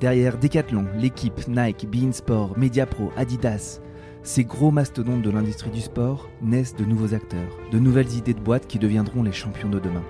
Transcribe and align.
Derrière 0.00 0.38
Decathlon, 0.38 0.86
l'équipe, 0.96 1.48
Nike, 1.48 1.88
Beansport, 1.90 2.56
Mediapro, 2.56 3.10
Adidas, 3.16 3.80
ces 4.22 4.44
gros 4.44 4.70
mastodontes 4.70 5.22
de 5.22 5.30
l'industrie 5.30 5.70
du 5.70 5.80
sport 5.80 6.28
naissent 6.40 6.76
de 6.76 6.84
nouveaux 6.84 7.14
acteurs, 7.14 7.58
de 7.72 7.80
nouvelles 7.80 8.14
idées 8.14 8.34
de 8.34 8.40
boîtes 8.40 8.68
qui 8.68 8.78
deviendront 8.78 9.24
les 9.24 9.32
champions 9.32 9.68
de 9.68 9.80
demain. 9.80 10.04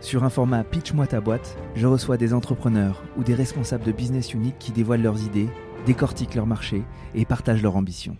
Sur 0.00 0.22
un 0.22 0.30
format 0.30 0.62
Pitch-moi 0.62 1.08
ta 1.08 1.20
boîte, 1.20 1.58
je 1.74 1.88
reçois 1.88 2.16
des 2.16 2.32
entrepreneurs 2.32 3.02
ou 3.16 3.24
des 3.24 3.34
responsables 3.34 3.82
de 3.82 3.90
business 3.90 4.34
unit 4.34 4.54
qui 4.56 4.70
dévoilent 4.70 5.02
leurs 5.02 5.24
idées, 5.24 5.48
décortiquent 5.84 6.36
leur 6.36 6.46
marché 6.46 6.84
et 7.16 7.24
partagent 7.24 7.62
leurs 7.62 7.76
ambitions. 7.76 8.16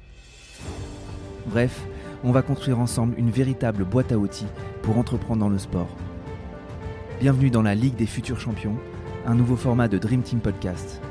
Bref, 1.47 1.87
on 2.25 2.33
va 2.33 2.43
construire 2.43 2.81
ensemble 2.81 3.15
une 3.19 3.31
véritable 3.31 3.85
boîte 3.85 4.11
à 4.11 4.19
outils 4.19 4.49
pour 4.83 4.99
entreprendre 4.99 5.39
dans 5.39 5.49
le 5.49 5.59
sport. 5.59 5.95
Bienvenue 7.21 7.51
dans 7.51 7.63
la 7.63 7.77
Ligue 7.77 7.95
des 7.95 8.07
futurs 8.07 8.41
champions, 8.41 8.77
un 9.29 9.35
nouveau 9.35 9.57
format 9.57 9.89
de 9.89 9.99
Dream 9.99 10.23
Team 10.23 10.41
Podcast. 10.41 11.03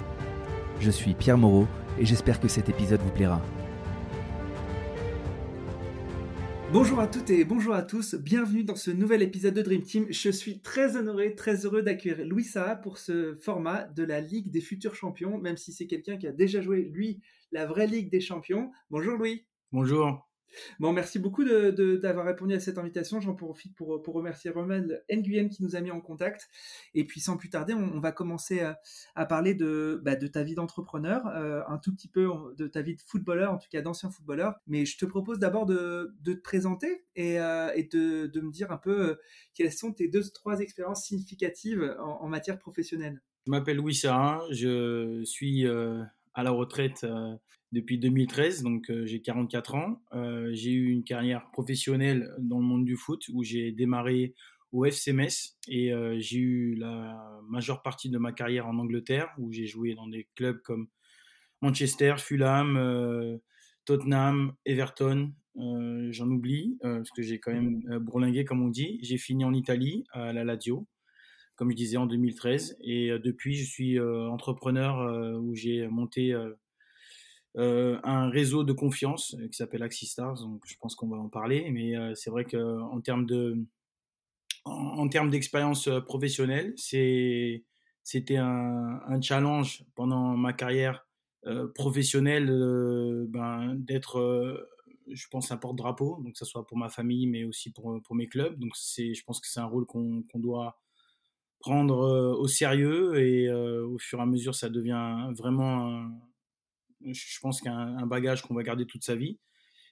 Je 0.80 0.89
suis 0.89 1.14
Pierre 1.14 1.38
Moreau 1.38 1.68
et 2.00 2.06
j'espère 2.06 2.39
que 2.39 2.48
cet 2.48 2.68
épisode 2.68 3.00
vous 3.02 3.12
plaira. 3.12 3.39
Bonjour 6.74 7.00
à 7.00 7.06
toutes 7.06 7.30
et 7.30 7.46
bonjour 7.46 7.75
à 7.75 7.84
tous, 7.84 8.16
bienvenue 8.16 8.64
dans 8.64 8.75
ce 8.75 8.89
nouvel 8.89 9.22
épisode 9.22 9.54
de 9.54 9.61
Dream 9.61 9.84
Team. 9.84 10.08
Je 10.10 10.32
suis 10.32 10.61
très 10.61 10.98
honoré, 10.98 11.36
très 11.36 11.64
heureux 11.64 11.84
d'accueillir 11.84 12.25
Louis 12.25 12.44
Saha 12.44 12.75
pour 12.75 12.98
ce 12.98 13.36
format 13.36 13.84
de 13.84 14.04
la 14.04 14.20
Ligue 14.20 14.50
des 14.50 14.61
futurs 14.61 14.96
champions, 14.96 15.38
même 15.38 15.58
si 15.58 15.72
c'est 15.72 15.86
quelqu'un 15.86 16.18
qui 16.18 16.25
a 16.25 16.32
déjà 16.32 16.60
joué, 16.60 16.89
lui, 16.92 17.22
la 17.52 17.68
vraie 17.68 17.86
Ligue 17.86 18.10
des 18.10 18.20
champions. 18.20 18.72
Bonjour 18.89 19.16
Louis. 19.16 19.46
Bonjour. 19.72 20.27
Bon, 20.79 20.93
merci 20.93 21.19
beaucoup 21.19 21.43
d'avoir 21.43 22.25
répondu 22.25 22.54
à 22.54 22.60
cette 22.60 22.78
invitation. 22.78 23.19
J'en 23.21 23.36
profite 23.36 23.75
pour, 23.75 24.01
pour 24.01 24.15
remercier 24.15 24.50
Romain 24.50 24.86
Nguyen 25.10 25.50
qui 25.50 25.64
nous 25.64 25.75
a 25.75 25.82
mis 25.82 25.92
en 25.92 26.01
contact. 26.01 26.50
Et 26.93 27.05
puis, 27.05 27.19
sans 27.19 27.38
plus 27.38 27.50
tarder, 27.50 27.74
on, 27.74 28.00
va 28.00 28.11
commencer 28.11 28.61
à, 29.15 29.25
parler 29.25 29.54
de, 29.54 30.02
bah, 30.04 30.15
de 30.15 30.28
ta 30.28 30.43
vie 30.43 30.55
d'entrepreneur, 30.55 31.28
euh, 31.28 31.61
un 31.68 31.78
tout 31.78 31.93
petit 31.93 32.07
peu 32.07 32.30
de 32.57 32.67
ta 32.67 32.81
vie 32.81 32.95
de 32.95 33.02
footballeur, 33.02 33.53
en 33.53 33.57
tout 33.57 33.69
cas 33.69 33.81
d'ancien 33.81 34.09
footballeur. 34.09 34.55
Mais 34.67 34.85
je 34.85 34.97
te 34.97 35.05
propose 35.05 35.39
d'abord 35.39 35.66
de, 35.66 36.16
de, 36.22 36.33
te 36.33 36.41
présenter 36.41 37.05
et, 37.16 37.39
euh, 37.39 37.72
et 37.75 37.83
de, 37.83 38.27
de, 38.27 38.41
me 38.41 38.52
dire 38.52 38.72
un 38.72 38.77
peu 38.77 39.09
euh, 39.09 39.16
quelles 39.53 39.72
sont 39.72 39.94
tes 39.94 40.07
deux, 40.07 40.23
trois 40.33 40.59
expériences 40.59 41.05
significatives 41.05 41.95
en, 42.00 42.27
matière 42.27 42.59
professionnelle. 42.59 43.22
Je 43.45 43.52
m'appelle 43.52 43.77
Louis 43.77 43.95
Sarin, 43.95 44.41
je 44.52 45.23
suis 45.23 45.66
à 46.38 46.43
la 46.43 46.52
retraite 46.52 47.05
depuis 47.71 47.97
2013, 47.99 48.63
donc 48.63 48.89
euh, 48.89 49.05
j'ai 49.05 49.21
44 49.21 49.75
ans. 49.75 50.02
Euh, 50.13 50.49
j'ai 50.53 50.71
eu 50.71 50.89
une 50.89 51.03
carrière 51.03 51.49
professionnelle 51.52 52.33
dans 52.39 52.59
le 52.59 52.66
monde 52.66 52.85
du 52.85 52.95
foot 52.95 53.23
où 53.33 53.44
j'ai 53.44 53.71
démarré 53.71 54.33
au 54.71 54.85
FC 54.85 55.13
Metz 55.13 55.57
et 55.67 55.94
euh, 55.94 56.17
j'ai 56.19 56.39
eu 56.39 56.75
la 56.75 57.41
majeure 57.47 57.81
partie 57.81 58.09
de 58.09 58.17
ma 58.17 58.31
carrière 58.31 58.67
en 58.67 58.77
Angleterre 58.77 59.33
où 59.38 59.52
j'ai 59.52 59.66
joué 59.66 59.95
dans 59.95 60.07
des 60.07 60.27
clubs 60.35 60.61
comme 60.61 60.88
Manchester, 61.61 62.16
Fulham, 62.17 63.39
Tottenham, 63.85 64.53
Everton. 64.66 65.33
J'en 65.55 66.29
oublie 66.29 66.77
parce 66.81 67.09
que 67.09 67.23
j'ai 67.23 67.39
quand 67.39 67.51
même 67.51 67.81
bourlingué 67.97 68.45
comme 68.45 68.61
on 68.61 68.67
dit. 68.67 68.99
J'ai 69.01 69.17
fini 69.17 69.44
en 69.44 69.53
Italie 69.53 70.03
à 70.11 70.33
la 70.33 70.44
Lazio 70.44 70.88
comme 71.58 71.72
je 71.72 71.75
disais 71.75 71.97
en 71.97 72.05
2013 72.05 72.77
et 72.81 73.09
depuis 73.19 73.55
je 73.55 73.69
suis 73.69 74.00
entrepreneur 74.00 75.39
où 75.41 75.53
j'ai 75.55 75.88
monté 75.88 76.33
euh, 77.58 77.97
un 78.03 78.30
réseau 78.30 78.63
de 78.63 78.72
confiance 78.72 79.36
euh, 79.39 79.47
qui 79.47 79.55
s'appelle 79.55 79.81
Axistars, 79.81 80.39
donc 80.41 80.61
je 80.67 80.75
pense 80.80 80.95
qu'on 80.95 81.08
va 81.08 81.17
en 81.17 81.28
parler, 81.28 81.72
mais 81.72 81.97
euh, 81.97 82.13
c'est 82.13 82.30
vrai 82.30 82.45
qu'en 82.45 83.02
termes 83.02 83.25
de 83.25 83.66
en, 84.63 85.08
termes 85.08 85.31
d'expérience 85.31 85.89
professionnelle, 86.05 86.73
c'était 86.78 88.35
un, 88.35 89.22
challenge 89.22 89.85
pendant 89.95 90.35
ma 90.35 90.52
carrière 90.52 91.08
professionnelle 91.73 92.47
ben, 93.30 93.75
d'être 93.75 94.67
je 95.09 95.28
pense 95.30 95.50
un 95.52 95.58
porte-drapeau, 95.58 96.22
donc 96.22 96.34
que 96.34 96.38
ce 96.38 96.44
soit 96.44 96.68
pour 96.68 96.78
ma 96.78 96.89
famille, 96.89 97.28
mais 97.28 97.45
aussi 97.45 97.72
pour, 97.72 97.97
pour 98.03 98.13
mes 98.13 98.28
clubs. 98.28 98.59
Donc 98.59 98.74
je 98.75 99.24
pense 99.24 99.39
que 99.39 99.47
c'est 99.47 99.62
un 99.62 99.66
rôle 99.66 99.85
qu'on, 99.85 100.24
qu'on 100.24 100.39
doit 100.39 100.78
prendre 101.59 102.38
au 102.38 102.47
sérieux 102.47 103.18
et 103.19 103.51
au 103.51 103.97
fur 103.97 104.19
et 104.19 104.22
à 104.22 104.25
mesure, 104.25 104.56
ça 104.56 104.69
devient 104.69 105.31
vraiment 105.35 105.88
un, 105.88 106.12
je 107.01 107.40
pense 107.40 107.62
qu'un 107.62 108.06
bagage 108.06 108.41
qu'on 108.41 108.53
va 108.53 108.63
garder 108.63 108.85
toute 108.85 109.03
sa 109.03 109.16
vie. 109.16 109.40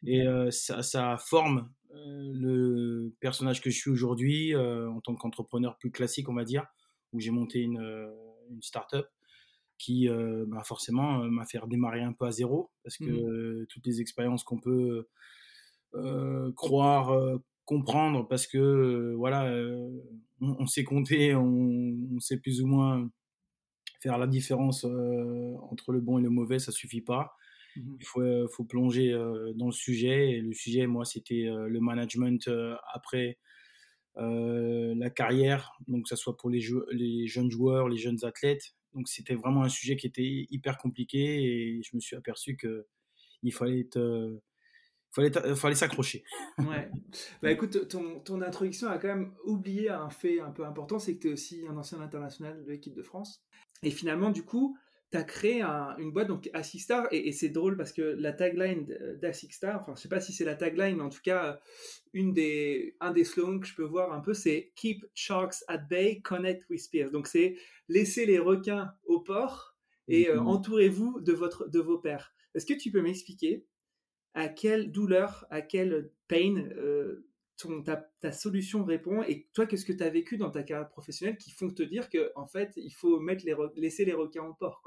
Et 0.05 0.23
ça, 0.51 0.83
ça, 0.83 1.17
forme 1.17 1.69
le 1.91 3.13
personnage 3.19 3.61
que 3.61 3.69
je 3.69 3.77
suis 3.77 3.89
aujourd'hui 3.89 4.55
en 4.55 5.01
tant 5.01 5.15
qu'entrepreneur 5.15 5.77
plus 5.77 5.91
classique, 5.91 6.29
on 6.29 6.35
va 6.35 6.43
dire, 6.43 6.65
où 7.13 7.19
j'ai 7.19 7.31
monté 7.31 7.61
une, 7.61 7.81
une 8.49 8.61
start-up 8.61 9.07
qui 9.77 10.07
bah 10.47 10.63
forcément 10.63 11.19
m'a 11.25 11.45
fait 11.45 11.57
redémarrer 11.57 12.01
un 12.01 12.13
peu 12.13 12.25
à 12.25 12.31
zéro 12.31 12.71
parce 12.83 12.97
que 12.97 13.63
mmh. 13.63 13.67
toutes 13.67 13.85
les 13.85 14.01
expériences 14.01 14.43
qu'on 14.43 14.59
peut 14.59 15.07
croire, 16.55 17.39
comprendre, 17.65 18.27
parce 18.27 18.47
que 18.47 19.13
voilà, 19.15 19.51
on, 20.41 20.65
sait 20.65 20.83
compter, 20.83 21.35
on, 21.35 21.97
on, 22.15 22.19
sait 22.19 22.37
plus 22.37 22.61
ou 22.61 22.67
moins 22.67 23.09
faire 24.05 24.17
la 24.19 24.27
différence 24.27 24.85
euh, 24.85 25.55
entre 25.71 25.91
le 25.91 25.99
bon 25.99 26.19
et 26.19 26.21
le 26.21 26.29
mauvais, 26.29 26.59
ça 26.59 26.71
suffit 26.71 27.01
pas. 27.01 27.35
Mmh 27.75 27.95
Il 27.99 28.05
faut, 28.05 28.21
euh, 28.21 28.47
faut 28.51 28.63
plonger 28.63 29.11
euh, 29.11 29.51
dans 29.55 29.65
le 29.65 29.71
sujet. 29.71 30.31
Et 30.31 30.41
le 30.41 30.53
sujet, 30.53 30.85
moi, 30.85 31.05
c'était 31.05 31.45
le 31.45 31.79
management 31.79 32.49
après 32.93 33.37
la 34.17 35.09
carrière, 35.09 35.73
donc 35.87 36.03
que 36.03 36.09
ce 36.09 36.15
soit 36.15 36.37
pour 36.37 36.49
les, 36.49 36.61
les 36.91 37.27
jeunes 37.27 37.51
joueurs, 37.51 37.89
les 37.89 37.97
jeunes 37.97 38.23
athlètes. 38.23 38.75
Donc 38.93 39.09
c'était 39.09 39.35
vraiment 39.35 39.63
un 39.63 39.69
sujet 39.69 39.97
qui 39.97 40.07
était 40.07 40.45
hyper 40.49 40.77
compliqué 40.77 41.43
et 41.43 41.81
je 41.83 41.95
me 41.95 41.99
suis 41.99 42.15
aperçu 42.15 42.55
que 42.55 42.87
il 43.43 43.51
fallait 43.51 43.81
être 43.81 43.99
fallait, 45.15 45.55
fallait 45.55 45.75
s'accrocher. 45.75 46.23
ouais. 46.59 46.89
Bah 47.41 47.51
écoute, 47.51 47.87
ton, 47.87 48.19
ton, 48.19 48.41
introduction 48.41 48.87
a 48.89 48.97
quand 48.97 49.07
même 49.07 49.33
oublié 49.45 49.89
un 49.89 50.09
fait 50.09 50.39
un 50.41 50.51
peu 50.51 50.65
important, 50.65 50.99
c'est 50.99 51.15
que 51.15 51.21
tu 51.21 51.29
es 51.29 51.33
aussi 51.33 51.65
un 51.69 51.77
ancien 51.77 52.01
international 52.01 52.63
de 52.63 52.71
l'équipe 52.71 52.93
de 52.93 53.03
France. 53.03 53.43
Et 53.83 53.91
finalement, 53.91 54.29
du 54.29 54.43
coup, 54.43 54.77
tu 55.11 55.17
as 55.17 55.23
créé 55.23 55.61
une 55.61 56.11
boîte, 56.11 56.27
donc 56.27 56.49
Assistar, 56.53 57.07
et, 57.11 57.27
et 57.27 57.31
c'est 57.31 57.49
drôle 57.49 57.77
parce 57.77 57.93
que 57.93 58.01
la 58.01 58.33
tagline 58.33 58.85
d'Assistar, 59.21 59.79
enfin, 59.81 59.93
je 59.95 60.01
sais 60.01 60.09
pas 60.09 60.19
si 60.19 60.33
c'est 60.33 60.45
la 60.45 60.55
tagline, 60.55 60.97
mais 60.97 61.03
en 61.03 61.09
tout 61.09 61.21
cas, 61.23 61.59
une 62.13 62.33
des, 62.33 62.95
un 62.99 63.11
des 63.11 63.23
slogans 63.23 63.59
que 63.59 63.67
je 63.67 63.75
peux 63.75 63.83
voir 63.83 64.13
un 64.13 64.19
peu, 64.19 64.33
c'est 64.33 64.73
Keep 64.75 65.05
Sharks 65.13 65.63
at 65.67 65.77
Bay, 65.77 66.21
Connect 66.21 66.69
with 66.69 66.81
Spears. 66.81 67.11
Donc, 67.11 67.27
c'est 67.27 67.55
laisser 67.87 68.25
les 68.25 68.39
requins 68.39 68.93
au 69.05 69.19
port 69.19 69.77
et 70.07 70.29
euh, 70.29 70.35
mm-hmm. 70.35 70.47
entourez-vous 70.47 71.21
de, 71.21 71.33
votre, 71.33 71.69
de 71.69 71.79
vos 71.79 71.99
pères. 71.99 72.33
Est-ce 72.53 72.65
que 72.65 72.73
tu 72.73 72.91
peux 72.91 73.01
m'expliquer 73.01 73.65
à 74.35 74.49
quelle 74.49 74.91
douleur, 74.91 75.45
à 75.49 75.61
quelle 75.61 76.11
pain 76.27 76.57
euh, 76.57 77.25
ton, 77.57 77.81
ta, 77.81 78.31
solution 78.31 78.83
répond 78.83 79.23
et 79.23 79.47
toi, 79.53 79.65
qu'est-ce 79.65 79.85
que 79.85 79.93
tu 79.93 80.03
as 80.03 80.09
vécu 80.09 80.37
dans 80.37 80.51
ta 80.51 80.61
carrière 80.61 80.89
professionnelle 80.89 81.37
qui 81.37 81.51
font 81.51 81.69
te 81.69 81.81
dire 81.81 82.09
que 82.09 82.31
en 82.35 82.45
fait, 82.45 82.73
il 82.75 82.91
faut 82.91 83.19
mettre 83.19 83.45
les 83.45 83.55
laisser 83.77 84.03
les 84.03 84.13
requins 84.13 84.43
en 84.43 84.53
port. 84.53 84.83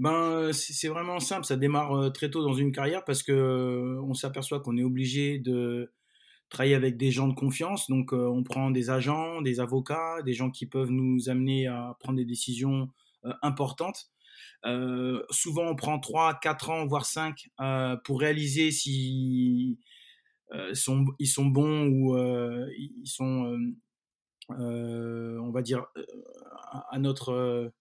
Ben, 0.00 0.52
c'est 0.52 0.88
vraiment 0.88 1.20
simple, 1.20 1.44
ça 1.44 1.56
démarre 1.56 1.92
euh, 1.96 2.10
très 2.10 2.28
tôt 2.30 2.42
dans 2.42 2.52
une 2.52 2.72
carrière 2.72 3.04
parce 3.04 3.22
que 3.22 3.32
euh, 3.32 4.02
on 4.02 4.14
s'aperçoit 4.14 4.60
qu'on 4.60 4.76
est 4.76 4.84
obligé 4.84 5.38
de 5.38 5.92
travailler 6.50 6.74
avec 6.74 6.96
des 6.96 7.12
gens 7.12 7.28
de 7.28 7.34
confiance. 7.34 7.88
Donc, 7.88 8.12
on 8.14 8.42
prend 8.42 8.70
des 8.70 8.88
agents, 8.88 9.42
des 9.42 9.60
avocats, 9.60 10.22
des 10.24 10.32
gens 10.32 10.50
qui 10.50 10.64
peuvent 10.66 10.90
nous 10.90 11.28
amener 11.28 11.66
à 11.66 11.94
prendre 12.00 12.16
des 12.16 12.24
décisions 12.24 12.88
importantes. 13.42 14.08
Euh, 14.66 15.22
souvent, 15.30 15.68
on 15.68 15.76
prend 15.76 15.98
3, 15.98 16.38
4 16.40 16.70
ans, 16.70 16.86
voire 16.86 17.06
5 17.06 17.48
euh, 17.60 17.96
pour 18.04 18.20
réaliser 18.20 18.70
si 18.70 19.78
euh, 20.52 20.74
sont, 20.74 21.04
ils 21.18 21.28
sont 21.28 21.46
bons 21.46 21.86
ou 21.86 22.16
ils 22.16 23.06
sont, 23.06 23.56
on 24.48 25.50
va 25.50 25.62
dire, 25.62 25.86
à 26.90 26.98
notre 26.98 27.72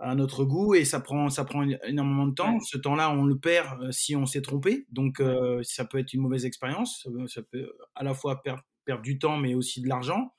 à 0.00 0.14
notre 0.14 0.44
goût 0.44 0.74
et 0.74 0.84
ça 0.84 1.00
prend 1.00 1.28
ça 1.28 1.44
prend 1.44 1.62
énormément 1.86 2.26
de 2.26 2.34
temps. 2.34 2.58
Ce 2.60 2.78
temps-là, 2.78 3.10
on 3.10 3.24
le 3.24 3.38
perd 3.38 3.92
si 3.92 4.16
on 4.16 4.26
s'est 4.26 4.42
trompé. 4.42 4.86
Donc 4.90 5.22
ça 5.62 5.84
peut 5.84 5.98
être 5.98 6.12
une 6.14 6.22
mauvaise 6.22 6.46
expérience. 6.46 7.06
Ça 7.26 7.42
peut 7.42 7.72
à 7.94 8.02
la 8.02 8.14
fois 8.14 8.42
perdre, 8.42 8.62
perdre 8.84 9.02
du 9.02 9.18
temps, 9.18 9.36
mais 9.36 9.54
aussi 9.54 9.82
de 9.82 9.88
l'argent. 9.88 10.32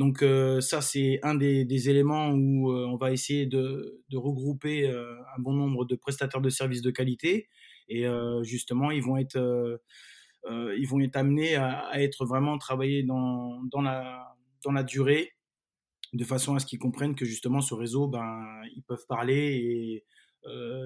Donc 0.00 0.22
euh, 0.22 0.62
ça, 0.62 0.80
c'est 0.80 1.20
un 1.22 1.34
des, 1.34 1.90
éléments 1.90 2.30
où 2.30 2.72
euh, 2.72 2.86
on 2.86 2.96
va 2.96 3.12
essayer 3.12 3.44
de, 3.44 4.02
regrouper 4.14 4.88
euh, 4.88 5.14
un 5.36 5.38
bon 5.38 5.52
nombre 5.52 5.84
de 5.84 5.94
prestataires 5.94 6.40
de 6.40 6.48
services 6.48 6.80
de 6.80 6.90
qualité 6.90 7.50
et 7.86 8.06
justement, 8.42 8.92
ils 8.92 9.02
vont 9.02 9.16
être, 9.16 9.80
ils 10.48 10.86
vont 10.86 11.00
être 11.00 11.16
amenés 11.16 11.56
à, 11.56 12.00
être 12.00 12.24
vraiment 12.24 12.56
travaillés 12.56 13.02
dans, 13.02 13.60
dans, 13.64 13.82
la, 13.82 14.36
dans 14.64 14.70
la 14.70 14.84
durée 14.84 15.32
de 16.12 16.24
façon 16.24 16.54
à 16.54 16.60
ce 16.60 16.66
qu'ils 16.66 16.78
comprennent 16.78 17.16
que 17.16 17.24
justement 17.24 17.60
ce 17.60 17.74
réseau, 17.74 18.06
ben, 18.06 18.62
ils 18.76 18.84
peuvent 18.84 19.04
parler 19.08 19.34
et 19.34 20.04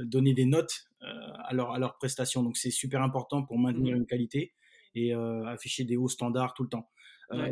donner 0.07 0.33
des 0.33 0.47
notes 0.47 0.89
à, 1.03 1.53
leur, 1.53 1.73
à 1.73 1.79
leurs 1.79 1.99
prestations. 1.99 2.43
Donc 2.43 2.57
c'est 2.57 2.71
super 2.71 3.03
important 3.03 3.45
pour 3.45 3.59
maintenir 3.59 3.95
mmh. 3.95 3.99
une 3.99 4.07
qualité 4.07 4.55
et 4.95 5.13
afficher 5.13 5.85
des 5.85 5.99
hauts 5.99 6.09
standards 6.09 6.55
tout 6.55 6.63
le 6.63 6.71
temps. 6.71 6.89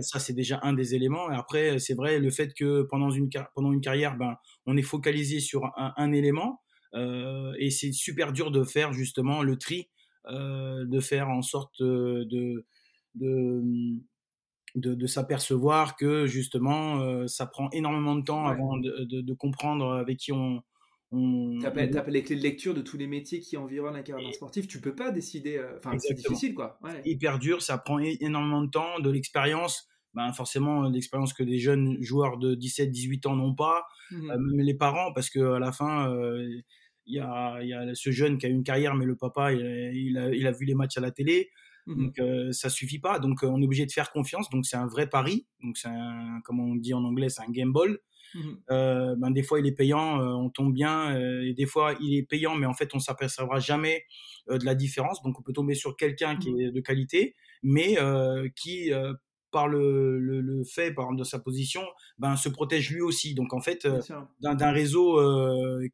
Ça, 0.01 0.19
c'est 0.19 0.33
déjà 0.33 0.61
un 0.63 0.73
des 0.73 0.95
éléments. 0.95 1.31
Et 1.31 1.35
après, 1.35 1.79
c'est 1.79 1.95
vrai, 1.95 2.19
le 2.19 2.31
fait 2.31 2.55
que 2.55 2.83
pendant 2.83 3.11
une, 3.11 3.29
pendant 3.55 3.73
une 3.73 3.81
carrière, 3.81 4.17
ben, 4.17 4.37
on 4.67 4.77
est 4.77 4.83
focalisé 4.83 5.41
sur 5.41 5.71
un, 5.77 6.13
élément. 6.13 6.61
et 6.95 7.71
c'est 7.71 7.93
super 7.93 8.33
dur 8.33 8.51
de 8.51 8.65
faire 8.65 8.93
justement 8.93 9.43
le 9.43 9.57
tri, 9.57 9.89
de 10.29 11.01
faire 11.01 11.29
en 11.29 11.43
sorte 11.43 11.83
de, 11.83 12.67
de, 13.15 13.65
de, 14.75 15.07
s'apercevoir 15.07 15.97
que 15.97 16.27
justement, 16.27 17.27
ça 17.27 17.47
prend 17.47 17.71
énormément 17.71 18.15
de 18.15 18.25
temps 18.25 18.47
avant 18.47 18.77
de, 18.77 19.05
de, 19.05 19.35
comprendre 19.35 19.95
avec 19.95 20.19
qui 20.19 20.33
on, 20.33 20.63
tu 21.13 21.59
n'as 21.59 21.71
pas, 21.71 21.85
les 22.09 22.23
clés 22.23 22.37
de 22.37 22.43
lecture 22.43 22.73
de 22.73 22.81
tous 22.81 22.97
les 22.97 23.07
métiers 23.07 23.41
qui 23.41 23.59
environnent 23.59 23.95
la 23.95 24.03
carrière 24.03 24.27
d'un 24.27 24.33
sportif. 24.33 24.67
Tu 24.67 24.81
peux 24.81 24.95
pas 24.95 25.11
décider. 25.11 25.59
Euh, 25.59 25.77
enfin, 25.77 25.99
c'est 25.99 26.15
difficile, 26.15 26.55
quoi. 26.55 26.79
Hyper 27.05 27.39
dur, 27.39 27.61
ça 27.61 27.77
prend 27.77 27.99
énormément 27.99 28.63
de 28.63 28.71
temps, 28.71 28.99
de 28.99 29.11
l'expérience. 29.11 29.89
Ben, 30.15 30.33
forcément, 30.33 30.89
l'expérience 30.89 31.33
que 31.33 31.43
des 31.43 31.59
jeunes 31.59 31.97
joueurs 32.03 32.39
de 32.39 32.55
17-18 32.55 33.29
ans 33.29 33.37
n'ont 33.37 33.55
pas. 33.55 33.85
Mmh 34.11 34.31
euh, 34.31 34.39
même 34.39 34.61
les 34.61 34.75
parents, 34.75 35.13
parce 35.13 35.29
qu'à 35.29 35.59
la 35.59 35.73
fin, 35.73 36.11
euh, 36.11 36.47
il 37.07 37.15
y, 37.17 37.21
a, 37.21 37.63
y, 37.63 37.73
a, 37.73 37.95
ce 37.95 38.11
jeune 38.11 38.39
qui 38.39 38.47
a 38.47 38.49
une 38.49 38.63
carrière, 38.63 38.95
mais 38.95 39.07
le 39.07 39.17
papa, 39.17 39.53
il, 39.53 40.19
a, 40.19 40.35
il 40.35 40.47
a, 40.47 40.53
vu 40.53 40.65
les 40.65 40.75
matchs 40.75 40.97
à 40.97 41.01
la 41.01 41.11
télé. 41.11 41.51
Mmh 41.87 42.05
donc 42.05 42.21
ça 42.53 42.71
suffit 42.71 43.01
pas. 43.01 43.19
Donc 43.19 43.43
on 43.43 43.61
est 43.61 43.65
obligé 43.65 43.85
de 43.85 43.93
faire 43.93 44.13
confiance. 44.13 44.49
Donc 44.51 44.65
c'est 44.65 44.77
un 44.77 44.87
vrai 44.87 45.09
pari. 45.09 45.47
Donc 45.63 45.77
c'est 45.77 45.91
comme 46.45 46.61
on 46.61 46.77
dit 46.77 46.95
en 46.95 47.05
anglais, 47.05 47.29
c'est 47.29 47.43
un 47.43 47.51
game 47.51 47.73
ball. 47.73 47.99
Mmh 48.35 48.41
euh, 48.71 49.15
ben 49.17 49.31
des 49.31 49.43
fois 49.43 49.61
il 49.61 49.67
est 49.67 49.73
payant, 49.73 50.21
euh, 50.21 50.33
on 50.33 50.49
tombe 50.49 50.73
bien, 50.73 51.15
euh, 51.15 51.43
et 51.43 51.55
des 51.55 51.67
fois 51.67 51.95
il 52.01 52.17
est 52.17 52.23
payant, 52.23 52.55
mais 52.55 52.67
en 52.67 52.73
fait 52.73 52.95
on 52.95 52.99
s'apercevra 52.99 53.59
jamais 53.61 54.05
de 54.49 54.65
la 54.65 54.75
différence. 54.75 55.23
Donc 55.23 55.39
on 55.39 55.43
peut 55.43 55.53
tomber 55.53 55.75
sur 55.75 55.97
quelqu'un 55.97 56.37
qui 56.37 56.53
mmh 56.53 56.61
est 56.61 56.71
de 56.73 56.81
qualité, 56.81 57.35
mais 57.63 57.97
qui 58.57 58.91
par 59.51 59.69
le, 59.69 60.19
le, 60.19 60.65
fait 60.65 60.95
par 60.95 61.15
de 61.15 61.25
sa 61.25 61.39
position, 61.39 61.83
ben 62.19 62.37
se 62.37 62.49
protège 62.49 62.91
lui 62.91 63.03
aussi. 63.03 63.35
Donc 63.35 63.53
en 63.53 63.61
fait, 63.61 63.87
d'un 64.41 64.73
réseau 64.73 65.21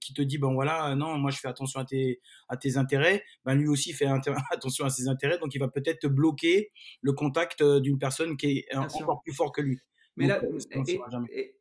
qui 0.01 0.15
te 0.15 0.23
dit 0.23 0.39
ben 0.39 0.53
voilà, 0.53 0.95
non, 0.95 1.19
moi 1.19 1.31
je 1.31 1.39
fais 1.39 1.49
attention 1.49 1.81
à 1.81 1.85
tes 1.85 2.21
à 2.49 2.57
tes 2.57 2.77
intérêts, 2.77 3.25
ben 3.45 3.55
lui 3.55 3.69
aussi 3.69 3.93
fait 3.93 4.07
attention 4.53 4.85
à 4.85 4.91
ses 4.91 5.09
intérêts, 5.09 5.39
donc 5.39 5.55
il 5.55 5.59
va 5.59 5.69
peut-être 5.69 6.07
bloquer 6.07 6.71
le 7.03 7.13
contact 7.13 7.63
d'une 7.63 7.99
personne 7.99 8.37
qui 8.37 8.65
est 8.71 8.77
encore 8.77 9.21
plus 9.23 9.35
fort 9.35 9.53
que 9.53 9.61
lui. 9.61 9.81
Mais 10.19 10.27
là, 10.27 10.43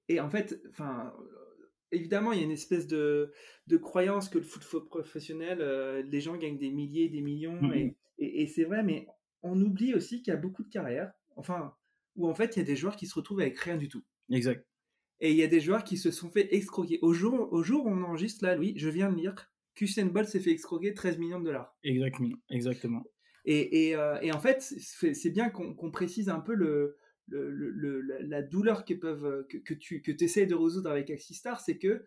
et, 0.10 0.20
en 0.20 0.30
fait, 0.30 0.62
enfin, 0.70 1.14
évidemment, 1.92 2.32
il 2.32 2.40
y 2.40 2.42
a 2.42 2.46
une 2.46 2.52
espèce 2.52 2.88
de, 2.88 3.32
de 3.68 3.78
croyance 3.78 4.30
que 4.30 4.40
le 4.40 4.44
football 4.44 4.86
professionnel, 4.86 5.60
euh, 5.62 6.02
les 6.02 6.22
gens 6.22 6.36
gagnent 6.38 6.58
des 6.58 6.72
milliers, 6.72 7.10
des 7.10 7.22
millions, 7.22 7.62
mmh 7.62 7.92
et, 8.20 8.42
et, 8.42 8.48
c'est 8.48 8.64
vrai, 8.64 8.82
mais 8.82 9.08
on 9.44 9.62
oublie 9.62 9.94
aussi 9.94 10.24
qu'il 10.24 10.34
y 10.34 10.36
a 10.36 10.40
beaucoup 10.40 10.64
de 10.64 10.70
carrières, 10.70 11.12
enfin, 11.36 11.76
où 12.16 12.28
en 12.28 12.34
fait, 12.34 12.56
il 12.56 12.60
y 12.60 12.62
a 12.64 12.66
des 12.66 12.76
joueurs 12.76 12.96
qui 12.96 13.06
se 13.06 13.14
retrouvent 13.14 13.42
avec 13.42 13.60
rien 13.60 13.78
du 13.78 13.90
tout. 13.90 14.04
Exact. 14.32 14.66
Et 15.20 15.30
il 15.30 15.38
y 15.38 15.44
a 15.44 15.48
des 15.48 15.60
joueurs 15.60 15.84
qui 15.84 15.98
se 15.98 16.10
sont 16.10 16.32
fait 16.32 16.52
escroquer. 16.56 16.98
Au 17.04 17.14
jour, 17.14 17.48
au 17.52 17.62
jour 17.62 17.86
où 17.86 17.90
on 17.90 18.02
enregistre 18.02 18.44
là, 18.44 18.58
oui, 18.58 18.74
je 18.76 18.90
viens 18.90 19.12
de 19.12 19.18
lire, 19.18 19.36
qu'Usain 19.76 20.08
Bolt 20.08 20.28
s'est 20.28 20.40
fait 20.40 20.52
escroquer 20.52 20.96
13 20.96 21.20
millions 21.20 21.40
de 21.40 21.46
dollars. 21.46 21.76
Exactement. 21.84 22.36
Exactement. 22.50 23.04
Et, 23.46 23.90
et, 23.90 23.96
euh, 23.96 24.20
et 24.22 24.32
en 24.32 24.40
fait, 24.40 24.62
c'est 24.62 25.30
bien 25.30 25.50
qu'on 25.50 25.92
précise 25.92 26.30
un 26.30 26.40
peu 26.40 26.56
le, 26.56 26.98
le, 27.28 28.02
la 28.02 28.42
douleur 28.42 28.86
que, 28.86 28.94
peuvent, 28.94 29.46
que, 29.48 29.74
tu 29.74 30.02
que 30.02 30.12
essaies 30.24 30.46
de 30.46 30.56
résoudre 30.56 30.90
avec 30.90 31.10
Axistar, 31.10 31.60
c'est 31.60 31.78
que 31.78 32.06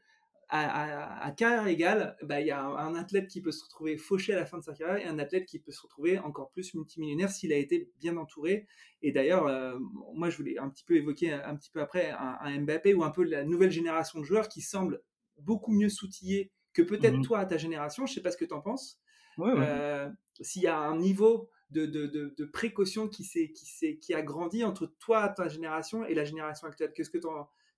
à, 0.52 1.32
carrière 1.36 1.66
égale, 1.68 2.16
bah, 2.22 2.40
il 2.40 2.48
y 2.48 2.50
a 2.50 2.64
un, 2.64 2.94
athlète 2.96 3.28
qui 3.28 3.40
peut 3.40 3.52
se 3.52 3.62
retrouver 3.62 3.96
fauché 3.96 4.32
à 4.32 4.36
la 4.36 4.46
fin 4.46 4.58
de 4.58 4.64
sa 4.64 4.74
carrière 4.74 5.04
et 5.04 5.08
un 5.08 5.18
athlète 5.18 5.46
qui 5.46 5.60
peut 5.60 5.70
se 5.70 5.80
retrouver 5.80 6.18
encore 6.18 6.50
plus 6.50 6.74
multimillionnaire 6.74 7.30
s'il 7.30 7.52
a 7.52 7.56
été 7.56 7.88
bien 7.98 8.16
entouré. 8.16 8.66
Et 9.02 9.12
d'ailleurs, 9.12 9.46
euh, 9.46 9.78
moi 10.14 10.28
je 10.28 10.36
voulais 10.36 10.58
un 10.58 10.68
petit 10.68 10.84
peu 10.84 10.96
évoquer 10.96 11.32
un, 11.32 11.56
petit 11.56 11.70
peu 11.70 11.80
après 11.80 12.10
un, 12.10 12.60
Mbappé 12.60 12.94
ou 12.94 13.04
un 13.04 13.10
peu 13.10 13.22
la 13.22 13.44
nouvelle 13.44 13.70
génération 13.70 14.18
de 14.18 14.24
joueurs 14.24 14.48
qui 14.48 14.60
semble 14.60 15.00
beaucoup 15.38 15.72
mieux 15.72 15.88
s'outillés 15.88 16.50
que 16.72 16.82
peut-être 16.82 17.18
mmh 17.18 17.22
toi 17.22 17.38
à 17.38 17.46
ta 17.46 17.56
génération. 17.56 18.06
Je 18.06 18.14
sais 18.14 18.22
pas 18.22 18.32
ce 18.32 18.36
que 18.36 18.44
tu 18.44 18.54
en 18.54 18.60
penses. 18.60 19.00
Euh, 19.38 20.10
s'il 20.40 20.62
y 20.62 20.66
a 20.66 20.78
un 20.78 20.96
niveau 20.96 21.48
de, 21.70 21.86
de, 21.86 22.06
de, 22.06 22.44
précaution 22.44 23.08
qui, 23.08 23.24
qui, 23.24 23.98
qui 23.98 24.14
a 24.14 24.22
grandi 24.22 24.64
entre 24.64 24.86
toi, 24.98 25.28
ta 25.28 25.48
génération, 25.48 26.04
et 26.04 26.14
la 26.14 26.24
génération 26.24 26.66
actuelle 26.66 26.92
Qu'est-ce 26.94 27.10
que 27.10 27.18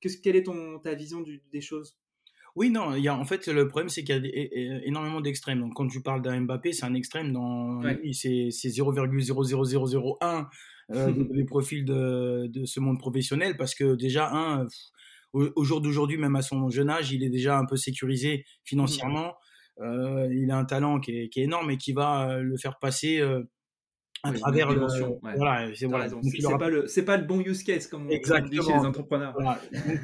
qu'est-ce, 0.00 0.19
Quelle 0.19 0.37
est 0.37 0.44
ton, 0.44 0.79
ta 0.79 0.94
vision 0.94 1.25
des 1.53 1.61
choses? 1.61 1.99
Oui, 2.55 2.71
non, 2.71 2.94
il 2.94 3.03
y 3.03 3.09
a, 3.09 3.17
en 3.17 3.25
fait, 3.25 3.49
le 3.49 3.67
problème, 3.67 3.89
c'est 3.89 4.05
qu'il 4.05 4.15
y 4.15 4.19
a 4.19 4.85
énormément 4.85 5.23
d'extrêmes. 5.23 5.61
Donc, 5.61 5.73
quand 5.75 5.89
tu 5.89 6.03
parles 6.03 6.21
d'un 6.21 6.39
Mbappé, 6.43 6.73
c'est 6.73 6.85
un 6.85 6.94
extrême 6.94 7.33
dans. 7.33 7.81
c'est, 8.12 8.49
c'est 8.50 8.69
0,00001 8.69 10.49
euh, 10.91 11.12
des 11.33 11.44
profils 11.44 11.85
de, 11.85 12.49
de, 12.49 12.65
ce 12.67 12.81
monde 12.81 12.99
professionnel 12.99 13.56
parce 13.56 13.75
que, 13.75 13.94
déjà, 13.94 14.31
un, 14.31 14.67
au, 15.33 15.65
jour 15.65 15.81
d'aujourd'hui, 15.81 16.19
même 16.19 16.37
à 16.37 16.43
son 16.43 16.69
jeune 16.69 16.91
âge, 16.91 17.11
il 17.11 17.25
est 17.25 17.31
déjà 17.31 17.56
un 17.56 17.65
peu 17.65 17.77
sécurisé 17.77 18.44
financièrement. 18.65 19.35
Euh, 19.81 20.29
il 20.31 20.50
a 20.50 20.59
un 20.59 20.67
talent 20.67 21.00
qui 21.00 21.17
est, 21.17 21.29
qui 21.31 21.41
est, 21.41 21.44
énorme 21.44 21.71
et 21.71 21.79
qui 21.79 21.93
va 21.93 22.39
le 22.39 22.59
faire 22.59 22.79
passer. 22.79 23.19
Euh, 23.19 23.43
à 24.22 24.32
travers 24.32 24.70
le. 24.70 24.86
Voilà, 25.36 25.74
c'est 25.74 25.86
voilà. 25.86 26.08
pas, 26.58 26.69
le, 26.69 27.04
pas 27.04 27.16
le 27.16 27.24
bon 27.24 27.40
use 27.40 27.62
case, 27.64 27.88
comme 27.88 28.06
on, 28.06 28.08
dit 28.08 28.56
chez 28.56 28.72
les 28.72 28.86
entrepreneurs. 28.86 29.34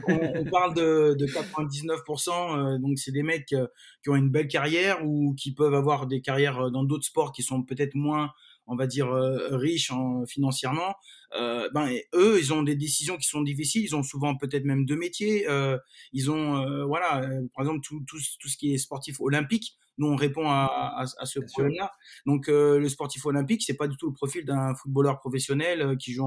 on, 0.08 0.44
parle 0.50 0.74
de, 0.74 1.14
de 1.14 1.26
99%, 1.26 2.74
euh, 2.74 2.78
donc 2.78 2.98
c'est 2.98 3.12
des 3.12 3.22
mecs 3.22 3.52
euh, 3.52 3.66
qui 4.02 4.10
ont 4.10 4.16
une 4.16 4.30
belle 4.30 4.48
carrière 4.48 5.04
ou 5.06 5.34
qui 5.34 5.54
peuvent 5.54 5.74
avoir 5.74 6.06
des 6.06 6.20
carrières 6.20 6.58
euh, 6.60 6.70
dans 6.70 6.82
d'autres 6.82 7.06
sports 7.06 7.32
qui 7.32 7.42
sont 7.42 7.62
peut-être 7.62 7.94
moins 7.94 8.30
on 8.68 8.76
va 8.76 8.86
dire 8.86 9.08
riches 9.50 9.90
en, 9.90 10.26
financièrement, 10.26 10.94
euh, 11.34 11.70
ben 11.72 11.88
eux 12.14 12.38
ils 12.38 12.52
ont 12.52 12.62
des 12.62 12.76
décisions 12.76 13.16
qui 13.16 13.26
sont 13.26 13.40
difficiles, 13.40 13.82
ils 13.82 13.96
ont 13.96 14.02
souvent 14.02 14.36
peut-être 14.36 14.64
même 14.64 14.84
deux 14.84 14.96
métiers, 14.96 15.48
euh, 15.48 15.78
ils 16.12 16.30
ont 16.30 16.86
voilà 16.86 17.26
par 17.54 17.64
exemple 17.64 17.80
tout, 17.82 18.04
tout, 18.06 18.18
tout 18.38 18.48
ce 18.48 18.56
qui 18.58 18.74
est 18.74 18.78
sportif 18.78 19.20
olympique, 19.20 19.78
nous, 19.98 20.06
on 20.06 20.16
répond 20.16 20.48
à, 20.48 21.04
à, 21.18 21.26
ce 21.26 21.40
problème-là. 21.40 21.92
Donc, 22.24 22.48
euh, 22.48 22.78
le 22.78 22.88
sportif 22.88 23.26
olympique, 23.26 23.62
c'est 23.64 23.76
pas 23.76 23.88
du 23.88 23.96
tout 23.96 24.06
le 24.06 24.12
profil 24.12 24.44
d'un 24.44 24.74
footballeur 24.74 25.18
professionnel 25.18 25.82
euh, 25.82 25.96
qui 25.96 26.12
joue 26.12 26.24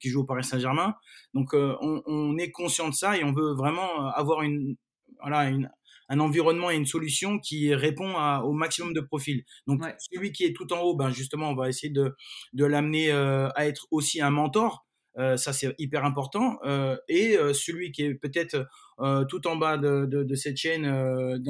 qui 0.00 0.08
joue 0.10 0.20
au 0.20 0.24
Paris 0.24 0.44
Saint-Germain. 0.44 0.94
Donc, 1.32 1.54
euh, 1.54 1.74
on, 1.80 2.02
on, 2.06 2.36
est 2.36 2.50
conscient 2.50 2.88
de 2.88 2.94
ça 2.94 3.16
et 3.16 3.24
on 3.24 3.32
veut 3.32 3.54
vraiment 3.54 4.08
avoir 4.08 4.42
une 4.42 4.76
voilà 5.20 5.48
une, 5.48 5.70
un 6.08 6.20
environnement 6.20 6.70
et 6.70 6.76
une 6.76 6.86
solution 6.86 7.38
qui 7.38 7.74
répond 7.74 8.16
à, 8.16 8.42
au 8.44 8.52
maximum 8.52 8.92
de 8.92 9.00
profils. 9.00 9.44
Donc, 9.66 9.82
celui 9.98 10.32
qui 10.32 10.44
est 10.44 10.52
tout 10.52 10.70
en 10.72 10.80
haut, 10.80 10.94
ben 10.94 11.10
justement, 11.10 11.50
on 11.50 11.54
va 11.54 11.68
essayer 11.68 11.92
de, 11.92 12.14
de 12.52 12.64
l'amener 12.64 13.10
à 13.10 13.66
être 13.66 13.86
aussi 13.90 14.20
un 14.20 14.30
mentor. 14.30 14.86
Euh, 15.18 15.36
ça, 15.36 15.52
c'est 15.52 15.74
hyper 15.78 16.04
important. 16.04 16.58
Euh, 16.64 16.96
et 17.08 17.36
euh, 17.36 17.52
celui 17.52 17.92
qui 17.92 18.02
est 18.02 18.14
peut-être 18.14 18.66
tout 19.28 19.48
en 19.48 19.56
bas 19.56 19.76
de, 19.76 20.06
de, 20.06 20.22
de 20.22 20.34
cette 20.36 20.56
chaîne, 20.56 20.86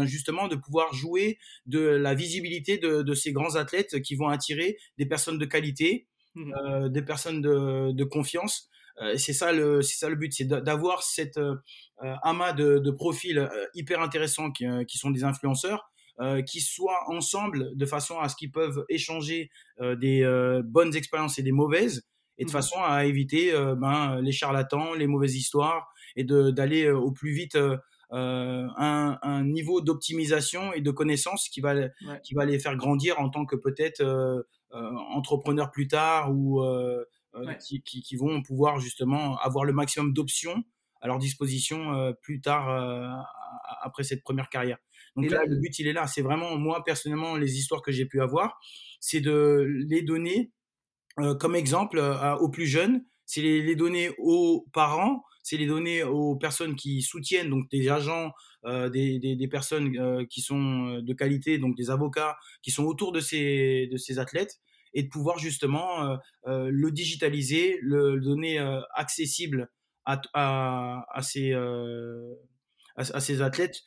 justement, 0.07 0.49
de 0.49 0.57
pouvoir 0.57 0.95
jouer 0.95 1.39
de 1.67 1.81
la 1.81 2.15
visibilité 2.15 2.79
de, 2.79 3.03
de, 3.03 3.15
ces 3.15 3.33
grands 3.33 3.57
athlètes 3.57 4.01
qui 4.01 4.15
vont 4.15 4.29
attirer 4.29 4.79
des 4.97 5.05
personnes 5.05 5.37
de 5.37 5.45
qualité, 5.45 6.07
mmh 6.35 6.89
des 6.89 7.03
personnes 7.03 7.43
de, 7.43 7.93
de 7.93 8.05
confiance. 8.05 8.71
c'est 9.19 9.35
ça 9.35 9.53
le, 9.53 9.83
c'est 9.83 9.99
ça 9.99 10.09
le 10.09 10.17
but, 10.17 10.33
c'est 10.33 10.47
d'avoir 10.47 11.03
cette 11.03 11.39
amas 12.23 12.55
de, 12.55 12.79
de 12.79 12.91
profils 12.91 13.47
hyper 13.75 14.01
intéressants 14.01 14.51
qui, 14.51 14.65
qui 14.89 14.97
sont 14.97 15.11
des 15.11 15.25
influenceurs. 15.25 15.91
Euh, 16.21 16.43
qui 16.43 16.61
soient 16.61 17.11
ensemble 17.11 17.77
de 17.77 17.87
façon 17.87 18.21
à 18.21 18.29
ce 18.29 18.37
qu'ils 18.37 18.53
peuvent 18.53 18.85
échanger 18.89 19.51
euh, 19.81 19.97
des 19.97 20.23
euh, 20.23 20.63
bonnes 20.65 20.95
expériences 20.95 21.41
et 21.41 21.43
des 21.43 21.51
mauvaises 21.51 22.07
et 22.39 22.45
de 22.45 22.49
mmh 22.49 22.53
façon 22.53 22.77
à 22.83 23.05
éviter 23.05 23.55
euh, 23.55 23.75
ben, 23.75 24.21
les 24.21 24.33
charlatans, 24.33 24.95
les 24.95 25.07
mauvaises 25.07 25.37
histoires 25.37 25.95
et 26.17 26.25
d'aller 26.25 26.85
euh, 26.85 26.97
au 26.97 27.13
plus 27.13 27.33
vite 27.33 27.57
euh, 27.57 27.77
un, 28.13 29.19
un, 29.23 29.45
niveau 29.45 29.81
d'optimisation 29.81 30.73
et 30.73 30.81
de 30.81 30.91
connaissance 30.91 31.49
qui 31.49 31.61
va, 31.61 31.75
qui 32.23 32.35
va 32.35 32.45
les 32.45 32.59
faire 32.59 32.77
grandir 32.77 33.19
en 33.19 33.29
tant 33.29 33.45
que 33.45 33.57
peut-être 33.57 34.01
euh, 34.03 34.43
entrepreneurs 34.71 35.71
plus 35.71 35.89
tard 35.89 36.33
ou 36.33 36.63
qui, 37.61 37.83
qui, 37.83 38.03
qui, 38.03 38.17
vont 38.17 38.43
pouvoir 38.43 38.79
justement 38.79 39.37
avoir 39.39 39.65
le 39.65 39.73
maximum 39.73 40.13
d'options 40.13 40.63
à 41.01 41.09
leur 41.09 41.19
disposition 41.19 42.15
plus 42.23 42.41
tard 42.41 43.25
après 43.83 44.05
cette 44.05 44.23
première 44.23 44.49
carrière. 44.49 44.79
Donc 45.17 45.31
là, 45.31 45.45
le 45.47 45.57
but, 45.57 45.79
il 45.79 45.87
est 45.87 45.93
là. 45.93 46.07
C'est 46.07 46.23
vraiment, 46.23 46.57
moi, 46.57 46.83
personnellement, 46.85 47.37
les 47.37 47.57
histoires 47.57 47.83
que 47.83 47.93
j'ai 47.93 48.07
pu 48.07 48.21
avoir, 48.21 48.59
c'est 49.01 49.21
de 49.21 49.65
les 49.89 50.03
donner 50.03 50.51
euh, 51.21 51.35
comme 51.35 51.55
exemple 51.55 51.99
euh, 51.99 52.35
aux 52.37 52.49
plus 52.49 52.67
jeunes, 52.67 53.05
c'est 53.27 53.41
les, 53.41 53.63
les, 53.63 53.77
donner 53.77 54.11
aux 54.19 54.67
parents, 54.73 55.23
c'est 55.43 55.57
les 55.57 55.67
donner 55.67 56.03
aux 56.03 56.37
personnes 56.37 56.75
qui 56.75 57.03
soutiennent, 57.03 57.51
donc 57.51 57.71
des 57.71 57.89
agents, 57.89 58.33
euh, 58.65 58.89
des, 58.89 59.19
des, 59.19 59.37
des, 59.37 59.49
personnes 59.49 59.97
euh, 59.97 60.25
qui 60.29 60.41
sont 60.41 60.99
de 61.01 61.13
qualité, 61.15 61.59
donc 61.59 61.77
des 61.77 61.91
avocats 61.91 62.37
qui 62.63 62.71
sont 62.71 62.85
autour 62.85 63.13
de 63.13 63.21
ces, 63.21 63.89
de 63.91 63.97
ces 63.97 64.19
athlètes, 64.19 64.61
et 64.93 65.03
de 65.03 65.09
pouvoir 65.09 65.39
justement 65.39 66.17
le 66.47 66.91
digitaliser, 66.91 67.81
le, 67.83 68.15
le 68.15 68.21
donner 68.21 68.59
accessible 68.95 69.69
à, 70.05 70.23
à, 70.35 71.05
à 71.13 71.21
ces, 71.21 71.53
à, 71.53 71.61
à, 72.97 73.21
ces 73.21 73.43
athlètes 73.43 73.83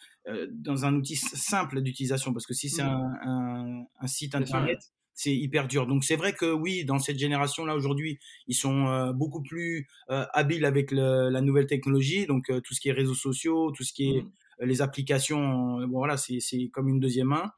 dans 0.52 0.84
un 0.84 0.94
outil 0.96 1.16
simple 1.16 1.82
d'utilisation, 1.82 2.34
parce 2.34 2.46
que 2.46 2.54
si 2.54 2.70
c'est 2.70 2.84
mmh. 2.84 2.88
un, 2.88 3.14
un, 3.24 3.86
un, 4.02 4.08
site 4.08 4.36
internet, 4.36 4.80
c'est 5.18 5.36
hyper 5.36 5.68
dur. 5.68 5.88
Donc 5.88 6.04
c'est 6.04 6.16
vrai 6.16 6.32
que 6.32 6.46
oui, 6.46 6.86
dans 6.86 7.00
cette 7.00 7.18
génération-là 7.18 7.76
aujourd'hui, 7.76 8.20
ils 8.46 8.54
sont 8.54 8.86
euh, 8.86 9.14
beaucoup 9.14 9.42
plus 9.42 9.88
euh, 10.12 10.26
habiles 10.32 10.64
avec 10.64 10.92
la 10.92 11.42
nouvelle 11.42 11.66
technologie, 11.66 12.28
donc 12.28 12.52
euh, 12.52 12.62
tout 12.62 12.76
ce 12.76 12.80
qui 12.80 12.90
est 12.90 12.94
réseaux 12.94 13.16
sociaux, 13.16 13.72
tout 13.72 13.84
ce 13.84 13.94
qui 13.94 14.12
est 14.12 14.22
mmh. 14.22 14.66
les 14.66 14.82
applications, 14.84 15.80
bon, 15.88 15.98
voilà, 15.98 16.18
c'est 16.18 16.70
comme 16.72 16.88
une 16.88 17.00
deuxième 17.00 17.30
main. 17.30 17.52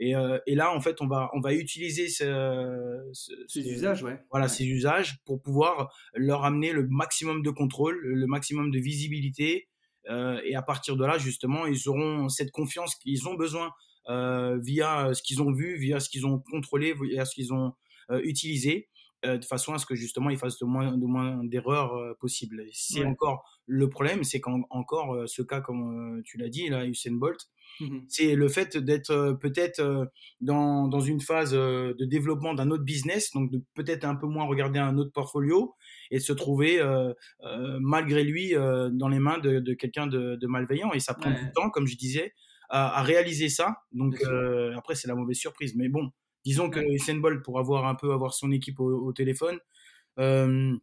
Et, 0.00 0.14
et, 0.46 0.54
là, 0.56 0.74
en 0.74 0.80
fait, 0.80 1.00
on 1.00 1.06
va 1.06 1.30
on 1.34 1.40
va 1.40 1.54
utiliser 1.54 2.08
ce, 2.08 3.00
ces 3.46 3.60
usages, 3.60 4.02
ouais. 4.02 4.20
Voilà, 4.32 4.48
ces 4.48 4.64
usages 4.64 5.18
pour 5.24 5.40
pouvoir 5.40 5.94
leur 6.14 6.44
amener 6.44 6.72
le 6.72 6.88
maximum 6.88 7.42
de 7.42 7.50
contrôle, 7.50 7.96
le 8.02 8.26
maximum 8.26 8.72
de 8.72 8.78
visibilité. 8.80 9.68
et 10.08 10.56
à 10.56 10.62
partir 10.62 10.96
de 10.96 11.04
là, 11.04 11.16
justement, 11.18 11.64
ils 11.66 11.88
auront 11.88 12.28
cette 12.28 12.50
confiance 12.50 12.96
qu'ils 12.96 13.28
ont 13.28 13.34
besoin 13.34 13.70
via 14.08 15.14
ce 15.14 15.22
qu'ils 15.22 15.42
ont 15.42 15.52
vu, 15.52 15.76
via 15.76 16.00
ce 16.00 16.08
qu'ils 16.08 16.26
ont 16.26 16.38
contrôlé, 16.38 16.94
via 16.94 17.24
ce 17.24 17.34
qu'ils 17.34 17.52
ont 17.52 17.72
euh, 18.10 18.20
utilisé, 18.22 18.88
euh, 19.24 19.38
de 19.38 19.44
façon 19.46 19.72
à 19.72 19.78
ce 19.78 19.86
que 19.86 19.94
justement 19.94 20.28
ils 20.28 20.36
fassent 20.36 20.58
de 20.58 20.66
moins, 20.66 20.98
de 20.98 21.06
moins 21.06 21.42
d'erreurs 21.42 22.14
possibles. 22.18 22.64
C'est 22.72 23.04
encore 23.04 23.42
le 23.66 23.88
problème, 23.88 24.24
c'est 24.24 24.40
qu'encore 24.40 25.26
ce 25.26 25.40
cas, 25.40 25.62
comme 25.62 26.20
tu 26.22 26.36
l'as 26.36 26.50
dit, 26.50 26.68
là, 26.68 26.84
Usain 26.84 27.12
Bolt, 27.12 27.48
mmh 27.80 28.00
c'est 28.08 28.34
le 28.34 28.48
fait 28.48 28.76
d'être 28.76 29.38
peut-être 29.40 30.10
dans, 30.42 30.86
dans, 30.86 31.00
une 31.00 31.20
phase 31.20 31.52
de 31.52 32.04
développement 32.04 32.52
d'un 32.52 32.70
autre 32.70 32.84
business, 32.84 33.32
donc 33.32 33.50
de 33.50 33.62
peut-être 33.72 34.04
un 34.04 34.16
peu 34.16 34.26
moins 34.26 34.44
regarder 34.44 34.78
un 34.78 34.98
autre 34.98 35.12
portfolio 35.12 35.74
et 36.10 36.18
de 36.18 36.22
se 36.22 36.34
trouver 36.34 36.78
malgré 37.80 38.22
lui 38.22 38.52
dans 38.52 39.08
les 39.08 39.18
mains 39.18 39.38
de, 39.38 39.72
quelqu'un 39.72 40.06
de, 40.06 40.46
malveillant. 40.46 40.92
Et 40.92 41.00
ça 41.00 41.14
prend 41.14 41.30
du 41.30 41.50
temps, 41.54 41.70
comme 41.70 41.86
je 41.86 41.96
disais, 41.96 42.34
à, 42.68 43.02
réaliser 43.02 43.48
ça. 43.48 43.76
Donc 43.92 44.16
euh, 44.22 44.74
après, 44.76 44.94
c'est 44.94 45.08
la 45.08 45.14
mauvaise 45.14 45.36
surprise. 45.36 45.74
Mais 45.76 45.88
bon, 45.88 46.10
disons 46.44 46.70
que 46.70 46.80
Usain 46.80 47.16
Bolt, 47.16 47.42
pour 47.42 47.58
avoir 47.58 47.86
un 47.86 47.94
peu 47.94 48.12
avoir 48.12 48.34
son 48.34 48.52
équipe 48.52 48.80
au, 48.80 49.12
téléphone, 49.12 49.58
euh, 50.18 50.74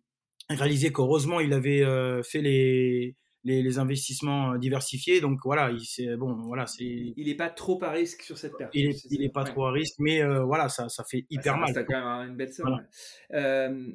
réalisé 0.49 0.91
qu'heureusement, 0.91 1.39
il 1.39 1.53
avait 1.53 1.83
euh, 1.83 2.23
fait 2.23 2.41
les, 2.41 3.15
les, 3.43 3.79
investissements 3.79 4.55
diversifiés. 4.57 5.21
Donc 5.21 5.39
voilà, 5.43 5.71
il 5.71 6.17
bon, 6.17 6.33
voilà, 6.47 6.67
c'est. 6.67 7.13
Il 7.15 7.27
n'est 7.27 7.35
pas 7.35 7.49
trop 7.49 7.81
à 7.83 7.91
risque 7.91 8.21
sur 8.21 8.37
cette 8.37 8.57
perte. 8.57 8.73
Il 8.73 9.19
n'est 9.19 9.29
pas 9.29 9.43
trop 9.43 9.65
à 9.65 9.71
risque, 9.71 9.95
mais 9.99 10.23
voilà, 10.43 10.69
ça, 10.69 10.89
ça 10.89 11.03
fait 11.03 11.25
hyper 11.29 11.57
mal. 11.57 11.73
Ça 11.73 11.83
quand 11.83 12.19
même 12.19 12.29
une 12.29 12.35
belle 12.35 12.53
somme. 12.53 12.81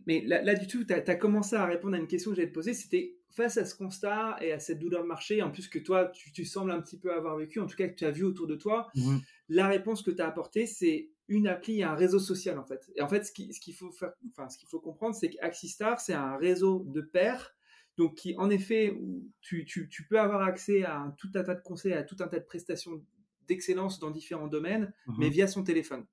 mais 0.07 0.23
là, 0.27 0.43
là, 0.43 0.55
du 0.55 0.67
tout, 0.67 0.85
tu 0.85 0.93
as, 0.93 1.17
commencé 1.17 1.57
à 1.57 1.67
répondre 1.67 1.97
à 1.97 1.99
une 1.99 2.09
question 2.09 2.31
que 2.31 2.37
j'allais 2.37 2.49
te 2.49 2.55
poser. 2.55 2.75
C'était 2.75 3.16
face 3.37 3.59
à 3.59 3.67
ce 3.67 3.75
constat 3.75 4.39
et 4.41 4.51
à 4.53 4.59
cette 4.59 4.79
douleur 4.79 5.03
de 5.03 5.07
marché, 5.07 5.43
en 5.43 5.51
plus 5.51 5.69
que 5.69 5.79
toi, 5.79 6.07
tu, 6.07 6.45
sembles 6.47 6.71
un 6.71 6.81
petit 6.81 6.99
peu 6.99 7.13
avoir 7.13 7.37
vécu, 7.37 7.61
en 7.61 7.67
tout 7.67 7.77
cas 7.77 7.87
que 7.87 7.95
tu 7.95 8.07
as 8.07 8.11
vu 8.11 8.25
autour 8.25 8.47
de 8.47 8.57
toi, 8.57 8.89
mmh 8.95 9.19
la 9.49 9.69
réponse 9.69 10.03
que 10.03 10.11
tu 10.11 10.21
as 10.21 10.27
apportée, 10.27 10.67
c'est 10.67 11.09
une 11.29 11.47
appli 11.47 11.79
et 11.79 11.85
un 11.85 11.95
réseau 11.95 12.19
social, 12.19 12.59
en 12.59 12.65
fait. 12.65 12.91
Et 12.97 13.01
en 13.01 13.07
fait, 13.07 13.25
ce 13.25 13.31
qu'il 13.31 13.75
faut, 13.77 13.93
faire, 13.93 14.11
enfin, 14.31 14.49
ce 14.49 14.59
qu'il 14.59 14.67
faut 14.69 14.81
comprendre, 14.81 15.15
c'est 15.15 15.31
qu'Axistar, 15.31 16.01
c'est 16.01 16.15
un 16.15 16.37
réseau 16.37 16.85
de 16.89 17.01
pairs, 17.01 17.55
donc 17.97 18.17
qui, 18.17 18.35
en 18.39 18.51
effet, 18.51 18.99
tu, 19.41 19.65
tu, 19.65 19.89
tu, 19.89 20.05
peux 20.05 20.19
avoir 20.19 20.43
accès 20.43 20.83
à 20.83 21.15
tout 21.17 21.29
un 21.37 21.45
tas 21.45 21.55
de 21.55 21.63
conseils, 21.63 21.93
à 21.93 22.03
tout 22.03 22.17
un 22.19 22.27
tas 22.27 22.41
de 22.41 22.45
prestations 22.45 23.01
d'excellence 23.47 24.01
dans 24.01 24.11
différents 24.11 24.49
domaines, 24.49 24.93
mmh 25.07 25.15
mais 25.19 25.29
via 25.29 25.47
son 25.47 25.63
téléphone 25.63 26.05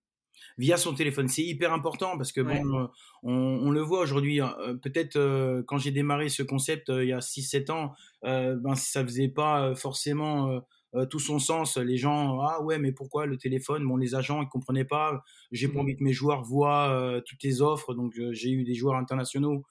via 0.58 0.78
son 0.78 0.94
téléphone. 0.94 1.28
C'est 1.28 1.44
hyper 1.44 1.74
important 1.74 2.18
parce 2.18 2.32
que 2.32 2.42
bon, 2.42 2.82
euh, 2.82 2.88
on, 3.24 3.72
le 3.72 3.82
voit 3.82 4.02
aujourd'hui. 4.02 4.40
Hein, 4.40 4.56
euh, 4.60 4.76
peut-être 4.76 5.16
euh, 5.16 5.64
quand 5.66 5.78
j'ai 5.78 5.92
démarré 5.92 6.30
ce 6.30 6.44
concept 6.44 6.90
il 6.90 7.08
y 7.08 7.14
a 7.14 7.20
6-7 7.20 7.72
ans, 7.72 7.94
ben 8.24 8.76
ça 8.76 9.04
faisait 9.04 9.28
pas 9.28 9.76
forcément 9.76 10.62
tout 11.10 11.20
son 11.20 11.40
sens. 11.40 11.78
Les 11.78 11.98
gens, 11.98 12.40
ah 12.42 12.62
ouais, 12.62 12.80
mais 12.80 12.92
pourquoi 12.92 13.26
le 13.26 13.38
téléphone? 13.38 13.86
Bon, 13.86 13.98
les 13.98 14.16
agents 14.16 14.42
ils 14.42 14.48
comprenaient 14.48 14.86
pas. 14.86 15.24
J'ai 15.52 15.68
pas 15.68 15.76
mmh. 15.76 15.82
envie 15.82 15.96
que 15.98 16.04
mes 16.04 16.14
joueurs 16.14 16.44
voient 16.44 17.22
toutes 17.26 17.44
les 17.44 17.62
offres. 17.62 17.94
Donc 17.94 18.14
j'ai 18.32 18.52
eu 18.52 18.64
des 18.64 18.76
joueurs 18.76 18.96
internationaux 18.96 19.64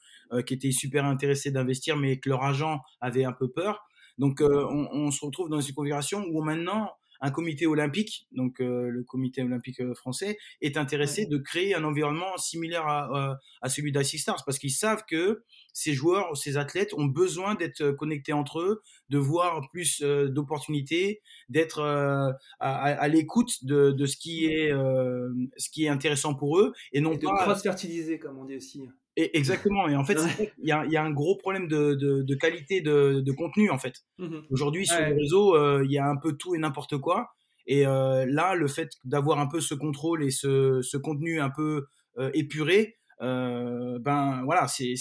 qui 0.47 0.55
étaient 0.55 0.73
super 0.73 1.07
intéressés 1.07 1.51
d'investir, 1.51 1.97
mais 1.97 2.19
que 2.19 2.29
leur 2.29 2.43
agent 2.43 2.81
avait 3.01 3.25
un 3.25 3.33
peu 3.33 3.49
peur. 3.49 3.87
Donc 4.19 4.43
on, 4.43 4.89
on, 4.93 5.11
se 5.11 5.25
retrouve 5.25 5.49
dans 5.49 5.61
une 5.61 5.75
configuration 5.75 6.27
où 6.31 6.43
maintenant 6.43 6.91
un 7.23 7.31
comité 7.31 7.67
olympique, 7.67 8.27
donc 8.33 8.61
euh, 8.61 8.89
le 8.89 9.05
comité 9.05 9.43
olympique 9.43 9.81
euh, 9.81 9.95
français, 9.95 10.37
est 10.61 10.77
intéressé 10.77 11.25
de 11.25 11.39
créer 11.39 11.75
un 11.75 11.85
environnement 11.85 12.37
similaire 12.37 12.87
à, 12.87 13.39
à 13.63 13.69
celui 13.69 13.93
d'Assistars 13.93 14.43
parce 14.45 14.59
qu'ils 14.59 14.73
savent 14.73 15.05
que 15.09 15.45
ces 15.73 15.95
joueurs, 15.95 16.37
ces 16.37 16.57
athlètes 16.57 16.93
ont 16.95 17.07
besoin 17.07 17.55
d'être 17.55 17.93
connectés 17.93 18.33
entre 18.33 18.59
eux, 18.61 18.83
de 19.09 19.19
voir 19.19 19.69
plus 19.71 20.03
euh, 20.03 20.29
d'opportunités, 20.29 21.23
d'être 21.49 21.81
à, 22.59 23.09
l'écoute 23.09 23.65
de, 23.65 23.93
de, 23.93 24.07
ce 24.07 24.17
qui 24.17 24.47
est 24.47 24.71
ce 24.71 25.71
qui 25.71 25.85
est 25.85 25.89
intéressant 25.89 26.35
pour 26.35 26.59
eux 26.59 26.73
et 26.93 27.01
non 27.01 27.15
de 27.15 27.25
pas 27.25 27.37
cross-fertiliser 27.45 28.19
comme 28.19 28.39
on 28.39 28.45
dit 28.45 28.57
aussi. 28.57 28.89
Et 29.17 29.37
exactement. 29.37 29.89
Et 29.89 29.97
en 29.97 30.05
fait, 30.05 30.17
il 30.59 30.69
y, 30.69 30.73
a, 30.73 30.85
y, 30.87 30.97
a, 30.97 31.03
un 31.03 31.11
gros 31.11 31.37
problème 31.37 31.69
de, 31.69 31.95
de, 31.95 32.23
de 32.23 32.35
qualité 32.35 32.81
de, 32.81 33.21
de, 33.21 33.33
contenu, 33.33 33.71
en 33.71 33.79
fait. 33.79 33.95
Mmh 34.19 34.39
Aujourd'hui, 34.51 34.87
sur 34.87 35.01
les 35.01 35.13
réseaux, 35.13 35.55
euh, 35.57 35.83
il 35.85 35.93
y 35.93 35.99
a 35.99 36.07
un 36.07 36.17
peu 36.17 36.33
tout 36.35 36.55
et 36.55 36.59
n'importe 36.59 36.99
quoi. 36.99 37.31
Et 37.67 37.87
euh, 37.87 38.27
là, 38.29 38.55
le 38.55 38.69
fait 38.69 38.91
d'avoir 39.05 39.39
un 39.39 39.47
peu 39.47 39.61
ce 39.61 39.75
contrôle 39.75 40.25
et 40.25 40.31
ce, 40.31 40.81
ce 40.83 40.97
contenu 40.97 41.41
un 41.41 41.51
peu 41.51 41.87
euh, 42.19 42.31
épuré, 42.35 42.97
euh, 43.21 43.99
ben 44.01 44.43
voilà, 44.45 44.67
c'est 44.67 44.95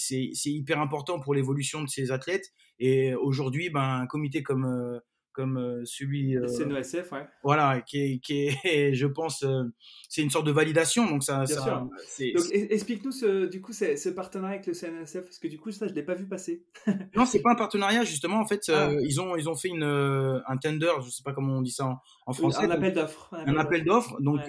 hyper 0.45 0.79
important 0.79 1.19
pour 1.19 1.33
l'évolution 1.33 1.81
de 1.81 1.87
ces 1.87 2.11
athlètes. 2.11 2.51
Et 2.79 3.15
aujourd'hui, 3.15 3.69
ben, 3.69 4.01
un 4.01 4.07
comité 4.07 4.43
comme 4.43 4.99
comme 5.33 5.57
euh, 5.57 5.81
celui. 5.85 6.37
Euh, 6.37 6.45
CNOSF, 6.45 7.11
ouais. 7.11 7.27
Voilà, 7.43 7.81
qui 7.81 7.99
est, 7.99 8.19
qui 8.19 8.47
est 8.63 8.93
je 8.93 9.07
pense, 9.07 9.43
euh, 9.43 9.63
c'est 10.09 10.21
une 10.21 10.29
sorte 10.29 10.45
de 10.45 10.51
validation. 10.51 11.09
Donc, 11.09 11.23
ça. 11.23 11.43
Bien 11.43 11.61
sûr. 11.61 11.89
Donc, 12.35 12.45
explique-nous 12.51 13.47
du 13.47 13.61
coup 13.61 13.73
ce, 13.73 14.09
partenariat 14.09 14.55
avec 14.55 14.67
le 14.67 14.73
CNOSF, 14.73 15.23
parce 15.23 15.39
que 15.39 15.47
du 15.47 15.59
coup, 15.59 15.71
ça, 15.71 15.87
je 15.87 15.91
ne 15.91 15.95
l'ai 15.95 16.03
pas 16.03 16.15
vu 16.15 16.27
passer. 16.27 16.65
non, 17.15 17.25
c'est 17.25 17.41
pas 17.41 17.51
un 17.51 17.55
partenariat, 17.55 18.03
justement. 18.03 18.39
En 18.39 18.45
fait, 18.45 18.69
ah. 18.69 18.91
ils, 19.01 19.21
ont, 19.21 19.35
ils 19.35 19.49
ont 19.49 19.55
fait 19.55 19.69
une, 19.69 19.83
un 19.83 20.57
tender, 20.57 20.91
je 21.01 21.05
ne 21.05 21.11
sais 21.11 21.23
pas 21.23 21.33
comment 21.33 21.57
on 21.57 21.61
dit 21.61 21.71
ça 21.71 21.99
en, 22.25 22.33
français. 22.33 22.65
Un 22.65 22.71
appel 22.71 22.93
d'offres. 22.93 23.29
Un, 23.31 23.57
appel 23.57 23.83
d'offres. 23.83 24.21
Donc, 24.21 24.41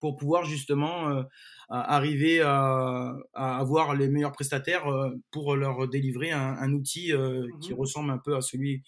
pour 0.00 0.16
pouvoir 0.16 0.44
justement 0.44 1.24
arriver 1.68 2.40
à, 2.40 3.14
avoir 3.34 3.94
les 3.94 4.08
meilleurs 4.08 4.32
prestataires 4.32 4.86
pour 5.30 5.56
leur 5.56 5.88
délivrer 5.88 6.30
un, 6.30 6.72
outil 6.72 7.12
qui 7.60 7.72
mmh 7.72 7.76
ressemble 7.76 8.10
un 8.10 8.18
peu 8.18 8.36
à 8.36 8.40
celui 8.40 8.82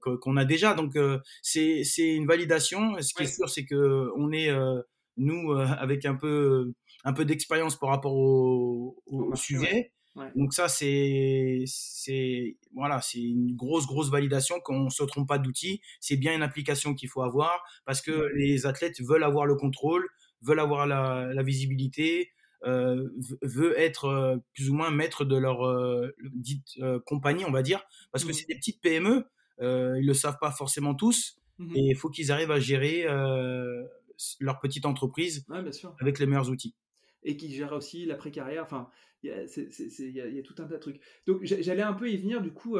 qu'on 0.00 0.36
a 0.36 0.44
déjà. 0.44 0.74
Donc 0.74 0.96
c'est 1.42 1.82
une 1.98 2.26
validation. 2.26 3.00
Ce 3.00 3.14
qui 3.14 3.24
est 3.24 3.26
sûr, 3.26 3.48
c'est 3.48 3.64
que 3.64 4.10
on 4.16 4.32
est 4.32 4.50
nous 5.16 5.52
avec 5.52 6.04
un 6.04 6.14
peu 6.14 6.72
un 7.04 7.12
peu 7.12 7.24
d'expérience 7.24 7.78
par 7.78 7.90
rapport 7.90 8.14
au, 8.14 8.96
sujet. 9.34 9.92
Donc 10.36 10.52
ça 10.52 10.68
c'est 10.68 11.62
c'est 11.66 12.58
voilà 12.74 13.00
c'est 13.00 13.22
une 13.22 13.56
grosse 13.56 13.86
grosse 13.86 14.10
validation 14.10 14.60
qu'on 14.60 14.90
se 14.90 15.02
trompe 15.04 15.28
pas 15.28 15.38
d'outil. 15.38 15.80
C'est 16.00 16.16
bien 16.16 16.34
une 16.34 16.42
application 16.42 16.94
qu'il 16.94 17.08
faut 17.08 17.22
avoir 17.22 17.64
parce 17.86 18.02
que 18.02 18.28
les 18.34 18.66
athlètes 18.66 19.00
veulent 19.00 19.24
avoir 19.24 19.46
le 19.46 19.54
contrôle, 19.54 20.06
veulent 20.42 20.60
avoir 20.60 20.86
la, 20.86 21.42
visibilité, 21.42 22.30
euh, 22.64 23.08
veut 23.40 23.78
être 23.80 24.04
euh, 24.04 24.36
plus 24.52 24.68
ou 24.68 24.74
moins 24.74 24.90
maître 24.90 25.24
de 25.24 25.36
leur 25.36 25.66
euh, 25.66 26.14
dite 26.34 26.78
compagnie, 27.06 27.46
on 27.46 27.50
va 27.50 27.62
dire, 27.62 27.82
parce 28.12 28.24
que 28.24 28.30
mmh. 28.30 28.34
c'est 28.34 28.48
des 28.48 28.56
petites 28.56 28.82
PME, 28.82 29.24
ils 29.60 30.06
le 30.06 30.14
savent 30.14 30.38
pas 30.40 30.50
forcément 30.50 30.94
tous, 30.94 31.36
mmh 31.58 31.76
et 31.76 31.80
il 31.90 31.96
faut 31.96 32.08
qu'ils 32.08 32.32
arrivent 32.32 32.50
à 32.50 32.60
gérer 32.60 33.06
leur 34.40 34.60
petite 34.60 34.86
entreprise 34.86 35.44
avec 36.00 36.18
les 36.18 36.26
meilleurs 36.26 36.50
outils. 36.50 36.74
Et 37.24 37.36
qui 37.36 37.54
gèrent 37.54 37.72
aussi 37.72 38.04
la 38.04 38.16
précarrière, 38.16 38.64
enfin, 38.64 38.88
il 39.22 39.30
y, 39.30 40.20
a 40.20 40.42
tout 40.42 40.54
un 40.58 40.66
tas 40.66 40.74
de 40.74 40.80
trucs. 40.80 41.00
Donc 41.26 41.44
j'allais 41.44 41.82
un 41.82 41.92
peu 41.92 42.10
y 42.10 42.16
venir, 42.16 42.40
du 42.40 42.52
coup, 42.52 42.76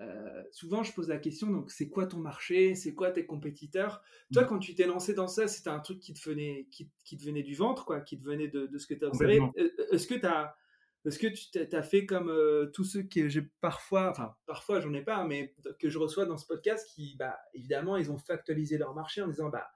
euh, 0.00 0.42
souvent, 0.50 0.82
je 0.82 0.92
pose 0.92 1.08
la 1.08 1.18
question, 1.18 1.50
donc 1.50 1.70
c'est 1.70 1.88
quoi 1.88 2.06
ton 2.06 2.18
marché, 2.18 2.74
c'est 2.74 2.94
quoi 2.94 3.10
tes 3.10 3.26
compétiteurs? 3.26 4.02
Toi, 4.32 4.42
mm. 4.42 4.46
quand 4.46 4.58
tu 4.58 4.74
t'es 4.74 4.86
lancé 4.86 5.14
dans 5.14 5.28
ça, 5.28 5.46
c'était 5.48 5.70
un 5.70 5.80
truc 5.80 6.00
qui 6.00 6.14
te 6.14 6.28
venait, 6.28 6.66
qui, 6.70 6.90
qui, 7.04 7.16
te 7.16 7.24
venait 7.24 7.42
du 7.42 7.54
ventre, 7.54 7.84
quoi, 7.84 8.00
qui 8.00 8.18
te 8.18 8.24
venait 8.24 8.48
de, 8.48 8.66
de 8.66 8.78
ce 8.78 8.86
que 8.86 8.94
tu 8.94 9.04
as 9.04 9.08
observé. 9.08 9.40
Euh, 9.40 9.50
euh, 9.78 9.86
est-ce 9.92 10.06
que 10.06 10.14
tu 10.14 10.26
as, 10.26 10.56
est-ce 11.04 11.18
que 11.18 11.26
tu 11.26 11.76
as 11.76 11.82
fait 11.82 12.06
comme 12.06 12.30
tous 12.72 12.84
ceux 12.84 13.02
que 13.02 13.28
j'ai 13.28 13.42
parfois, 13.60 14.10
enfin 14.10 14.34
parfois 14.46 14.80
j'en 14.80 14.92
ai 14.94 15.02
pas, 15.02 15.24
mais 15.24 15.54
que 15.80 15.88
je 15.88 15.98
reçois 15.98 16.26
dans 16.26 16.36
ce 16.36 16.46
podcast, 16.46 16.88
qui, 16.94 17.16
bah, 17.16 17.38
évidemment, 17.54 17.96
ils 17.96 18.10
ont 18.12 18.18
factualisé 18.18 18.78
leur 18.78 18.94
marché 18.94 19.20
en 19.20 19.28
disant, 19.28 19.48
bah, 19.48 19.68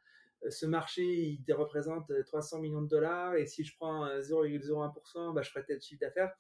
ce 0.48 0.66
marché, 0.66 1.02
il 1.04 1.52
représente 1.52 2.12
300 2.26 2.60
millions 2.60 2.82
de 2.82 2.88
dollars, 2.88 3.34
et 3.34 3.46
si 3.46 3.64
je 3.64 3.74
prends 3.76 4.06
0,01%, 4.20 5.34
bah, 5.34 5.42
je 5.42 5.50
ferai 5.50 5.64
tel 5.64 5.80
chiffre 5.80 6.00
d'affaires. 6.00 6.32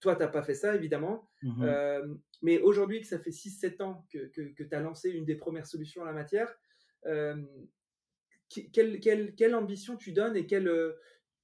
Toi, 0.00 0.14
tu 0.14 0.22
n'as 0.22 0.28
pas 0.28 0.42
fait 0.42 0.54
ça, 0.54 0.74
évidemment. 0.74 1.28
Mmh 1.42 1.62
euh, 1.64 2.14
mais 2.42 2.58
aujourd'hui, 2.60 3.00
que 3.00 3.06
ça 3.06 3.18
fait 3.18 3.30
6-7 3.30 3.82
ans 3.82 4.06
que, 4.12 4.26
que, 4.26 4.62
tu 4.62 4.74
as 4.74 4.80
lancé 4.80 5.10
une 5.10 5.24
des 5.24 5.36
premières 5.36 5.66
solutions 5.66 6.02
en 6.02 6.04
la 6.04 6.12
matière, 6.12 6.54
euh, 7.06 7.42
quelle, 8.48 9.00
quelle, 9.00 9.34
quelle, 9.34 9.54
ambition 9.54 9.96
tu 9.96 10.12
donnes 10.12 10.36
et 10.36 10.46
quelle, 10.46 10.70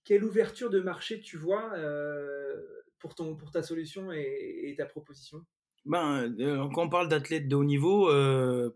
quelle 0.04 0.22
ouverture 0.22 0.70
de 0.70 0.80
marché 0.80 1.20
tu 1.20 1.36
vois 1.38 1.72
euh, 1.76 2.81
pour, 3.02 3.14
ton, 3.14 3.34
pour 3.34 3.50
ta 3.50 3.62
solution 3.62 4.10
et, 4.12 4.74
ta 4.78 4.86
proposition? 4.86 5.44
Ben, 5.84 6.32
quand 6.72 6.84
on 6.84 6.88
parle 6.88 7.08
d'athlètes 7.08 7.48
de 7.48 7.56
haut 7.56 7.64
niveau 7.64 8.08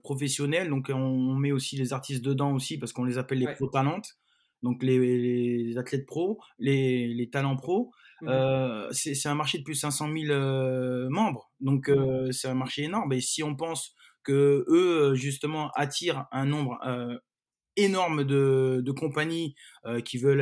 professionnels, 0.02 0.68
donc 0.68 0.90
on, 0.92 1.35
met 1.35 1.52
aussi 1.52 1.76
les 1.76 1.92
artistes 1.92 2.25
dedans 2.25 2.52
aussi 2.52 2.78
parce 2.78 2.92
qu'on 2.92 3.04
les 3.04 3.16
appelle 3.16 3.38
les 3.38 3.54
pro-talentes. 3.54 4.18
donc 4.62 4.83
les, 4.83 5.78
athlètes 5.78 6.04
pro, 6.04 6.40
les, 6.59 7.06
les 7.06 7.30
talents 7.30 7.56
pro, 7.56 7.92
mmh. 8.23 8.88
c'est 8.90 9.28
un 9.28 9.37
marché 9.37 9.59
de 9.59 9.62
plus 9.62 9.75
de 9.75 9.78
500 9.78 10.09
000 10.12 11.09
membres. 11.11 11.52
Donc 11.61 11.88
mmh. 11.88 12.33
c'est 12.33 12.49
un 12.49 12.54
marché 12.54 12.83
énorme. 12.83 13.12
Et 13.12 13.21
si 13.21 13.45
on 13.45 13.54
pense 13.54 13.95
que 14.25 14.64
eux 14.68 15.14
justement 15.14 15.71
attirent 15.76 16.26
un 16.33 16.47
nombre 16.47 16.76
énorme 17.76 18.25
de, 18.25 18.83
de 18.85 18.90
compagnies 18.90 19.54
qui 20.04 20.18
veulent 20.18 20.40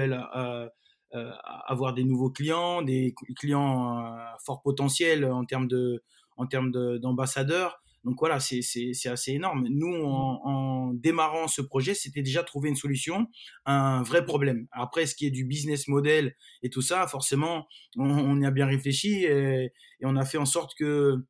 avoir 1.44 1.94
des 1.94 2.04
nouveaux 2.04 2.30
clients, 2.30 2.82
des 2.82 3.14
clients 3.36 4.14
fort 4.44 4.62
potentiels 4.62 5.24
en 5.24 5.44
termes 5.44 5.68
de 5.68 6.02
en 6.36 6.46
termes 6.46 6.72
d'ambassadeurs. 6.98 7.80
Donc 8.04 8.16
voilà, 8.18 8.38
c'est 8.38 8.60
assez 9.06 9.32
énorme. 9.32 9.66
Nous, 9.70 9.96
mmh. 9.96 10.40
en, 10.44 10.92
démarrant 10.92 11.48
ce 11.48 11.62
projet, 11.62 11.94
c'était 11.94 12.22
déjà 12.22 12.42
trouver 12.42 12.68
une 12.68 12.76
solution, 12.76 13.28
un 13.64 14.02
vrai 14.02 14.26
problème. 14.26 14.66
Après, 14.72 15.06
ce 15.06 15.14
qui 15.14 15.26
est 15.26 15.30
du 15.30 15.44
business 15.44 15.88
model 15.88 16.36
et 16.62 16.68
tout 16.68 16.82
ça, 16.82 17.06
forcément, 17.06 17.66
on, 17.96 18.40
y 18.40 18.44
a 18.44 18.50
bien 18.50 18.66
réfléchi 18.66 19.24
et, 19.24 19.72
on 20.02 20.16
a 20.16 20.24
fait 20.26 20.36
en 20.36 20.44
sorte 20.44 20.74
que 20.74 21.24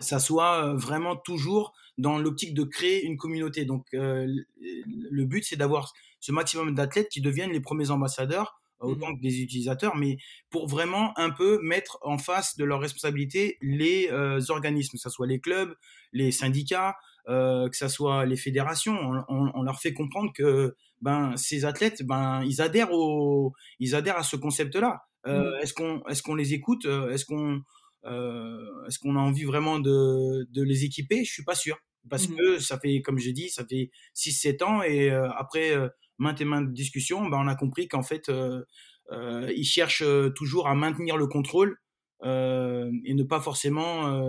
ça 0.00 0.18
soit 0.18 0.72
vraiment 0.74 1.14
toujours 1.14 1.74
dans 1.98 2.18
l'optique 2.18 2.54
de 2.54 2.64
créer 2.64 3.04
une 3.04 3.18
communauté. 3.18 3.66
Donc, 3.66 3.84
euh, 3.92 4.26
le 4.60 5.24
but, 5.26 5.44
c'est 5.44 5.56
d'avoir 5.56 5.92
ce 6.20 6.32
maximum 6.32 6.74
d'athlètes 6.74 7.10
qui 7.10 7.20
deviennent 7.20 7.52
les 7.52 7.60
premiers 7.60 7.90
ambassadeurs 7.90 8.58
autant 8.80 9.10
mmh 9.10 9.16
que 9.16 9.22
des 9.22 9.40
utilisateurs, 9.40 9.96
mais 9.96 10.18
pour 10.50 10.68
vraiment 10.68 11.16
un 11.18 11.30
peu 11.30 11.60
mettre 11.62 11.98
en 12.02 12.18
face 12.18 12.56
de 12.56 12.64
leurs 12.64 12.80
responsabilités 12.80 13.58
les 13.60 14.08
euh, 14.10 14.40
organismes, 14.48 14.96
que 14.96 15.02
ce 15.02 15.10
soit 15.10 15.26
les 15.26 15.40
clubs, 15.40 15.74
les 16.12 16.30
syndicats, 16.30 16.96
euh, 17.28 17.68
que 17.68 17.76
ce 17.76 17.88
soit 17.88 18.24
les 18.26 18.36
fédérations. 18.36 18.96
On, 19.28 19.62
leur 19.62 19.80
fait 19.80 19.92
comprendre 19.92 20.32
que 20.34 20.76
ben, 21.02 21.36
ces 21.36 21.64
athlètes, 21.64 22.02
ben, 22.04 22.42
ils, 22.44 22.60
adhèrent 22.60 22.92
au, 22.92 23.52
ils 23.80 23.94
adhèrent 23.94 24.18
à 24.18 24.22
ce 24.22 24.36
concept-là. 24.36 25.02
Euh, 25.26 25.50
mmh. 25.50 25.62
Est-ce 25.62 25.74
qu'on 25.74 26.02
est 26.06 26.22
qu'on 26.22 26.34
les 26.34 26.54
écoute 26.54 26.86
Est-ce 26.86 27.24
qu'on 27.24 27.56
est 27.56 28.98
qu'on 29.02 29.16
a 29.16 29.20
envie 29.20 29.44
vraiment 29.44 29.78
de, 29.78 30.46
de 30.50 30.62
les 30.62 30.84
équiper? 30.84 31.24
Je 31.24 31.32
suis 31.32 31.44
pas 31.44 31.54
sûr. 31.54 31.76
Parce 32.08 32.28
mmh 32.28 32.36
que 32.36 32.58
ça 32.58 32.78
fait, 32.78 33.02
comme 33.02 33.18
j'ai 33.18 33.32
dit, 33.32 33.50
ça 33.50 33.66
fait 33.66 33.90
6-7 34.14 34.64
ans 34.64 34.82
et 34.82 35.10
après 35.10 35.74
maintes 36.18 36.40
et 36.40 36.44
maintes 36.44 36.72
discussions, 36.72 37.26
ben, 37.28 37.38
on 37.40 37.48
a 37.48 37.54
compris 37.54 37.88
qu'en 37.88 38.02
fait, 38.02 38.28
euh, 38.28 38.64
euh, 39.10 39.50
ils 39.56 39.64
cherchent 39.64 40.02
euh, 40.02 40.30
toujours 40.30 40.68
à 40.68 40.74
maintenir 40.74 41.16
le 41.16 41.26
contrôle 41.26 41.78
et 42.22 43.14
ne 43.14 43.22
pas 43.22 43.40
forcément. 43.40 44.22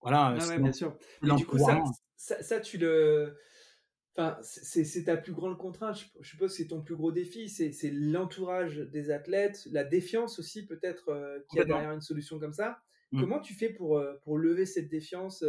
voilà. 0.00 0.36
Ah 0.40 0.58
bien 0.58 0.72
sûr. 0.72 0.96
Et 1.22 1.30
du 1.34 1.44
coup, 1.44 1.58
ça, 1.58 2.42
ça, 2.42 2.60
tu 2.60 2.78
le. 2.78 3.36
Enfin, 4.16 4.36
c'est 4.42 5.04
ta 5.04 5.16
plus 5.16 5.32
grande 5.32 5.58
contrainte. 5.58 5.96
Je, 6.20 6.28
suppose 6.28 6.50
que 6.50 6.56
c'est 6.56 6.68
ton 6.68 6.80
plus 6.80 6.96
gros 6.96 7.12
défi. 7.12 7.50
C'est 7.50 7.90
l'entourage 7.92 8.78
des 8.78 9.10
athlètes, 9.10 9.68
la 9.70 9.84
défiance 9.84 10.38
aussi, 10.38 10.66
peut-être, 10.66 11.04
qui 11.42 11.48
qu'il 11.50 11.58
y 11.58 11.62
a 11.62 11.66
derrière 11.66 11.92
une 11.92 12.00
solution 12.00 12.38
comme 12.38 12.54
ça. 12.54 12.78
Mmh. 13.12 13.20
Comment 13.20 13.40
tu 13.40 13.52
fais 13.52 13.68
pour, 13.68 14.02
pour 14.22 14.38
lever 14.38 14.64
cette 14.64 14.88
défiance 14.88 15.44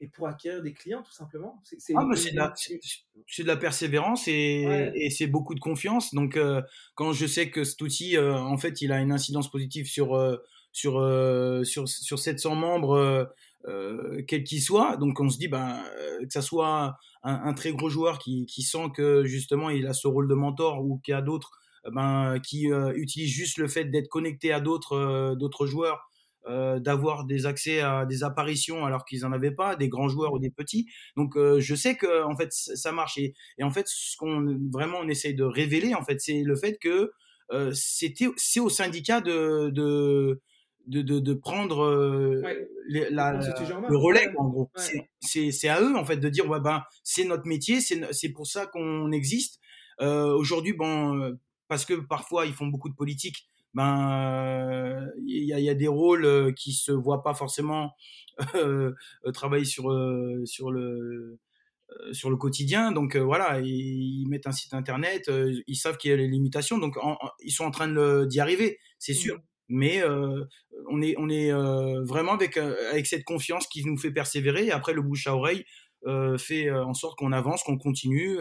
et 0.00 0.08
pour 0.08 0.28
acquérir 0.28 0.62
des 0.62 0.72
clients 0.72 1.02
tout 1.02 1.12
simplement. 1.12 1.60
C'est 1.64 1.94
ah, 1.96 2.04
de, 2.04 3.42
de, 3.42 3.46
la 3.46 3.56
persévérance 3.56 4.26
et, 4.28 4.90
et 4.94 5.10
c'est 5.10 5.26
beaucoup 5.26 5.54
de 5.54 5.60
confiance. 5.60 6.14
Donc 6.14 6.36
euh, 6.36 6.62
quand 6.94 7.12
je 7.12 7.26
sais 7.26 7.50
que 7.50 7.64
cet 7.64 7.80
outil, 7.82 8.16
euh, 8.16 8.36
en 8.36 8.56
fait, 8.56 8.82
il 8.82 8.92
a 8.92 9.00
une 9.00 9.12
incidence 9.12 9.50
positive 9.50 9.86
sur, 9.86 10.16
euh, 10.16 10.36
sur, 10.72 10.94
sur, 11.64 11.88
sur 11.88 12.18
700 12.18 12.56
membres, 12.56 13.32
quel 14.26 14.44
qu'il 14.44 14.60
soit, 14.60 14.96
donc 14.96 15.20
on 15.20 15.30
se 15.30 15.38
dit 15.38 15.48
ben, 15.48 15.82
que 16.20 16.32
ça 16.32 16.42
soit 16.42 16.96
un, 17.22 17.54
très 17.54 17.72
gros 17.72 17.88
joueur 17.88 18.18
qui, 18.18 18.44
qui, 18.46 18.62
sent 18.62 18.90
que 18.94 19.24
justement 19.24 19.70
il 19.70 19.86
a 19.86 19.94
ce 19.94 20.06
rôle 20.06 20.28
de 20.28 20.34
mentor 20.34 20.84
ou 20.84 20.98
qu'il 20.98 21.12
y 21.12 21.14
a 21.14 21.22
d'autres 21.22 21.52
ben, 21.90 22.38
qui 22.40 22.66
utilisent 22.94 23.32
juste 23.32 23.56
le 23.56 23.68
fait 23.68 23.84
d'être 23.84 24.08
connecté 24.08 24.52
à 24.52 24.60
d'autres 24.60 25.34
d'autres 25.38 25.64
joueurs 25.64 26.10
euh, 26.46 26.78
d'avoir 26.78 27.24
des 27.24 27.46
accès 27.46 27.80
à 27.80 28.04
des 28.04 28.22
apparitions 28.22 28.84
alors 28.84 29.06
qu'ils 29.06 29.24
en 29.24 29.32
avaient 29.32 29.50
pas, 29.50 29.76
des 29.76 29.88
grands 29.88 30.08
joueurs 30.08 30.34
ou 30.34 30.38
des 30.38 30.50
petits. 30.50 30.86
Donc 31.16 31.38
euh, 31.38 31.58
je 31.58 31.74
sais 31.74 31.96
que 31.96 32.22
en 32.22 32.36
fait 32.36 32.52
ça 32.52 32.92
marche 32.92 33.16
et, 33.16 33.34
en 33.62 33.70
fait 33.70 33.86
ce 33.88 34.14
qu'on 34.18 34.58
vraiment 34.70 34.98
on 35.00 35.08
essaye 35.08 35.34
de 35.34 35.44
révéler 35.44 35.94
en 35.94 36.04
fait 36.04 36.20
c'est 36.20 36.42
le 36.42 36.54
fait 36.54 36.76
que 36.78 37.12
euh, 37.52 37.70
c'était 37.72 38.28
c'est 38.36 38.60
au 38.60 38.68
syndicat 38.68 39.22
de 39.22 39.70
de 39.70 40.42
de, 40.86 41.00
de, 41.00 41.32
prendre 41.32 41.86
la, 42.90 43.32
le 43.32 43.96
relais 43.96 44.28
en 44.36 44.48
gros. 44.50 44.70
C'est 45.22 45.68
à 45.68 45.80
eux 45.80 45.96
en 45.96 46.04
fait 46.04 46.18
de 46.18 46.28
dire 46.28 46.46
ouais 46.46 46.60
ben 46.60 46.82
c'est 47.02 47.24
notre 47.24 47.46
métier, 47.46 47.80
c'est 47.80 48.28
pour 48.34 48.46
ça 48.46 48.66
qu'on 48.66 49.10
existe. 49.12 49.60
Aujourd'hui 49.98 50.74
bon 50.74 51.38
parce 51.68 51.86
que 51.86 51.94
parfois 51.94 52.44
ils 52.44 52.52
font 52.52 52.66
beaucoup 52.66 52.90
de 52.90 52.94
politique 52.94 53.48
ben 53.74 55.08
il 55.26 55.44
y, 55.44 55.62
y, 55.62 55.70
a 55.70 55.74
des 55.74 55.88
rôles 55.88 56.54
qui 56.54 56.72
se 56.72 56.92
voient 56.92 57.22
pas 57.22 57.34
forcément 57.34 57.92
euh, 58.54 58.92
travailler 59.32 59.64
sur 59.64 59.84
sur 60.44 60.70
le 60.70 61.38
sur 62.12 62.30
le 62.30 62.36
quotidien. 62.36 62.92
Donc 62.92 63.16
voilà, 63.16 63.60
ils, 63.60 64.26
mettent 64.28 64.46
un 64.46 64.52
site 64.52 64.74
internet, 64.74 65.30
ils 65.66 65.76
savent 65.76 65.96
qu'il 65.96 66.10
y 66.10 66.14
a 66.14 66.16
les 66.16 66.28
limitations, 66.28 66.78
donc 66.78 66.96
ils 67.40 67.52
sont 67.52 67.64
en 67.64 67.70
train 67.70 68.24
d'y 68.26 68.40
arriver, 68.40 68.78
c'est 68.98 69.14
sûr. 69.14 69.36
Mmh. 69.36 69.40
Mais 69.68 70.02
on 70.90 71.00
est 71.02 71.14
on 71.18 71.28
est 71.28 71.52
vraiment 72.04 72.32
avec 72.32 72.56
avec 72.56 73.06
cette 73.06 73.24
confiance 73.24 73.66
qui 73.66 73.84
nous 73.84 73.96
fait 73.96 74.10
persévérer. 74.10 74.66
Et 74.66 74.72
après 74.72 74.92
le 74.92 75.02
bouche 75.02 75.26
à 75.26 75.34
oreille 75.34 75.64
fait 76.38 76.70
en 76.70 76.94
sorte 76.94 77.18
qu'on 77.18 77.32
avance, 77.32 77.62
qu'on 77.62 77.78
continue 77.78 78.38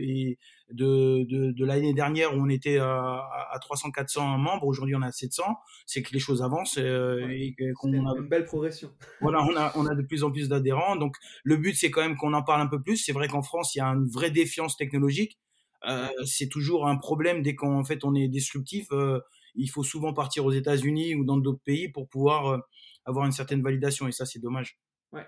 et 0.00 0.38
de, 0.70 1.24
de, 1.24 1.52
de 1.52 1.64
l'année 1.64 1.94
dernière 1.94 2.34
où 2.34 2.40
on 2.40 2.48
était 2.48 2.78
à, 2.78 2.88
à 2.88 3.58
300-400 3.58 4.38
membres, 4.38 4.66
aujourd'hui 4.66 4.94
on 4.94 5.02
a 5.02 5.12
700, 5.12 5.42
c'est 5.86 6.02
que 6.02 6.12
les 6.12 6.18
choses 6.18 6.42
avancent 6.42 6.78
euh, 6.78 7.28
et 7.30 7.54
qu'on 7.74 7.92
a 7.92 7.96
une 7.96 8.28
belle 8.28 8.44
progression. 8.44 8.90
Voilà, 9.20 9.42
on 9.44 9.56
a, 9.56 9.72
on 9.76 9.86
a 9.86 9.94
de 9.94 10.02
plus 10.02 10.24
en 10.24 10.30
plus 10.30 10.48
d'adhérents. 10.48 10.96
Donc 10.96 11.16
le 11.44 11.56
but 11.56 11.74
c'est 11.74 11.90
quand 11.90 12.02
même 12.02 12.16
qu'on 12.16 12.32
en 12.32 12.42
parle 12.42 12.60
un 12.60 12.66
peu 12.66 12.82
plus. 12.82 12.96
C'est 12.96 13.12
vrai 13.12 13.28
qu'en 13.28 13.42
France 13.42 13.74
il 13.74 13.78
y 13.78 13.80
a 13.80 13.86
une 13.86 14.08
vraie 14.08 14.30
défiance 14.30 14.76
technologique. 14.76 15.38
Euh, 15.86 16.08
c'est 16.24 16.48
toujours 16.48 16.88
un 16.88 16.96
problème 16.96 17.42
dès 17.42 17.54
qu'en 17.54 17.84
fait 17.84 18.04
on 18.04 18.14
est 18.14 18.28
disruptif. 18.28 18.86
Euh, 18.92 19.20
il 19.54 19.68
faut 19.68 19.84
souvent 19.84 20.12
partir 20.12 20.44
aux 20.44 20.52
États-Unis 20.52 21.14
ou 21.14 21.24
dans 21.24 21.36
d'autres 21.36 21.62
pays 21.64 21.88
pour 21.88 22.08
pouvoir 22.08 22.46
euh, 22.46 22.58
avoir 23.04 23.26
une 23.26 23.32
certaine 23.32 23.62
validation 23.62 24.08
et 24.08 24.12
ça 24.12 24.26
c'est 24.26 24.40
dommage. 24.40 24.78
Ouais. 25.14 25.26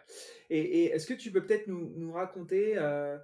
Et, 0.51 0.61
et 0.61 0.85
est-ce 0.92 1.07
que 1.07 1.14
tu 1.14 1.31
peux 1.31 1.44
peut-être 1.44 1.66
nous, 1.66 1.92
nous 1.96 2.12
raconter 2.12 2.75
euh, 2.77 3.18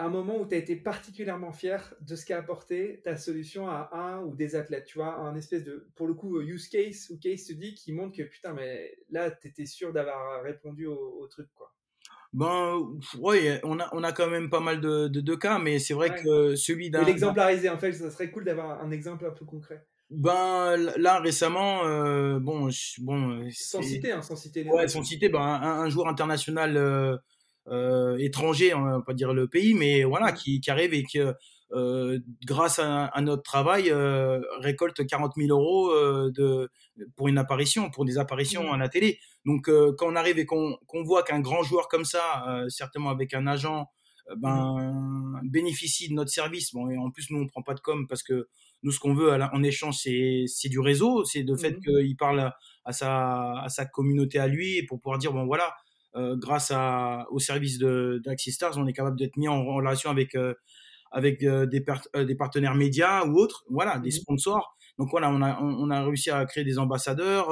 un 0.00 0.08
moment 0.08 0.38
où 0.38 0.46
tu 0.46 0.54
as 0.54 0.58
été 0.58 0.76
particulièrement 0.76 1.52
fier 1.52 1.94
de 2.00 2.16
ce 2.16 2.24
qu'a 2.24 2.38
apporté 2.38 3.00
ta 3.04 3.16
solution 3.16 3.68
à 3.68 3.90
un 3.92 4.22
ou 4.22 4.34
des 4.34 4.56
athlètes, 4.56 4.86
tu 4.86 4.98
vois, 4.98 5.16
un 5.16 5.34
espèce 5.36 5.64
de, 5.64 5.88
pour 5.94 6.06
le 6.06 6.14
coup, 6.14 6.40
use 6.40 6.68
case 6.68 7.10
ou 7.10 7.18
case 7.18 7.40
study 7.40 7.74
qui 7.74 7.92
montre 7.92 8.16
que 8.16 8.22
putain, 8.22 8.52
mais 8.52 8.96
là, 9.10 9.30
tu 9.30 9.48
étais 9.48 9.66
sûr 9.66 9.92
d'avoir 9.92 10.42
répondu 10.42 10.86
au, 10.86 11.26
truc, 11.28 11.48
quoi. 11.54 11.72
Ben, 12.32 12.80
oui, 13.18 13.48
on 13.64 13.80
a, 13.80 13.88
on 13.92 14.04
a 14.04 14.12
quand 14.12 14.30
même 14.30 14.50
pas 14.50 14.60
mal 14.60 14.80
de, 14.80 15.08
de, 15.08 15.34
cas, 15.34 15.58
mais 15.58 15.80
c'est 15.80 15.94
vrai 15.94 16.14
que 16.14 16.54
celui 16.54 16.88
d'un. 16.90 17.04
L'exemplariser, 17.04 17.68
en 17.68 17.78
fait, 17.78 17.92
ça 17.92 18.10
serait 18.10 18.30
cool 18.30 18.44
d'avoir 18.44 18.80
un 18.82 18.92
exemple 18.92 19.26
un 19.26 19.32
peu 19.32 19.44
concret. 19.44 19.84
Ben 20.10 20.76
là 20.96 21.20
récemment, 21.20 21.84
euh, 21.84 22.40
bon, 22.40 22.68
bon. 22.98 23.48
Sans 23.52 23.80
citer, 23.80 24.10
hein, 24.12 24.22
sans 24.22 24.34
citer. 24.36 24.68
ouais, 24.68 24.88
sans 24.88 25.04
citer, 25.04 25.28
ben 25.28 25.40
un, 25.40 25.82
un 25.82 25.88
joueur 25.88 26.08
international 26.08 26.76
euh, 26.76 27.16
euh, 27.68 28.16
étrangers, 28.18 28.74
on 28.74 28.82
va 28.84 29.00
pas 29.06 29.14
dire 29.14 29.32
le 29.32 29.46
pays, 29.46 29.74
mais 29.74 30.02
voilà, 30.02 30.32
qui, 30.32 30.60
qui 30.60 30.70
arrive 30.70 30.94
et 30.94 31.04
qui, 31.04 31.20
euh, 31.72 32.18
grâce 32.44 32.80
à, 32.80 33.12
notre 33.20 33.42
travail, 33.42 33.90
euh, 33.90 34.40
récolte 34.60 35.06
40 35.06 35.32
000 35.36 35.48
euros 35.50 35.90
euh, 35.90 36.30
de, 36.34 36.68
pour 37.16 37.28
une 37.28 37.38
apparition, 37.38 37.90
pour 37.90 38.04
des 38.04 38.18
apparitions 38.18 38.64
mmh. 38.70 38.74
à 38.74 38.76
la 38.76 38.88
télé. 38.88 39.18
Donc, 39.46 39.68
euh, 39.68 39.94
quand 39.96 40.10
on 40.10 40.16
arrive 40.16 40.38
et 40.38 40.46
qu'on 40.46 40.76
voit 41.04 41.22
qu'un 41.22 41.40
grand 41.40 41.62
joueur 41.62 41.88
comme 41.88 42.04
ça, 42.04 42.44
certainement 42.68 43.10
avec 43.10 43.34
un 43.34 43.46
agent, 43.46 43.86
ben, 44.36 45.40
mmh. 45.42 45.48
bénéficie 45.48 46.08
de 46.08 46.14
notre 46.14 46.30
service. 46.30 46.72
Bon, 46.72 46.88
et 46.90 46.96
en 46.98 47.10
plus, 47.10 47.30
nous, 47.30 47.40
on 47.40 47.46
prend 47.46 47.62
pas 47.62 47.74
de 47.74 47.80
com 47.80 48.06
parce 48.08 48.22
que 48.22 48.48
nous, 48.82 48.92
ce 48.92 48.98
qu'on 48.98 49.14
veut 49.14 49.32
en 49.32 49.62
échange, 49.62 49.96
c'est 49.96 50.68
du 50.68 50.80
réseau, 50.80 51.24
c'est 51.24 51.42
le 51.42 51.56
fait 51.56 51.72
mmh. 51.72 51.80
qu'il 51.80 52.16
parle 52.16 52.52
à 52.84 52.92
sa, 52.92 53.60
à 53.60 53.68
sa 53.68 53.86
communauté 53.86 54.38
à 54.38 54.46
lui 54.46 54.82
pour 54.84 55.00
pouvoir 55.00 55.18
dire, 55.18 55.32
bon, 55.32 55.46
voilà, 55.46 55.74
euh, 56.16 56.36
grâce 56.36 56.70
à, 56.72 57.26
au 57.30 57.38
service 57.38 57.78
d'Axis 57.78 58.52
Stars, 58.52 58.76
on 58.78 58.86
est 58.86 58.92
capable 58.92 59.18
d'être 59.18 59.36
mis 59.36 59.48
en, 59.48 59.64
relation 59.64 60.10
avec, 60.10 60.34
euh, 60.34 60.54
avec 61.12 61.42
euh, 61.42 61.66
des, 61.66 61.84
des 62.24 62.34
partenaires 62.34 62.74
médias 62.74 63.24
ou 63.26 63.36
autres, 63.36 63.64
voilà, 63.70 63.98
des 63.98 64.08
mmh 64.08 64.12
sponsors. 64.12 64.76
Donc 65.00 65.08
voilà, 65.10 65.30
on 65.30 65.40
a, 65.40 65.58
on, 65.62 65.88
a 65.88 66.04
réussi 66.04 66.30
à 66.30 66.44
créer 66.44 66.62
des 66.62 66.78
ambassadeurs. 66.78 67.48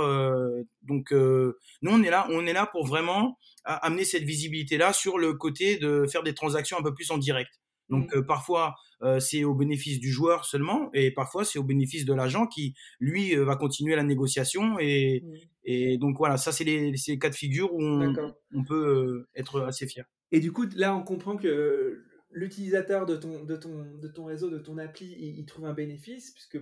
donc 0.83 1.13
nous, 1.13 1.91
on 1.91 2.03
est 2.03 2.11
là, 2.11 2.29
on 2.31 2.45
est 2.45 2.53
là 2.53 2.69
pour 2.71 2.87
vraiment 2.87 3.39
amener 3.65 4.05
cette 4.05 4.25
visibilité-là 4.25 4.93
sur 4.93 5.17
le 5.17 5.33
côté 5.33 5.79
de 5.79 6.05
faire 6.07 6.23
des 6.23 6.35
transactions 6.35 6.79
un 6.79 6.83
peu 6.83 6.93
plus 6.93 7.11
en 7.11 7.17
direct. 7.17 7.51
Donc 7.89 8.15
mmh. 8.15 8.27
parfois, 8.27 8.75
c'est 9.19 9.45
au 9.45 9.55
bénéfice 9.55 9.99
du 9.99 10.13
joueur 10.13 10.45
seulement, 10.45 10.91
et 10.93 11.11
parfois 11.11 11.47
c'est 11.47 11.59
au 11.59 11.65
bénéfice 11.65 12.05
de 12.05 12.13
l'agent 12.13 12.47
qui, 12.47 12.75
lui, 13.01 13.35
va 13.35 13.57
continuer 13.57 13.97
la 13.97 14.03
négociation. 14.05 14.79
Et, 14.79 15.23
mmh. 15.25 15.35
et 15.65 15.97
donc 15.97 16.19
voilà, 16.19 16.37
ça 16.37 16.53
c'est 16.53 16.65
les, 16.65 16.93
les, 16.93 17.19
cas 17.19 17.31
de 17.31 17.35
figure 17.35 17.73
où 17.73 17.83
on, 17.83 18.13
on 18.55 18.63
peut 18.63 19.27
être 19.35 19.63
assez 19.63 19.87
fier. 19.87 20.05
Et 20.33 20.41
du 20.41 20.53
coup, 20.53 20.67
là, 20.77 20.95
on 20.95 21.03
comprend 21.03 21.39
que 21.39 22.05
l'utilisateur 22.31 23.07
de 23.07 23.17
ton, 23.17 23.45
de, 23.45 23.57
ton, 23.57 23.87
de 23.99 24.09
ton 24.09 24.27
réseau, 24.27 24.51
de 24.51 24.59
ton 24.59 24.79
appli, 24.79 25.17
il, 25.19 25.39
il 25.39 25.47
trouve 25.47 25.67
un 25.67 25.73
bénéfice, 25.73 26.33
puisque 26.33 26.59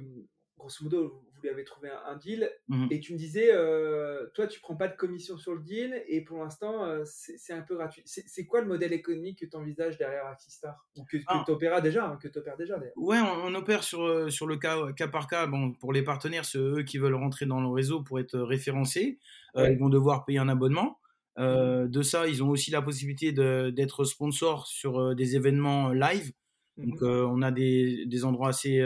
grosso 0.56 0.82
modo, 0.84 1.22
vous 1.34 1.42
lui 1.42 1.48
avez 1.48 1.64
trouvé 1.64 1.90
un, 1.90 2.16
deal. 2.16 2.50
Mhm. 2.68 2.88
Et 2.90 3.00
tu 3.00 3.12
me 3.12 3.18
disais, 3.18 3.50
euh, 3.52 4.26
toi, 4.34 4.46
tu 4.46 4.60
prends 4.60 4.76
pas 4.76 4.88
de 4.88 4.96
commission 4.96 5.36
sur 5.36 5.54
le 5.54 5.60
deal, 5.62 6.02
et 6.08 6.22
pour 6.22 6.38
l'instant, 6.38 6.84
euh, 6.84 7.02
c'est 7.04 7.52
un 7.52 7.62
peu 7.62 7.76
gratuit. 7.76 8.02
C'est 8.06 8.46
quoi 8.46 8.60
le 8.60 8.66
modèle 8.66 8.92
économique 8.92 9.40
que 9.40 9.46
tu 9.46 9.56
envisages 9.56 9.98
derrière 9.98 10.26
Axistar? 10.26 10.86
Ou 10.96 11.04
que, 11.04 11.18
Ah. 11.26 11.42
tu 11.46 11.52
opéras 11.52 11.80
déjà, 11.80 12.06
hein, 12.06 12.18
que 12.20 12.28
tu 12.28 12.38
opères 12.38 12.56
déjà 12.56 12.78
Ouais, 12.96 13.18
on, 13.20 13.46
on 13.46 13.54
opère 13.54 13.82
sur, 13.82 14.02
euh, 14.02 14.30
sur 14.30 14.46
le 14.46 14.56
cas, 14.56 14.92
cas 14.92 15.08
par 15.08 15.26
cas. 15.28 15.46
Bon, 15.46 15.72
pour 15.72 15.92
les 15.92 16.02
partenaires, 16.02 16.44
ceux 16.44 16.78
eux 16.78 16.82
qui 16.82 16.98
veulent 16.98 17.14
rentrer 17.14 17.46
dans 17.46 17.60
le 17.60 17.68
réseau 17.68 18.02
pour 18.02 18.18
être 18.18 18.38
référencés, 18.38 19.18
euh, 19.56 19.70
ils 19.70 19.78
vont 19.78 19.88
devoir 19.88 20.24
payer 20.24 20.38
un 20.38 20.48
abonnement. 20.48 20.98
Euh, 21.38 21.86
de 21.86 22.00
ça, 22.00 22.26
ils 22.28 22.42
ont 22.42 22.48
aussi 22.48 22.70
la 22.70 22.80
possibilité 22.80 23.30
d'être 23.32 24.04
sponsors 24.04 24.66
sur 24.66 25.14
des 25.14 25.36
événements 25.36 25.90
live. 25.92 26.32
Donc, 26.78 27.00
Mhm. 27.00 27.08
euh, 27.08 27.26
on 27.26 27.42
a 27.42 27.50
des, 27.50 28.04
des 28.06 28.24
endroits 28.24 28.48
assez, 28.50 28.80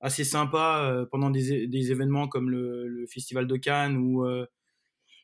assez 0.00 0.24
sympas 0.24 0.90
euh, 0.90 1.06
pendant 1.10 1.30
des, 1.30 1.90
événements 1.90 2.28
comme 2.28 2.50
le, 2.50 2.86
le 2.86 3.06
Festival 3.06 3.46
de 3.46 3.56
Cannes 3.56 3.96
ou, 3.96 4.24
euh, 4.24 4.46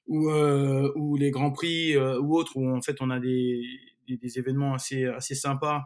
ou, 0.06 0.30
euh, 0.30 0.92
ou 0.96 1.16
les 1.16 1.30
Grands 1.30 1.52
Prix 1.52 1.96
ou 1.96 2.36
autres, 2.36 2.56
où 2.56 2.68
en 2.68 2.82
fait 2.82 2.96
on 3.00 3.10
a 3.10 3.20
des, 3.20 3.62
des, 4.06 4.16
des 4.16 4.38
événements 4.38 4.74
assez, 4.74 5.06
assez 5.06 5.34
sympas 5.34 5.84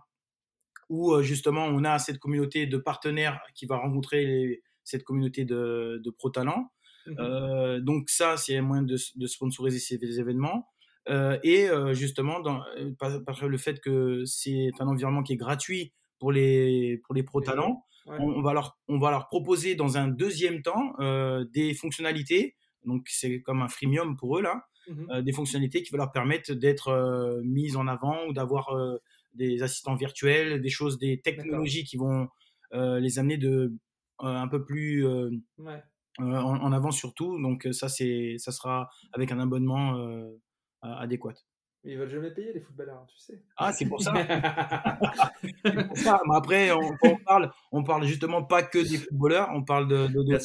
où 0.89 1.21
justement 1.23 1.67
on 1.67 1.85
a 1.85 1.99
cette 1.99 2.19
communauté 2.19 2.67
de 2.67 2.79
partenaires 2.79 3.41
qui 3.55 3.67
va 3.67 3.77
rencontrer 3.77 4.25
les- 4.25 4.63
cette 4.85 5.05
communauté 5.05 5.45
de, 5.45 6.01
de 6.03 6.11
pro 6.11 6.31
talents. 6.31 6.73
Euh, 7.19 7.81
donc 7.81 8.11
ça, 8.11 8.37
c'est 8.37 8.57
un 8.57 8.63
moyen 8.63 8.83
de, 8.83 8.97
de 9.17 9.27
sponsoriser 9.27 9.79
ces 9.79 10.21
événements. 10.21 10.69
Euh, 11.09 11.39
et 11.43 11.69
euh, 11.69 11.95
justement, 11.95 12.41
dans, 12.41 12.63
par, 12.99 13.25
par 13.25 13.47
le 13.47 13.59
fait 13.59 13.81
que 13.81 14.25
c'est 14.25 14.71
un 14.79 14.87
environnement 14.89 15.23
qui 15.23 15.35
est 15.35 15.37
gratuit 15.37 15.93
pour 16.19 16.33
les, 16.33 17.01
pour 17.05 17.15
les 17.15 17.23
pro 17.23 17.41
talents, 17.41 17.85
Ouais. 18.09 18.17
on, 18.21 18.29
on 18.39 18.43
va 18.43 18.53
leur, 18.55 18.79
on 18.89 18.99
va 18.99 19.11
leur 19.11 19.29
proposer 19.29 19.75
dans 19.75 19.97
un 19.99 20.09
deuxième 20.09 20.63
temps 20.63 20.95
euh, 21.01 21.45
des 21.53 21.75
fonctionnalités. 21.75 22.57
Donc 22.85 23.07
c'est 23.09 23.43
comme 23.43 23.63
un 23.63 23.69
freemium 23.69 24.17
pour 24.17 24.39
eux 24.39 24.43
là, 24.43 24.65
Mhm. 24.89 25.07
euh, 25.11 25.23
des 25.23 25.33
fonctionnalités 25.33 25.83
qui 25.83 25.91
vont 25.91 25.99
leur 25.99 26.13
permettre 26.13 26.55
d'être 26.55 26.89
euh, 26.89 27.43
mises 27.45 27.77
en 27.77 27.87
avant 27.87 28.27
ou 28.27 28.33
d'avoir 28.33 28.75
des 29.35 29.63
assistants 29.63 29.97
virtuels, 29.97 30.61
des 30.63 30.71
choses, 30.71 30.99
des 30.99 31.21
technologies 31.21 31.85
qui 31.85 31.97
vont 31.99 32.29
les 32.73 33.19
amener 33.19 33.37
de 33.37 33.75
un 34.19 34.49
peu 34.49 34.65
plus 34.65 35.07
Ouais. 35.59 35.83
en, 36.19 36.25
en 36.67 36.73
avant 36.73 36.91
surtout. 36.91 37.41
Donc 37.41 37.69
ça 37.73 37.89
c'est 37.89 38.37
ça 38.39 38.51
sera 38.53 38.89
avec 39.13 39.31
un 39.33 39.39
abonnement 39.41 39.95
adéquat. 40.83 41.35
Mais 41.85 41.93
ils 41.93 41.99
veulent 41.99 42.09
jamais 42.09 42.33
payer 42.33 42.53
les 42.53 42.61
footballeurs, 42.61 43.07
tu 43.07 43.19
sais. 43.19 43.43
Ah 43.57 43.73
c'est 43.73 43.87
pour 43.87 44.03
ça. 44.03 44.13
C'est 45.65 45.87
pour 45.87 45.97
ça. 45.97 46.21
Mais 46.29 46.35
après 46.37 46.73
on, 46.73 46.81
quand 47.01 47.11
on 47.13 47.17
parle 47.25 47.53
on 47.73 47.85
parle 47.85 48.05
justement 48.05 48.43
pas 48.43 48.63
que 48.63 48.79
des 48.79 48.99
footballeurs, 48.99 49.49
on 49.55 49.63
parle 49.65 49.89
de, 49.89 50.07
de, 50.09 50.23
de 50.23 50.39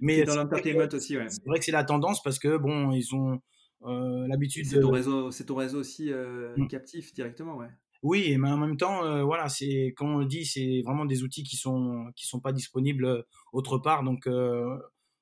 Mais 0.00 0.22
dans 0.24 0.36
l'entertainment 0.36 0.88
aussi, 0.92 1.16
ouais. 1.16 1.28
c'est 1.28 1.44
vrai 1.46 1.58
que 1.58 1.64
c'est 1.64 1.72
la 1.72 1.84
tendance 1.84 2.22
parce 2.22 2.38
que 2.38 2.56
bon 2.58 2.92
ils 2.92 3.14
ont 3.14 3.40
euh, 3.86 4.26
l'habitude 4.28 4.66
C'est 4.66 4.76
de 4.76 4.82
ton 4.82 4.90
réseau, 4.90 5.30
c'est 5.30 5.44
ton 5.46 5.54
réseau 5.56 5.78
aussi 5.80 6.12
euh, 6.12 6.54
Mm. 6.56 6.66
captif 6.68 7.12
directement, 7.14 7.56
ouais. 7.56 7.68
Oui, 8.02 8.36
mais 8.38 8.48
en 8.48 8.56
même 8.56 8.76
temps, 8.76 9.04
euh, 9.04 9.24
voilà, 9.24 9.48
c'est 9.48 9.92
comme 9.96 10.14
on 10.14 10.18
le 10.18 10.26
dit, 10.26 10.44
c'est 10.46 10.82
vraiment 10.84 11.04
des 11.04 11.22
outils 11.24 11.42
qui 11.42 11.56
sont 11.56 12.06
qui 12.14 12.26
sont 12.26 12.40
pas 12.40 12.52
disponibles 12.52 13.24
autre 13.52 13.78
part. 13.78 14.04
Donc, 14.04 14.26
euh, 14.26 14.76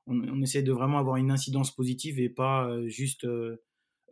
on, 0.07 0.21
on 0.29 0.43
essaie 0.43 0.63
de 0.63 0.73
vraiment 0.73 0.99
avoir 0.99 1.17
une 1.17 1.31
incidence 1.31 1.75
positive 1.75 2.21
et 2.21 2.29
pas 2.29 2.67
euh, 2.69 2.87
juste 2.89 3.27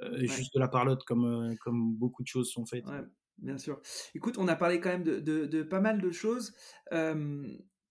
euh, 0.05 0.17
euh, 0.17 0.27
juste 0.27 0.55
de 0.55 0.61
la 0.61 0.69
parlotte 0.69 1.05
comme 1.05 1.25
euh, 1.25 1.55
comme 1.61 1.95
beaucoup 1.95 2.23
de 2.23 2.29
choses 2.29 2.51
sont 2.51 2.67
faites. 2.67 2.87
Ouais, 2.87 3.03
bien 3.39 3.59
sûr. 3.59 3.81
Écoute, 4.15 4.39
on 4.39 4.49
a 4.49 4.57
parlé 4.57 4.81
quand 4.81 4.91
même 4.91 5.05
de, 5.05 5.21
de- 5.21 5.47
de 5.47 5.63
pas 5.63 5.81
mal 5.81 6.01
de 6.01 6.11
choses. 6.11 6.55
Euh, 6.93 7.43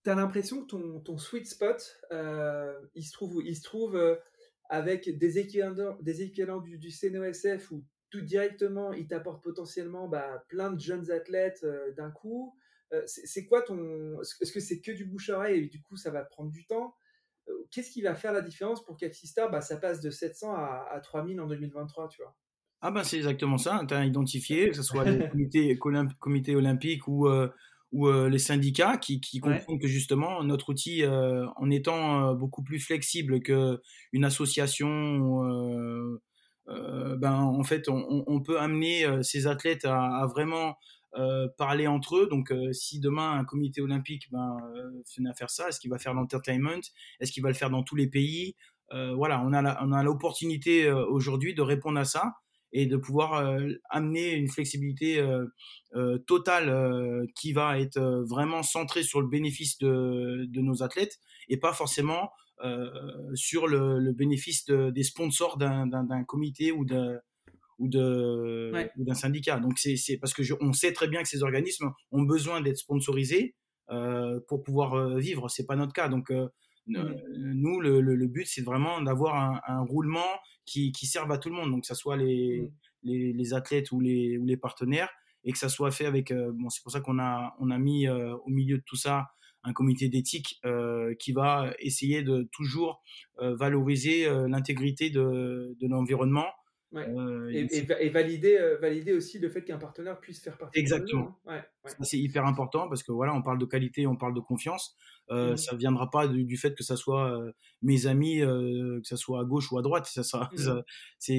tu 0.03 0.09
as 0.09 0.15
l'impression 0.15 0.61
que 0.63 0.67
ton, 0.67 0.99
ton 0.99 1.17
sweet 1.17 1.47
spot, 1.47 1.97
euh, 2.11 2.73
il 2.95 3.03
se 3.03 3.13
trouve 3.13 3.37
où? 3.37 3.41
Il 3.41 3.55
se 3.55 3.63
trouve 3.63 3.95
euh, 3.95 4.15
avec 4.69 5.17
des 5.17 5.39
équivalents, 5.39 5.97
des 6.01 6.21
équivalents 6.21 6.61
du, 6.61 6.77
du 6.77 6.91
CNOSF 6.91 7.71
où 7.71 7.83
tout 8.09 8.21
directement, 8.21 8.93
il 8.93 9.07
t'apporte 9.07 9.43
potentiellement 9.43 10.07
bah, 10.07 10.45
plein 10.47 10.71
de 10.71 10.79
jeunes 10.79 11.09
athlètes 11.09 11.65
d'un 11.97 12.11
coup. 12.11 12.55
C'est 13.07 13.47
quoi 13.47 13.63
ton... 13.63 14.21
Est-ce 14.21 14.51
que 14.51 14.59
c'est 14.59 14.79
que 14.79 14.91
du 14.91 15.05
bouche-oreille 15.05 15.63
et 15.63 15.67
du 15.67 15.81
coup, 15.81 15.97
ça 15.97 16.11
va 16.11 16.23
prendre 16.23 16.51
du 16.51 16.67
temps? 16.67 16.93
Qu'est-ce 17.71 17.91
qui 17.91 18.01
va 18.01 18.15
faire 18.15 18.33
la 18.33 18.41
différence 18.41 18.83
pour 18.85 18.97
qu'Axistar, 18.97 19.49
bah, 19.51 19.61
ça 19.61 19.77
passe 19.77 19.99
de 20.01 20.09
700 20.09 20.53
à, 20.55 20.87
à 20.91 20.99
3000 21.01 21.39
en 21.41 21.47
2023, 21.47 22.07
tu 22.09 22.21
vois 22.21 22.35
Ah 22.81 22.91
ben 22.91 23.03
c'est 23.03 23.17
exactement 23.17 23.57
ça. 23.57 23.81
Tu 23.87 23.93
as 23.93 24.05
identifié, 24.05 24.69
que 24.69 24.75
ce 24.75 24.83
soit 24.83 25.05
les 25.05 25.23
comités, 25.31 25.77
comités 26.19 26.55
olympiques 26.55 27.07
ou, 27.07 27.27
euh, 27.27 27.49
ou 27.93 28.07
euh, 28.09 28.27
les 28.29 28.39
syndicats 28.39 28.97
qui, 28.97 29.21
qui 29.21 29.39
Ouais. 29.41 29.67
comprennent 29.67 29.79
que 29.79 29.87
justement 29.87 30.43
notre 30.43 30.69
outil, 30.69 31.03
euh, 31.03 31.45
en 31.55 31.69
étant 31.71 32.31
euh, 32.31 32.33
beaucoup 32.33 32.61
plus 32.63 32.79
flexible 32.79 33.41
qu'une 33.41 34.25
association, 34.25 35.45
euh, 35.45 36.21
euh, 36.69 37.15
ben 37.17 37.33
en 37.35 37.63
fait 37.63 37.87
on, 37.89 38.41
peut 38.41 38.59
amener 38.59 39.05
euh, 39.05 39.21
ces 39.21 39.47
athlètes 39.47 39.85
à, 39.85 40.01
à 40.21 40.27
vraiment 40.27 40.75
euh, 41.17 41.47
parler 41.57 41.87
entre 41.87 42.17
eux. 42.17 42.27
Donc 42.27 42.51
euh, 42.51 42.73
si 42.73 42.99
demain 42.99 43.33
un 43.39 43.45
comité 43.45 43.81
olympique 43.81 44.31
ben, 44.31 44.57
euh, 44.75 45.01
venait 45.17 45.29
à 45.29 45.33
faire 45.33 45.49
ça, 45.49 45.69
est-ce 45.69 45.79
qu'il 45.79 45.89
va 45.91 45.99
faire 45.99 46.13
l'entertainment? 46.13 46.81
Est-ce 47.19 47.31
qu'il 47.31 47.43
va 47.43 47.49
le 47.49 47.55
faire 47.55 47.69
dans 47.69 47.83
tous 47.83 47.95
les 47.95 48.07
pays? 48.07 48.55
Euh, 48.93 49.13
Voilà, 49.15 49.41
on 49.43 49.53
a 49.53 50.03
l'opportunité 50.03 50.85
euh, 50.85 51.05
aujourd'hui 51.05 51.53
de 51.53 51.61
répondre 51.61 51.99
à 51.99 52.05
ça 52.05 52.33
et 52.71 52.85
de 52.87 52.97
pouvoir 52.97 53.33
euh, 53.35 53.69
amener 53.89 54.33
une 54.33 54.49
flexibilité 54.49 55.19
euh, 55.19 55.45
euh, 55.95 56.17
totale 56.19 56.69
euh, 56.69 57.25
qui 57.35 57.53
va 57.53 57.79
être 57.79 57.97
euh, 57.97 58.23
vraiment 58.23 58.63
centrée 58.63 59.03
sur 59.03 59.21
le 59.21 59.27
bénéfice 59.27 59.77
de, 59.77 60.45
de 60.49 60.61
nos 60.61 60.81
athlètes 60.83 61.19
et 61.49 61.57
pas 61.57 61.73
forcément 61.73 62.31
euh, 62.63 62.89
sur 63.35 63.67
le, 63.67 63.99
le 63.99 64.11
bénéfice 64.13 64.65
de- 64.65 64.89
des 64.89 65.03
sponsors 65.03 65.57
d'un 65.57 65.87
d'un- 65.87 66.03
d'un 66.03 66.23
comité 66.23 66.71
ou 66.71 66.85
de 66.85 67.19
ou 67.79 67.87
de 67.89 68.71
Ouais. 68.73 68.91
ou 68.97 69.03
d'un 69.05 69.13
syndicat. 69.13 69.59
Donc 69.59 69.77
c'est 69.77 69.95
c'est 69.95 70.17
parce 70.17 70.33
que 70.33 70.43
je, 70.43 70.53
on 70.61 70.73
sait 70.73 70.93
très 70.93 71.07
bien 71.07 71.21
que 71.21 71.27
ces 71.29 71.43
organismes 71.43 71.91
ont 72.11 72.23
besoin 72.23 72.61
d'être 72.61 72.77
sponsorisés 72.77 73.55
euh, 73.91 74.39
pour 74.47 74.63
pouvoir 74.63 74.93
euh, 74.93 75.17
vivre. 75.19 75.49
C'est 75.49 75.65
pas 75.65 75.75
notre 75.75 75.93
cas. 75.93 76.07
Donc 76.09 76.31
euh, 76.31 76.47
euh, 76.95 77.13
nous, 77.37 77.79
le, 77.79 78.01
le- 78.01 78.15
le 78.15 78.27
but, 78.27 78.45
c'est 78.45 78.61
vraiment 78.61 79.01
d'avoir 79.01 79.35
un, 79.35 79.61
un 79.67 79.81
roulement 79.81 80.31
qui, 80.65 80.91
qui 80.91 81.05
serve 81.05 81.31
à 81.31 81.37
tout 81.37 81.49
le 81.49 81.55
monde, 81.55 81.71
donc 81.71 81.81
que 81.81 81.87
ce 81.87 81.95
soit 81.95 82.17
les, 82.17 82.61
Mhm. 82.61 82.71
les, 83.03 83.33
les 83.33 83.53
athlètes 83.53 83.91
ou 83.91 83.99
les, 84.01 84.37
ou 84.37 84.45
les 84.45 84.57
partenaires, 84.57 85.09
et 85.45 85.51
que 85.51 85.57
ça 85.57 85.69
soit 85.69 85.91
fait 85.91 86.05
avec. 86.05 86.31
euh, 86.31 86.51
bon, 86.53 86.69
c'est 86.69 86.81
pour 86.83 86.91
ça 86.91 86.99
qu'on 87.01 87.19
a, 87.19 87.55
on 87.59 87.69
a 87.71 87.77
mis 87.77 88.07
euh, 88.07 88.35
au 88.45 88.49
milieu 88.49 88.77
de 88.77 88.83
tout 88.85 88.95
ça 88.97 89.27
un 89.65 89.71
comité 89.71 90.09
d'éthique 90.09 90.59
euh, 90.65 91.13
qui 91.19 91.31
va 91.31 91.73
essayer 91.79 92.21
de 92.21 92.49
toujours 92.51 93.01
euh, 93.39 93.55
valoriser 93.55 94.27
euh, 94.27 94.47
l'intégrité 94.49 95.09
de, 95.09 95.75
de 95.79 95.87
l'environnement. 95.87 96.47
Ouais. 96.93 97.07
Euh, 97.09 97.49
Et, 97.49 97.61
et 97.61 97.77
et 97.77 97.81
va- 97.81 98.01
et 98.01 98.09
valider, 98.09 98.55
euh, 98.57 98.77
valider 98.77 99.13
aussi 99.13 99.39
le 99.39 99.49
fait 99.49 99.63
qu'un 99.63 99.79
partenaire 99.79 100.19
puisse 100.19 100.41
faire 100.43 100.57
partie 100.57 100.79
Exactement. 100.79 101.21
réseau, 101.23 101.35
hein. 101.47 101.51
Ouais, 101.85 101.89
ouais. 101.89 102.05
C'est 102.05 102.19
hyper 102.19 102.45
important 102.45 102.87
parce 102.87 103.01
que 103.03 103.11
voilà, 103.11 103.33
on 103.33 103.41
parle 103.41 103.57
de 103.57 103.65
qualité, 103.65 104.05
on 104.05 104.15
parle 104.15 104.35
de 104.35 104.39
confiance. 104.41 104.95
Euh, 105.31 105.51
Mhm. 105.51 105.57
Ça 105.57 105.75
viendra 105.75 106.11
pas 106.11 106.27
du, 106.27 106.45
du 106.45 106.55
fait 106.57 106.75
que 106.75 106.83
ça 106.83 106.95
soit 106.95 107.31
euh, 107.31 107.51
mes 107.81 108.05
amis, 108.07 108.39
que 108.41 109.01
ça 109.03 109.17
soit 109.17 109.41
à 109.41 109.43
gauche 109.43 109.71
ou 109.71 109.77
à 109.79 109.81
droite. 109.81 110.05
Ça, 110.05 110.23
ça, 110.23 110.49
Mhm. 110.51 110.57
ça- 110.59 110.83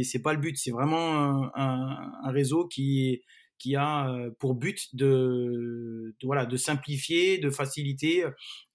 c'est 0.02 0.22
pas 0.22 0.32
le 0.34 0.40
but. 0.40 0.56
C'est 0.58 0.72
vraiment 0.72 1.14
un, 1.22 1.52
un- 1.54 2.12
un 2.24 2.30
réseau 2.32 2.66
qui 2.66 3.22
qui 3.58 3.76
a 3.76 4.12
pour 4.40 4.56
but 4.56 4.94
de, 4.96 6.14
de 6.20 6.26
voilà 6.26 6.44
de 6.44 6.56
simplifier, 6.56 7.38
de 7.38 7.50
faciliter 7.50 8.24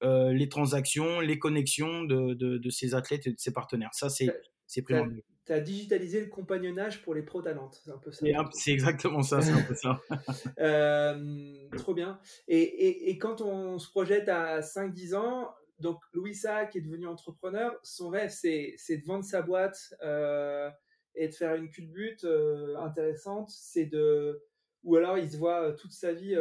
les 0.01 0.47
transactions, 0.49 1.19
les 1.19 1.37
connexions 1.37 2.03
de, 2.03 2.33
de, 2.35 2.57
de 2.57 2.69
ces 2.69 2.95
athlètes 2.95 3.27
et 3.27 3.31
de 3.33 3.39
ces 3.39 3.51
partenaires. 3.51 3.89
Ça, 3.93 4.09
c'est 4.09 4.29
C'est 4.69 4.85
Tu 4.85 5.51
as, 5.51 5.59
digitalisé 5.59 6.21
le 6.21 6.27
compagnonnage 6.27 7.01
pour 7.01 7.15
les 7.15 7.23
pro 7.23 7.41
talentes. 7.41 7.81
C'est 7.83 7.91
un 7.91 7.97
peu 7.97 8.11
ça. 8.11 8.23
C'est 8.51 8.71
exactement 8.71 9.23
ça. 9.23 9.41
C'est 9.41 9.51
un 9.51 9.63
peu 9.63 9.73
ça. 9.73 9.99
Euh, 10.59 11.67
trop 11.75 11.95
bien. 11.95 12.19
Et, 12.47 12.61
et, 12.61 13.09
et 13.09 13.17
quand 13.17 13.41
on 13.41 13.79
se 13.79 13.89
projette 13.89 14.29
à 14.29 14.59
5-10 14.59 15.15
ans, 15.15 15.49
donc 15.79 15.99
Louis 16.13 16.35
Sac 16.35 16.75
est 16.75 16.81
devenu 16.81 17.07
entrepreneur, 17.07 17.79
son 17.81 18.09
rêve 18.09 18.29
c'est 18.29 18.75
c'est 18.77 18.97
de 18.97 19.05
vendre 19.05 19.23
sa 19.23 19.41
boîte 19.41 19.95
euh, 20.03 20.69
et 21.15 21.29
de 21.29 21.33
faire 21.33 21.55
une 21.55 21.71
culbute 21.71 22.25
euh, 22.25 22.75
intéressante. 22.77 23.49
C'est 23.49 23.87
de 23.87 24.43
ou 24.83 24.97
alors 24.97 25.17
il 25.17 25.31
se 25.31 25.37
voit 25.37 25.63
euh, 25.63 25.73
toute 25.73 25.93
sa 25.93 26.13
vie 26.13 26.37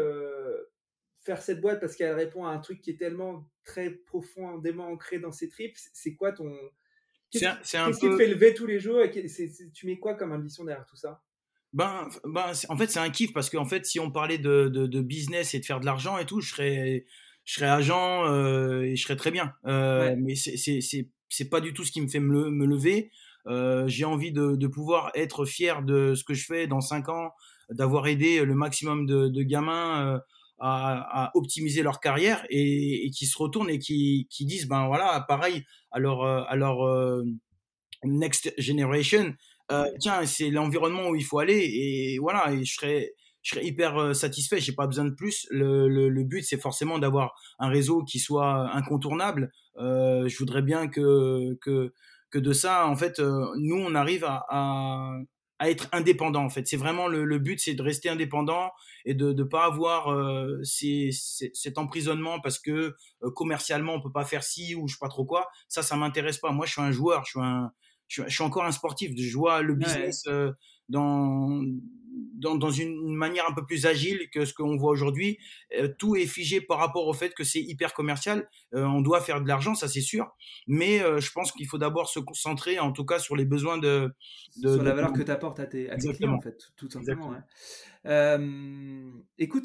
faire 1.21 1.41
cette 1.41 1.63
boîte 1.63 1.81
parce 1.81 1.97
qu'elle 1.97 2.15
répond 2.15 2.45
à 2.45 2.51
un 2.51 2.59
truc 2.59 2.83
qui 2.83 2.91
est 2.91 2.99
tellement 2.99 3.49
très 3.65 3.91
profondément 3.91 4.89
ancré 4.89 5.19
dans 5.19 5.33
ses 5.33 5.49
tripes. 5.49 5.77
C'est 5.77 6.15
quoi 6.15 6.33
ton 6.33 6.53
Qu'est-ce 7.31 7.45
C'est 7.63 7.79
un- 7.79 7.91
qui, 7.93 8.01
peu- 8.01 8.11
te 8.13 8.17
fait 8.17 8.27
lever 8.29 8.55
tous 8.55 8.67
les 8.67 8.79
jours 8.81 9.01
et 9.03 9.11
tu 9.11 9.87
mets 9.87 9.99
quoi 9.99 10.15
comme 10.15 10.33
ambition 10.33 10.65
derrière 10.65 10.87
tout 10.87 10.97
ça? 10.97 11.23
Ben, 11.75 12.09
ben 12.25 12.53
en 12.71 12.77
fait, 12.77 12.87
c'est 12.87 12.99
un 12.99 13.11
kiff 13.11 13.33
parce 13.35 13.51
qu'en 13.51 13.67
fait, 13.67 13.85
si 13.85 14.01
on 14.01 14.11
parlait 14.11 14.39
de, 14.39 14.69
de, 14.69 14.87
de 14.87 15.01
business 15.03 15.53
et 15.55 15.61
de 15.61 15.65
faire 15.67 15.81
de 15.81 15.85
l'argent 15.87 16.17
et 16.19 16.25
tout, 16.25 16.41
je 16.41 16.51
serais, 16.51 17.05
je 17.45 17.55
serais 17.55 17.69
agent 17.69 18.25
euh, 18.27 18.83
et 18.83 18.97
je 18.97 19.03
serais 19.03 19.17
très 19.17 19.31
bien. 19.31 19.53
Euh, 19.67 20.09
Ouais. 20.09 20.17
Mais 20.17 20.35
c'est, 20.35 21.45
pas 21.51 21.61
du 21.61 21.75
tout 21.75 21.85
ce 21.85 21.93
qui 21.93 22.01
me 22.01 22.09
fait 22.09 22.21
me, 22.21 22.33
le- 22.45 22.51
me 22.51 22.65
lever. 22.65 23.11
Euh, 23.47 23.87
j'ai 23.87 24.07
envie 24.07 24.33
de, 24.33 24.57
de 24.57 24.67
pouvoir 24.67 25.11
être 25.15 25.45
fier 25.45 25.83
de 25.83 26.15
ce 26.15 26.25
que 26.25 26.33
je 26.35 26.45
fais 26.47 26.67
dans 26.67 26.81
cinq 26.81 27.09
ans, 27.11 27.33
d'avoir 27.71 28.07
aidé 28.07 28.45
le 28.45 28.55
maximum 28.55 29.05
de, 29.07 29.29
de 29.29 29.43
gamins 29.43 30.23
à, 30.59 31.25
à, 31.25 31.31
optimiser 31.35 31.83
leur 31.83 32.01
carrière 32.01 32.45
et, 32.51 33.07
et, 33.07 33.11
qui 33.11 33.27
se 33.27 33.39
retournent 33.39 33.71
et 33.71 33.79
qui, 33.79 34.27
qui 34.31 34.45
disent 34.45 34.67
ben 34.67 34.87
voilà 34.87 35.25
pareil 35.29 35.65
à 35.91 35.99
leur, 35.99 36.25
à 36.25 36.57
leur 36.57 36.79
next 38.05 38.53
generation 38.59 39.35
euh, 39.71 39.85
tiens 40.01 40.25
c'est 40.25 40.51
l'environnement 40.51 41.09
où 41.09 41.17
il 41.17 41.25
faut 41.25 41.39
aller 41.39 41.59
et 41.59 42.19
voilà 42.19 42.53
et 42.53 42.65
je 42.65 42.75
serais 42.75 43.13
je 43.43 43.55
serais 43.55 43.65
hyper 43.65 44.15
satisfait. 44.17 44.61
J'ai 44.61 44.73
pas 44.73 44.87
besoin 44.87 45.05
de 45.05 45.15
plus. 45.15 45.47
Le, 45.51 45.89
le, 45.89 46.09
le 46.09 46.25
but 46.25 46.43
c'est 46.43 46.61
forcément 46.61 46.99
d'avoir 46.99 47.35
un 47.59 47.69
réseau 47.69 48.03
qui 48.03 48.19
soit 48.19 48.75
incontournable. 48.75 49.53
Euh, 49.79 50.27
je 50.27 50.37
voudrais 50.39 50.63
bien 50.63 50.89
que 50.89 51.57
que 51.61 51.93
que 52.31 52.39
de 52.39 52.53
ça 52.53 52.87
en 52.87 52.97
fait 52.97 53.21
nous 53.21 53.77
on 53.77 53.95
arrive 53.95 54.25
à, 54.25 54.45
à 54.51 55.13
à 55.59 55.71
être 55.71 55.89
indépendant 55.93 56.45
en 56.45 56.49
fait. 56.51 56.67
C'est 56.67 56.77
vraiment 56.77 57.09
le, 57.09 57.25
le 57.25 57.39
but, 57.39 57.61
c'est 57.61 57.75
de 57.75 57.83
rester 57.83 58.09
indépendant 58.09 58.71
et 59.05 59.15
de 59.15 59.33
ne 59.33 59.43
pas 59.43 59.65
avoir 59.65 60.13
euh, 60.13 60.63
ces, 60.63 61.11
ces, 61.13 61.51
cet 61.55 61.79
emprisonnement 61.79 62.41
parce 62.41 62.59
que 62.59 62.95
euh, 63.23 63.31
commercialement 63.31 63.95
on 63.95 64.01
peut 64.01 64.13
pas 64.13 64.25
faire 64.25 64.43
ci 64.45 64.75
ou 64.75 64.89
je 64.89 64.95
sais 64.95 64.99
pas 65.01 65.09
trop 65.09 65.25
quoi. 65.25 65.49
Ça, 65.69 65.83
ça 65.83 65.97
m'intéresse 65.97 66.39
pas. 66.39 66.53
Moi, 66.53 66.67
je 66.67 66.73
suis 66.73 66.83
un 66.83 66.93
joueur, 66.93 67.25
je 67.25 67.31
suis 67.31 67.41
un, 67.41 67.73
je, 68.07 68.23
je 68.27 68.35
suis 68.35 68.45
encore 68.45 68.65
un 68.65 68.73
sportif. 68.73 69.13
Je 69.17 69.37
vois 69.37 69.63
le 69.63 69.75
business 69.75 70.25
ouais. 70.27 70.33
euh, 70.33 70.53
dans 70.89 71.63
dans, 72.39 72.55
dans, 72.55 72.71
une 72.71 73.15
manière 73.15 73.49
un 73.49 73.53
peu 73.53 73.65
plus 73.65 73.87
agile 73.87 74.29
que 74.31 74.45
ce 74.45 74.55
qu'on 74.55 74.77
voit 74.77 74.91
aujourd'hui. 74.91 75.39
Euh, 75.79 75.89
tout 75.99 76.17
est 76.17 76.27
figé 76.27 76.61
par 76.61 76.79
rapport 76.79 77.07
au 77.07 77.13
fait 77.13 77.35
que 77.35 77.45
c'est 77.45 77.61
hyper 77.61 77.93
commercial. 77.93 78.49
Euh, 78.75 78.85
on 78.85 79.01
doit 79.01 79.21
faire 79.21 79.43
de 79.43 79.49
l'argent, 79.49 79.75
ça 79.75 79.89
c'est 79.89 80.01
sûr. 80.01 80.31
Mais 80.67 81.03
euh, 81.03 81.21
je 81.21 81.33
pense 81.33 81.53
qu'il 81.53 81.67
faut 81.67 81.79
d'abord 81.79 82.09
se 82.09 82.21
concentrer, 82.21 82.79
en 82.79 82.93
tout 82.93 83.05
cas, 83.05 83.19
sur 83.19 83.37
les 83.37 83.45
besoins 83.45 83.79
de... 83.79 84.13
de 84.63 84.75
sur 84.75 84.83
la 84.83 84.91
de... 84.91 84.97
valeur 84.97 85.13
que 85.13 85.23
tu 85.23 85.31
apportes 85.31 85.61
à 85.61 85.67
tes, 85.67 85.91
à 85.91 85.97
tes 85.97 86.13
clients, 86.13 86.35
en 86.35 86.41
fait, 86.41 86.73
tout 86.77 86.89
simplement. 86.91 87.35
Écoute, 89.39 89.65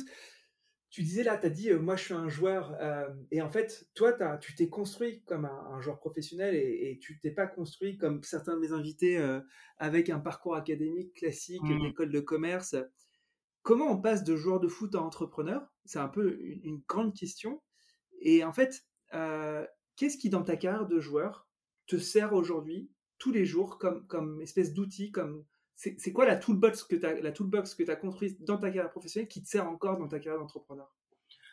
tu 0.94 1.02
disais 1.02 1.24
là, 1.24 1.38
tu 1.38 1.48
as 1.48 1.50
dit, 1.50 1.72
euh, 1.72 1.80
moi 1.80 1.96
je 1.96 2.04
suis 2.04 2.14
un 2.14 2.30
joueur, 2.30 2.78
euh, 2.80 3.10
et 3.32 3.42
en 3.42 3.50
fait, 3.50 3.90
toi, 3.96 4.16
as, 4.22 4.38
tu 4.38 4.54
t'es 4.54 4.70
construit 4.70 5.24
comme 5.24 5.46
un, 5.46 5.72
un, 5.72 5.82
joueur 5.82 5.98
professionnel 5.98 6.54
et, 6.54 6.92
et 6.92 7.00
tu 7.00 7.20
t'es 7.20 7.32
pas 7.32 7.48
construit 7.48 7.98
comme 7.98 8.22
certains 8.22 8.54
de 8.54 8.60
mes 8.60 8.74
invités 8.74 9.18
euh, 9.18 9.42
avec 9.80 10.12
un 10.12 10.20
parcours 10.20 10.56
académique 10.56 11.16
classique 11.16 11.64
mmh. 11.64 11.82
d'école 11.82 12.12
de 12.12 12.20
commerce. 12.20 12.76
Comment 13.64 13.88
on 13.88 14.00
passe 14.00 14.24
de 14.24 14.36
joueur 14.36 14.60
de 14.60 14.68
foot 14.68 14.94
à 14.94 15.02
entrepreneur? 15.02 15.68
C'est 15.84 15.98
un 15.98 16.10
peu 16.10 16.38
une, 16.40 16.62
une, 16.64 16.84
grande 16.88 17.16
question. 17.16 17.64
Et 18.22 18.44
en 18.44 18.54
fait, 18.54 18.86
qu'est-ce 19.96 20.20
qui 20.20 20.30
dans 20.30 20.44
ta 20.44 20.58
carrière 20.58 20.86
de 20.86 21.00
joueur 21.00 21.48
te 21.88 21.98
sert 21.98 22.34
aujourd'hui, 22.34 22.92
tous 23.18 23.32
les 23.32 23.46
jours, 23.46 23.80
comme, 23.80 24.06
comme 24.06 24.40
espèce 24.42 24.74
d'outil, 24.74 25.12
comme 25.12 25.44
c'est 25.76 26.14
quoi 26.14 26.26
la 26.26 26.36
toolbox 26.36 26.84
que 26.84 26.96
tu 26.96 27.06
as, 27.06 27.20
la 27.20 27.32
toolbox 27.32 27.76
que 27.76 27.90
as 27.90 27.96
construite 27.96 28.44
dans 28.44 28.58
ta 28.58 28.68
carrière 28.68 28.92
professionnelle 28.92 29.28
qui 29.28 29.42
te 29.42 29.48
sert 29.48 29.68
encore 29.68 29.98
dans 29.98 30.08
ta 30.08 30.20
carrière 30.20 30.40
d'entrepreneur? 30.40 30.90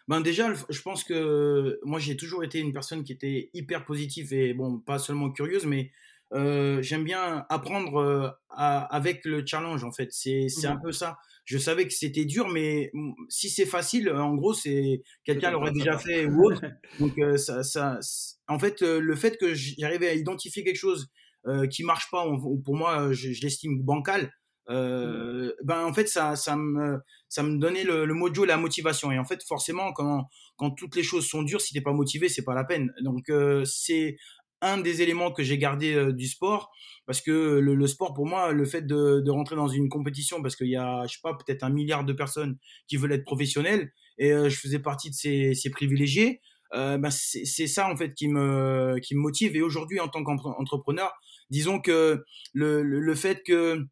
Ben 0.09 0.21
déjà, 0.21 0.53
je 0.69 0.83
pense 0.83 1.05
que 1.05 1.79
moi 1.85 1.99
j'ai 1.99 2.17
toujours 2.17 2.43
été 2.43 2.59
une 2.59 2.73
personne 2.73 3.05
qui 3.05 3.13
était 3.13 3.51
hyper 3.55 3.85
positive 3.85 4.33
et 4.33 4.55
bon, 4.55 4.79
pas 4.79 4.99
seulement 4.99 5.31
curieuse, 5.31 5.67
mais 5.67 5.93
euh, 6.33 6.81
j'aime 6.83 7.05
bien 7.05 7.45
apprendre 7.49 7.97
euh, 7.97 8.29
à, 8.51 8.85
avec 8.95 9.25
le 9.25 9.45
challenge 9.45 9.85
en 9.85 9.93
fait. 9.93 10.09
C'est 10.13 10.47
mmh. 10.47 10.67
un 10.67 10.77
peu 10.77 10.93
ça. 10.93 11.19
Je 11.45 11.59
savais 11.59 11.87
que 11.87 11.93
c'était 11.93 12.25
dur, 12.25 12.49
mais 12.49 12.93
si 13.29 13.51
c'est 13.51 13.67
facile, 13.67 14.11
en 14.11 14.35
gros, 14.37 14.55
c'est 14.55 15.03
quelqu'un 15.25 15.51
l'aurait 15.51 15.73
déjà 15.73 15.99
fait 15.99 16.27
ou 16.27 16.45
autre. 16.45 16.63
Donc 17.01 17.19
euh, 17.19 17.37
ça, 17.37 17.65
ça, 17.65 17.99
en 18.47 18.59
fait, 18.59 18.83
le 18.83 19.17
fait 19.17 19.37
que 19.37 19.55
j'arrivais 19.55 20.09
à 20.09 20.15
identifier 20.15 20.63
quelque 20.63 20.77
chose 20.77 21.09
euh, 21.47 21.67
qui 21.67 21.85
marche 21.85 22.11
pas, 22.11 22.27
on, 22.27 22.39
pour 22.59 22.77
moi, 22.77 23.13
je, 23.13 23.33
je 23.33 23.43
l'estime 23.43 23.83
bancal. 23.83 24.31
Euh, 24.71 25.53
ben 25.65 25.85
en 25.85 25.93
fait 25.93 26.07
ça 26.07 26.37
ça 26.37 26.55
me 26.55 26.99
ça 27.29 27.43
me 27.43 27.59
donnait 27.59 27.83
le, 27.83 28.05
le 28.05 28.15
mojo 28.15 28.45
la 28.45 28.57
motivation. 28.57 29.11
Et 29.11 29.19
en 29.19 29.25
fait 29.25 29.43
forcément 29.47 29.93
quand 29.93 30.29
quand 30.57 30.71
toutes 30.71 30.95
les 30.95 31.03
choses 31.03 31.27
sont 31.27 31.43
dures 31.43 31.61
si 31.61 31.75
t'es 31.75 31.81
pas 31.81 31.93
motivé 31.93 32.29
c'est 32.29 32.45
pas 32.45 32.55
la 32.55 32.65
peine. 32.65 32.93
Donc 33.03 33.31
euh, 33.31 33.65
c'est 33.65 34.17
un 34.61 34.79
des 34.79 35.03
éléments 35.03 35.33
que 35.33 35.43
j'ai 35.43 35.59
gardé 35.59 35.95
euh, 35.95 36.13
du 36.13 36.29
sport 36.29 36.71
parce 37.07 37.21
que 37.21 37.59
le, 37.59 37.75
le, 37.75 37.87
sport 37.89 38.15
pour 38.15 38.27
moi 38.27 38.53
le 38.53 38.65
fait 38.65 38.83
de, 38.83 39.21
de 39.21 39.31
rentrer 39.31 39.57
dans 39.57 39.67
une 39.69 39.89
compétition 39.89 40.41
parce 40.43 40.55
qu'il 40.55 40.69
y 40.69 40.77
a 40.77 41.05
je 41.07 41.15
sais 41.15 41.21
pas 41.23 41.35
peut-être 41.35 41.65
un 41.65 41.71
milliard 41.71 42.05
de 42.05 42.13
personnes 42.13 42.57
qui 42.87 42.97
veulent 42.97 43.13
être 43.13 43.25
professionnels 43.25 43.91
et 44.19 44.31
je 44.31 44.57
faisais 44.57 44.79
partie 44.79 45.11
de 45.11 45.15
ces, 45.15 45.55
ces 45.55 45.71
privilégiés 45.71 46.41
ben 46.73 47.11
c'est 47.11 47.67
ça 47.67 47.91
en 47.91 47.97
fait 47.97 48.15
qui 48.15 48.29
me 48.29 48.99
qui 49.03 49.17
me 49.17 49.21
motive. 49.21 49.57
Et 49.57 49.63
aujourd'hui 49.63 49.99
en 49.99 50.09
tant 50.09 50.23
qu'entrepreneur 50.23 51.11
disons 51.51 51.81
que 51.81 52.25
le, 52.55 52.83
le, 52.83 53.01
le 53.01 53.15
fait 53.15 53.43
que 53.43 53.85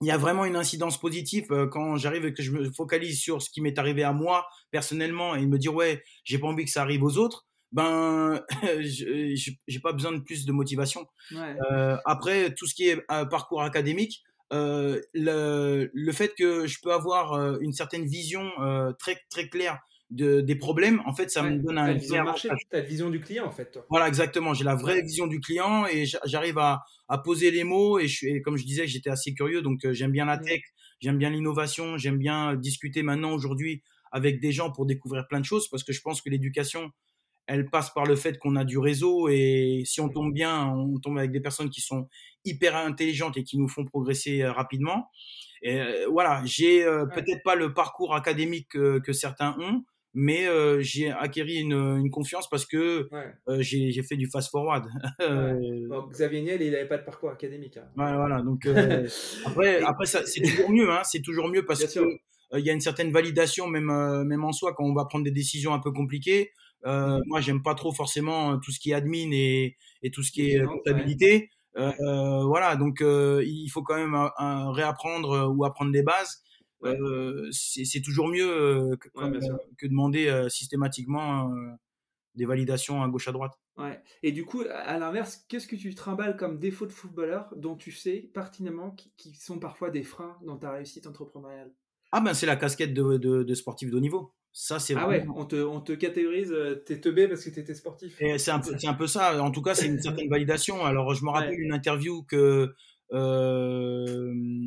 il 0.00 0.08
y 0.08 0.10
a 0.10 0.16
vraiment 0.16 0.44
une 0.44 0.56
incidence 0.56 0.98
positive 0.98 1.46
euh, 1.52 1.68
quand 1.68 1.96
j'arrive 1.96 2.26
et 2.26 2.34
que 2.34 2.42
je 2.42 2.50
me 2.50 2.70
focalise 2.72 3.20
sur 3.20 3.40
ce 3.40 3.50
qui 3.50 3.60
m'est 3.60 3.78
arrivé 3.78 4.02
à 4.02 4.12
moi 4.12 4.46
personnellement 4.70 5.36
et 5.36 5.46
me 5.46 5.58
dire 5.58 5.74
ouais 5.74 6.02
j'ai 6.24 6.38
pas 6.38 6.48
envie 6.48 6.64
que 6.64 6.70
ça 6.70 6.82
arrive 6.82 7.04
aux 7.04 7.18
autres 7.18 7.46
ben 7.70 8.42
j'ai 8.80 9.80
pas 9.82 9.92
besoin 9.92 10.12
de 10.12 10.18
plus 10.20 10.44
de 10.44 10.52
motivation 10.52 11.06
ouais. 11.30 11.56
euh, 11.70 11.96
après 12.04 12.52
tout 12.54 12.66
ce 12.66 12.74
qui 12.74 12.88
est 12.88 13.02
euh, 13.10 13.24
parcours 13.26 13.62
académique 13.62 14.22
euh, 14.52 15.00
le, 15.14 15.90
le 15.92 16.12
fait 16.12 16.34
que 16.36 16.66
je 16.66 16.78
peux 16.82 16.92
avoir 16.92 17.60
une 17.60 17.72
certaine 17.72 18.04
vision 18.04 18.50
euh, 18.60 18.92
très 18.98 19.18
très 19.30 19.48
claire 19.48 19.78
de, 20.12 20.40
des 20.40 20.56
problèmes, 20.56 21.02
en 21.06 21.14
fait, 21.14 21.30
ça 21.30 21.42
ouais, 21.42 21.50
me 21.50 21.58
donne 21.58 21.78
un 21.78 21.94
vision 21.94 22.22
marché, 22.22 22.48
ta 22.70 22.80
vision 22.80 23.10
du 23.10 23.20
client, 23.20 23.46
en 23.46 23.50
fait. 23.50 23.70
Toi. 23.70 23.86
Voilà, 23.90 24.08
exactement. 24.08 24.54
J'ai 24.54 24.64
la 24.64 24.74
vraie 24.74 25.02
vision 25.02 25.26
du 25.26 25.40
client 25.40 25.86
et 25.86 26.04
j'arrive 26.24 26.58
à, 26.58 26.82
à, 27.08 27.18
poser 27.18 27.50
les 27.50 27.64
mots. 27.64 27.98
Et, 27.98 28.08
je, 28.08 28.26
et 28.26 28.42
comme 28.42 28.56
je 28.56 28.64
disais, 28.64 28.86
j'étais 28.86 29.10
assez 29.10 29.34
curieux, 29.34 29.62
donc 29.62 29.84
euh, 29.84 29.92
j'aime 29.92 30.12
bien 30.12 30.26
la 30.26 30.38
tech, 30.38 30.60
j'aime 31.00 31.18
bien 31.18 31.30
l'innovation, 31.30 31.96
j'aime 31.96 32.18
bien 32.18 32.54
discuter 32.54 33.02
maintenant 33.02 33.32
aujourd'hui 33.32 33.82
avec 34.12 34.40
des 34.40 34.52
gens 34.52 34.70
pour 34.70 34.86
découvrir 34.86 35.26
plein 35.26 35.40
de 35.40 35.44
choses 35.44 35.68
parce 35.68 35.82
que 35.82 35.92
je 35.92 36.02
pense 36.02 36.20
que 36.20 36.28
l'éducation, 36.28 36.90
elle 37.46 37.68
passe 37.70 37.90
par 37.90 38.04
le 38.04 38.14
fait 38.14 38.38
qu'on 38.38 38.56
a 38.56 38.64
du 38.64 38.78
réseau 38.78 39.28
et 39.28 39.82
si 39.84 40.00
on 40.00 40.08
tombe 40.08 40.32
bien, 40.32 40.68
on 40.68 40.98
tombe 41.00 41.18
avec 41.18 41.32
des 41.32 41.40
personnes 41.40 41.70
qui 41.70 41.80
sont 41.80 42.08
hyper 42.44 42.76
intelligentes 42.76 43.36
et 43.36 43.44
qui 43.44 43.58
nous 43.58 43.68
font 43.68 43.84
progresser 43.84 44.42
euh, 44.42 44.52
rapidement. 44.52 45.08
Et 45.62 45.80
euh, 45.80 46.06
voilà, 46.10 46.42
j'ai 46.44 46.84
euh, 46.84 47.06
peut-être 47.06 47.42
pas 47.42 47.54
le 47.54 47.72
parcours 47.72 48.14
académique 48.14 48.68
que, 48.70 48.98
que 48.98 49.12
certains 49.12 49.56
ont, 49.60 49.84
mais 50.14 50.46
euh, 50.46 50.80
j'ai 50.80 51.10
acquis 51.10 51.40
une, 51.40 51.72
une, 51.72 52.10
confiance 52.10 52.48
parce 52.48 52.66
que 52.66 53.08
ouais. 53.10 53.34
euh, 53.48 53.62
j'ai 53.62 54.02
fait 54.02 54.16
du 54.16 54.28
fast 54.28 54.50
forward. 54.50 54.86
Ouais. 55.20 55.86
Bon, 55.88 56.06
Xavier 56.08 56.42
Niel, 56.42 56.62
il 56.62 56.72
n'avait 56.72 56.88
pas 56.88 56.98
de 56.98 57.04
parcours 57.04 57.30
académique. 57.30 57.76
Hein. 57.76 57.88
Ouais, 57.96 58.14
voilà. 58.14 58.42
Donc 58.42 58.66
euh, 58.66 59.08
après, 59.46 59.80
après 59.82 60.06
c'est 60.06 60.42
toujours 60.42 60.70
mieux, 60.70 60.90
hein, 60.90 61.02
c'est 61.04 61.22
toujours 61.22 61.48
mieux 61.48 61.64
parce 61.64 61.96
euh, 61.96 62.58
il 62.58 62.64
y 62.64 62.70
a 62.70 62.72
une 62.72 62.80
certaine 62.80 63.10
validation 63.10 63.66
même 63.66 63.90
même 64.24 64.44
en 64.44 64.52
soi 64.52 64.74
quand 64.74 64.84
on 64.84 64.94
va 64.94 65.06
prendre 65.06 65.24
des 65.24 65.30
décisions 65.30 65.72
un 65.72 65.78
peu 65.78 65.92
compliquées. 65.92 66.50
Euh, 66.84 67.20
moi, 67.26 67.40
j'aime 67.40 67.62
pas 67.62 67.74
trop 67.74 67.92
forcément 67.92 68.58
tout 68.58 68.72
ce 68.72 68.80
qui 68.80 68.90
est 68.90 68.94
admin 68.94 69.30
et, 69.32 69.76
et 70.02 70.10
tout 70.10 70.22
ce 70.22 70.32
qui 70.32 70.50
est 70.50 70.64
comptabilité. 70.64 71.48
Ouais. 71.76 71.94
Euh, 72.00 72.42
voilà, 72.44 72.76
donc 72.76 73.00
il 73.00 73.68
faut 73.68 73.82
quand 73.82 73.96
même 73.96 74.14
un, 74.14 74.30
un 74.36 74.72
réapprendre 74.72 75.52
ou 75.54 75.64
apprendre 75.64 75.92
des 75.92 76.02
bases. 76.02 76.42
Ouais. 76.82 76.98
Euh, 77.00 77.48
c'est 77.52 78.02
toujours 78.02 78.28
mieux 78.28 78.96
que, 79.00 79.08
ouais, 79.14 79.38
que 79.78 79.86
demander 79.86 80.46
systématiquement 80.48 81.50
des 82.34 82.44
validations 82.44 83.02
à 83.02 83.08
gauche 83.08 83.28
à 83.28 83.32
droite. 83.32 83.52
Ouais. 83.76 84.00
Et 84.22 84.32
du 84.32 84.44
coup, 84.44 84.62
à 84.70 84.98
l'inverse, 84.98 85.44
qu'est-ce 85.48 85.66
que 85.66 85.76
tu 85.76 85.94
trimbales 85.94 86.36
comme 86.36 86.58
défaut 86.58 86.86
de 86.86 86.92
footballeur 86.92 87.52
dont 87.56 87.76
tu 87.76 87.92
sais 87.92 88.30
pertinemment 88.34 88.90
qui, 88.90 89.12
qui 89.16 89.34
sont 89.34 89.58
parfois 89.58 89.90
des 89.90 90.02
freins 90.02 90.36
dans 90.44 90.56
ta 90.56 90.72
réussite 90.72 91.06
entrepreneuriale? 91.06 91.72
Ah 92.10 92.20
ben 92.20 92.34
c'est 92.34 92.46
la 92.46 92.56
casquette 92.56 92.92
de, 92.92 93.16
de, 93.16 93.42
de 93.42 93.54
sportif 93.54 93.90
de 93.90 93.96
haut 93.96 94.00
niveau. 94.00 94.34
Ça, 94.54 94.78
c'est 94.78 94.94
ah 94.94 95.08
ouais, 95.08 95.24
on 95.34 95.46
te, 95.46 95.56
on 95.56 95.80
te 95.80 95.92
catégorise, 95.92 96.54
t'es 96.84 97.00
teubé 97.00 97.26
parce 97.26 97.42
que 97.42 97.48
t'étais 97.48 97.74
sportif. 97.74 98.18
C'est 98.36 98.50
un, 98.50 98.58
peu, 98.58 98.76
un 98.84 98.92
peu 98.92 99.06
ça. 99.06 99.42
En 99.42 99.50
tout 99.50 99.62
cas, 99.62 99.74
c'est 99.74 99.86
une 99.86 99.98
certaine 99.98 100.28
validation. 100.28 100.84
Alors, 100.84 101.14
je 101.14 101.24
me 101.24 101.30
rappelle 101.30 101.52
ouais. 101.52 101.64
une 101.64 101.72
interview 101.72 102.22
que 102.24 102.36
euh, 102.36 102.74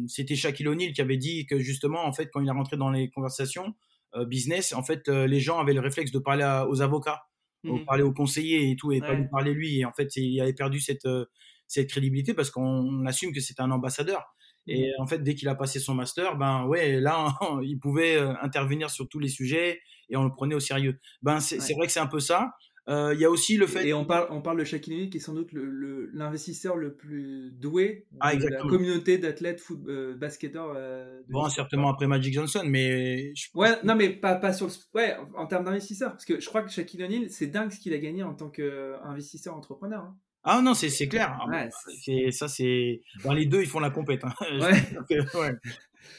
c'était 0.07 0.35
Shaquille 0.35 0.67
O'Neal 0.67 0.93
qui 0.93 1.01
avait 1.01 1.17
dit 1.17 1.45
que 1.45 1.59
justement, 1.59 2.05
en 2.05 2.13
fait, 2.13 2.29
quand 2.31 2.41
il 2.41 2.47
est 2.47 2.51
rentré 2.51 2.77
dans 2.77 2.89
les 2.89 3.09
conversations 3.09 3.73
euh, 4.15 4.25
business, 4.25 4.73
en 4.73 4.83
fait, 4.83 5.09
euh, 5.09 5.27
les 5.27 5.39
gens 5.39 5.59
avaient 5.59 5.73
le 5.73 5.81
réflexe 5.81 6.11
de 6.11 6.19
parler 6.19 6.43
à, 6.43 6.67
aux 6.67 6.81
avocats, 6.81 7.23
mmh. 7.63 7.79
de 7.79 7.83
parler 7.85 8.03
aux 8.03 8.13
conseillers 8.13 8.69
et 8.69 8.75
tout, 8.75 8.91
et 8.91 9.01
ouais. 9.01 9.07
pas 9.07 9.13
lui 9.13 9.27
parler 9.27 9.53
lui. 9.53 9.79
Et 9.79 9.85
en 9.85 9.91
fait, 9.91 10.15
il 10.15 10.39
avait 10.41 10.53
perdu 10.53 10.79
cette, 10.79 11.05
euh, 11.05 11.25
cette 11.67 11.89
crédibilité 11.89 12.33
parce 12.33 12.51
qu'on 12.51 13.05
assume 13.05 13.33
que 13.33 13.39
c'est 13.39 13.59
un 13.59 13.71
ambassadeur. 13.71 14.35
Et 14.67 14.91
en 14.99 15.05
fait, 15.05 15.19
dès 15.19 15.35
qu'il 15.35 15.47
a 15.47 15.55
passé 15.55 15.79
son 15.79 15.93
master, 15.93 16.37
ben 16.37 16.65
ouais, 16.65 16.99
là, 16.99 17.37
il 17.63 17.77
pouvait 17.79 18.15
euh, 18.15 18.33
intervenir 18.41 18.89
sur 18.89 19.07
tous 19.07 19.19
les 19.19 19.27
sujets 19.27 19.79
et 20.09 20.17
on 20.17 20.23
le 20.23 20.31
prenait 20.31 20.55
au 20.55 20.59
sérieux. 20.59 20.99
Ben 21.21 21.39
c'est 21.39 21.57
ouais. 21.57 21.73
vrai 21.75 21.87
que 21.87 21.93
c'est 21.93 21.99
un 21.99 22.07
peu 22.07 22.19
ça. 22.19 22.51
Euh, 22.87 23.13
il 23.15 23.19
y 23.19 23.25
a 23.25 23.29
aussi 23.29 23.57
le 23.57 23.65
fait. 23.65 23.87
Et 23.87 23.93
on 23.93 24.05
parle, 24.05 24.27
on 24.29 24.41
parle 24.41 24.59
de 24.59 24.63
Shaquille 24.63 25.09
qui 25.09 25.17
est 25.17 25.19
sans 25.19 25.33
doute 25.33 25.49
l'investisseur 25.53 26.75
le, 26.75 26.83
le, 26.83 26.89
le, 26.89 26.95
plus 26.95 27.51
doué 27.51 28.05
de 28.11 28.17
ah, 28.19 28.33
la 28.35 28.61
communauté 28.61 29.17
d'athlètes 29.17 29.63
euh, 29.87 30.15
basketteurs. 30.15 30.73
Euh, 30.75 31.21
bon, 31.27 31.49
certainement 31.49 31.89
après 31.89 32.05
Magic 32.07 32.33
Johnson, 32.33 32.63
mais. 32.65 33.33
Je... 33.35 33.47
Ouais, 33.55 33.71
non, 33.83 33.95
mais 33.95 34.09
pas, 34.09 34.35
pas 34.35 34.53
sur 34.53 34.67
le. 34.67 34.71
Ouais, 34.93 35.15
en, 35.35 35.43
en 35.43 35.47
termes 35.47 35.65
d'investisseur. 35.65 36.11
Parce 36.11 36.25
que 36.25 36.39
je 36.39 36.47
crois 36.47 36.61
que 36.61 36.71
Shaquille 36.71 37.03
O'Neal, 37.03 37.29
c'est 37.29 37.47
dingue 37.47 37.71
ce 37.71 37.79
qu'il 37.79 37.93
a 37.93 37.97
gagné 37.97 38.23
en 38.23 38.35
tant 38.35 38.49
qu'investisseur 38.49 39.55
entrepreneur. 39.55 40.01
Hein. 40.03 40.17
Ah 40.45 40.61
non, 40.61 40.73
c'est 40.75 41.07
clair. 41.07 41.37
Ouais, 41.49 41.69
c'est 42.03 42.31
ça, 42.31 42.47
c'est. 42.47 43.01
Dans 43.23 43.33
les 43.33 43.45
deux, 43.47 43.61
ils 43.61 43.67
font 43.67 43.79
la 43.79 43.89
compète. 43.89 44.23
hein. 44.23 44.33
Ouais. 45.09 45.19
Ouais. 45.33 45.53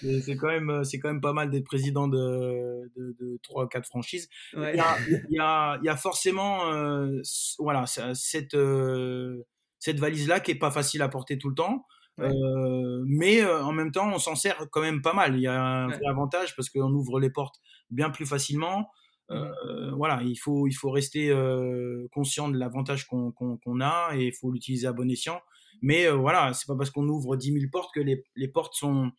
Et 0.02 0.20
C'est 0.20 0.36
quand 0.36 0.48
même, 0.48 0.82
c'est 0.84 0.98
quand 0.98 1.08
même 1.08 1.20
pas 1.20 1.32
mal 1.32 1.48
d'être 1.50 1.64
président 1.64 2.08
de 2.08 2.90
de, 2.96 3.38
trois 3.42 3.64
ou 3.64 3.68
quatre 3.68 3.86
franchises. 3.86 4.28
Il 4.52 4.60
y 4.60 4.80
a, 4.80 4.96
il 5.30 5.36
y 5.36 5.38
a, 5.38 5.78
il 5.80 5.86
y 5.86 5.88
a 5.88 5.96
forcément, 5.96 6.72
euh, 6.72 7.20
voilà, 7.60 7.84
cette 7.86 8.54
euh, 8.54 9.44
cette 9.78 10.00
valise 10.00 10.26
là 10.26 10.40
qui 10.40 10.50
est 10.50 10.56
pas 10.58 10.72
facile 10.72 11.02
à 11.02 11.08
porter 11.08 11.38
tout 11.38 11.48
le 11.48 11.54
temps. 11.54 11.86
Euh, 12.18 13.02
mais 13.06 13.44
en 13.44 13.72
même 13.72 13.92
temps, 13.92 14.10
on 14.12 14.18
s'en 14.18 14.34
sert 14.34 14.56
quand 14.72 14.80
même 14.80 15.02
pas 15.02 15.12
mal. 15.12 15.36
Il 15.36 15.42
y 15.42 15.46
a 15.46 15.62
un 15.62 15.86
vrai 15.88 16.06
avantage 16.08 16.56
parce 16.56 16.68
qu'on 16.70 16.90
ouvre 16.92 17.20
les 17.20 17.30
portes 17.30 17.56
bien 17.90 18.10
plus 18.10 18.26
facilement. 18.26 18.90
Mhm. 19.30 19.36
Euh, 19.68 19.90
voilà, 19.96 20.22
il 20.22 20.36
faut, 20.36 20.66
il 20.66 20.72
faut 20.72 20.90
rester 20.90 21.30
euh, 21.30 22.06
conscient 22.12 22.48
de 22.48 22.58
l'avantage 22.58 23.06
qu'on 23.06 23.80
a 23.80 24.12
et 24.16 24.26
il 24.26 24.32
faut 24.32 24.50
l'utiliser 24.52 24.86
à 24.86 24.92
bon 24.92 25.10
escient. 25.10 25.40
Mais 25.82 26.06
euh, 26.06 26.12
voilà, 26.14 26.52
c'est 26.54 26.66
pas 26.66 26.76
parce 26.76 26.90
qu'on 26.90 27.08
ouvre 27.08 27.36
10 27.36 27.52
000 27.52 27.64
portes 27.70 27.92
que 27.94 28.00
les, 28.00 28.24
les 28.36 28.48
portes 28.48 28.74
sont, 28.74 29.10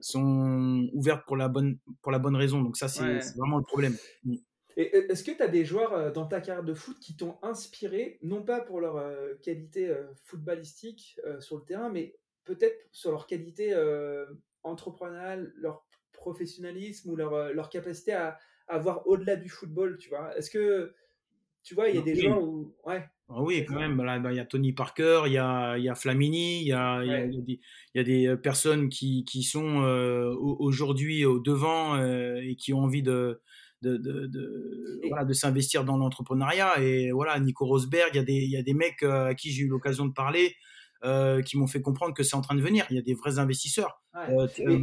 sont 0.00 0.88
ouvertes 0.92 1.24
pour 1.26 1.36
la 1.36 1.48
bonne, 1.48 1.78
pour 2.02 2.12
la 2.12 2.18
bonne 2.18 2.36
raison. 2.36 2.62
Donc 2.62 2.76
ça, 2.76 2.88
c'est 2.88 3.02
Ouais. 3.02 3.20
vraiment 3.36 3.58
le 3.58 3.64
problème. 3.64 3.96
Et 4.76 4.94
euh, 4.94 5.08
est-ce 5.10 5.24
que 5.24 5.32
tu 5.32 5.42
as 5.42 5.48
des 5.48 5.64
joueurs 5.64 6.12
dans 6.12 6.26
ta 6.26 6.40
carrière 6.40 6.62
de 6.64 6.74
foot 6.74 6.98
qui 7.00 7.16
t'ont 7.16 7.36
inspiré, 7.42 8.18
non 8.22 8.42
pas 8.42 8.60
pour 8.60 8.80
leur 8.80 9.02
qualité 9.40 9.92
footballistique 10.26 11.18
sur 11.40 11.56
le 11.56 11.64
terrain, 11.64 11.88
mais 11.88 12.16
peut-être 12.44 12.78
sur 12.92 13.10
leur 13.10 13.26
qualité 13.26 13.74
entrepreneuriale, 14.62 15.52
leur 15.56 15.84
professionnalisme 16.12 17.10
ou 17.10 17.16
leur, 17.16 17.52
leur 17.52 17.70
capacité 17.70 18.12
à, 18.12 18.38
à 18.68 18.78
voir 18.78 19.06
au-delà 19.06 19.36
du 19.36 19.48
football, 19.48 19.96
tu 19.98 20.08
vois 20.08 20.36
Est-ce 20.36 20.50
que, 20.50 20.94
tu 21.62 21.74
vois, 21.74 21.88
il 21.88 21.96
y 21.96 21.98
a 21.98 22.02
des 22.02 22.12
Oui. 22.14 22.20
joueurs 22.20 22.42
où... 22.42 22.74
Ouais, 22.84 23.04
Ah 23.28 23.42
oui, 23.42 23.64
quand 23.66 23.74
même. 23.78 24.02
Là, 24.02 24.18
bah, 24.18 24.32
il 24.32 24.36
y 24.36 24.40
a 24.40 24.44
Tony 24.46 24.72
Parker, 24.72 25.22
il 25.26 25.32
y 25.32 25.38
a, 25.38 25.76
il 25.78 25.84
y 25.84 25.88
a 25.88 25.94
Flamini, 25.94 26.60
il 26.62 26.66
y 26.68 26.72
a, 26.72 27.02
il 27.04 27.10
y 27.10 27.14
a- 27.14 27.18
Ouais. 27.18 27.28
il 27.28 27.34
y 27.34 27.38
a 27.38 27.42
des, 27.42 27.60
il 27.94 27.98
y 27.98 28.00
a 28.00 28.04
des 28.04 28.26
euh, 28.28 28.36
personnes 28.36 28.88
qui, 28.88 29.24
qui 29.24 29.42
sont 29.42 29.82
euh, 29.82 30.30
au- 30.34 30.56
aujourd'hui 30.60 31.24
au 31.24 31.38
devant 31.40 31.96
euh, 31.96 32.40
et 32.42 32.56
qui 32.56 32.72
ont 32.72 32.80
envie 32.80 33.02
de, 33.02 33.40
de, 33.82 33.96
de, 33.96 34.26
de, 34.26 35.00
Et- 35.02 35.08
voilà, 35.08 35.24
de 35.24 35.32
s'investir 35.32 35.84
dans 35.84 35.96
l'entrepreneuriat. 35.98 36.80
Et 36.82 37.10
voilà, 37.12 37.38
Nico 37.40 37.66
Rosberg, 37.66 38.10
il 38.14 38.16
y 38.16 38.20
a 38.20 38.24
des, 38.24 38.32
il 38.34 38.50
y 38.50 38.56
a 38.56 38.62
des 38.62 38.74
mecs 38.74 39.02
euh, 39.02 39.26
à 39.26 39.34
qui 39.34 39.50
j'ai 39.50 39.62
eu 39.64 39.68
l'occasion 39.68 40.06
de 40.06 40.12
parler 40.12 40.54
euh, 41.04 41.42
qui 41.42 41.56
m'ont 41.58 41.66
fait 41.66 41.80
comprendre 41.80 42.12
que 42.14 42.22
c'est 42.22 42.34
en 42.36 42.40
train 42.40 42.54
de 42.56 42.60
venir. 42.62 42.86
Il 42.90 42.96
y 42.96 42.98
a 42.98 43.02
des 43.02 43.14
vrais 43.14 43.38
investisseurs. 43.38 44.02
ouais. 44.14 44.34
Euh, 44.36 44.46
tu- 44.48 44.62
euh, 44.62 44.78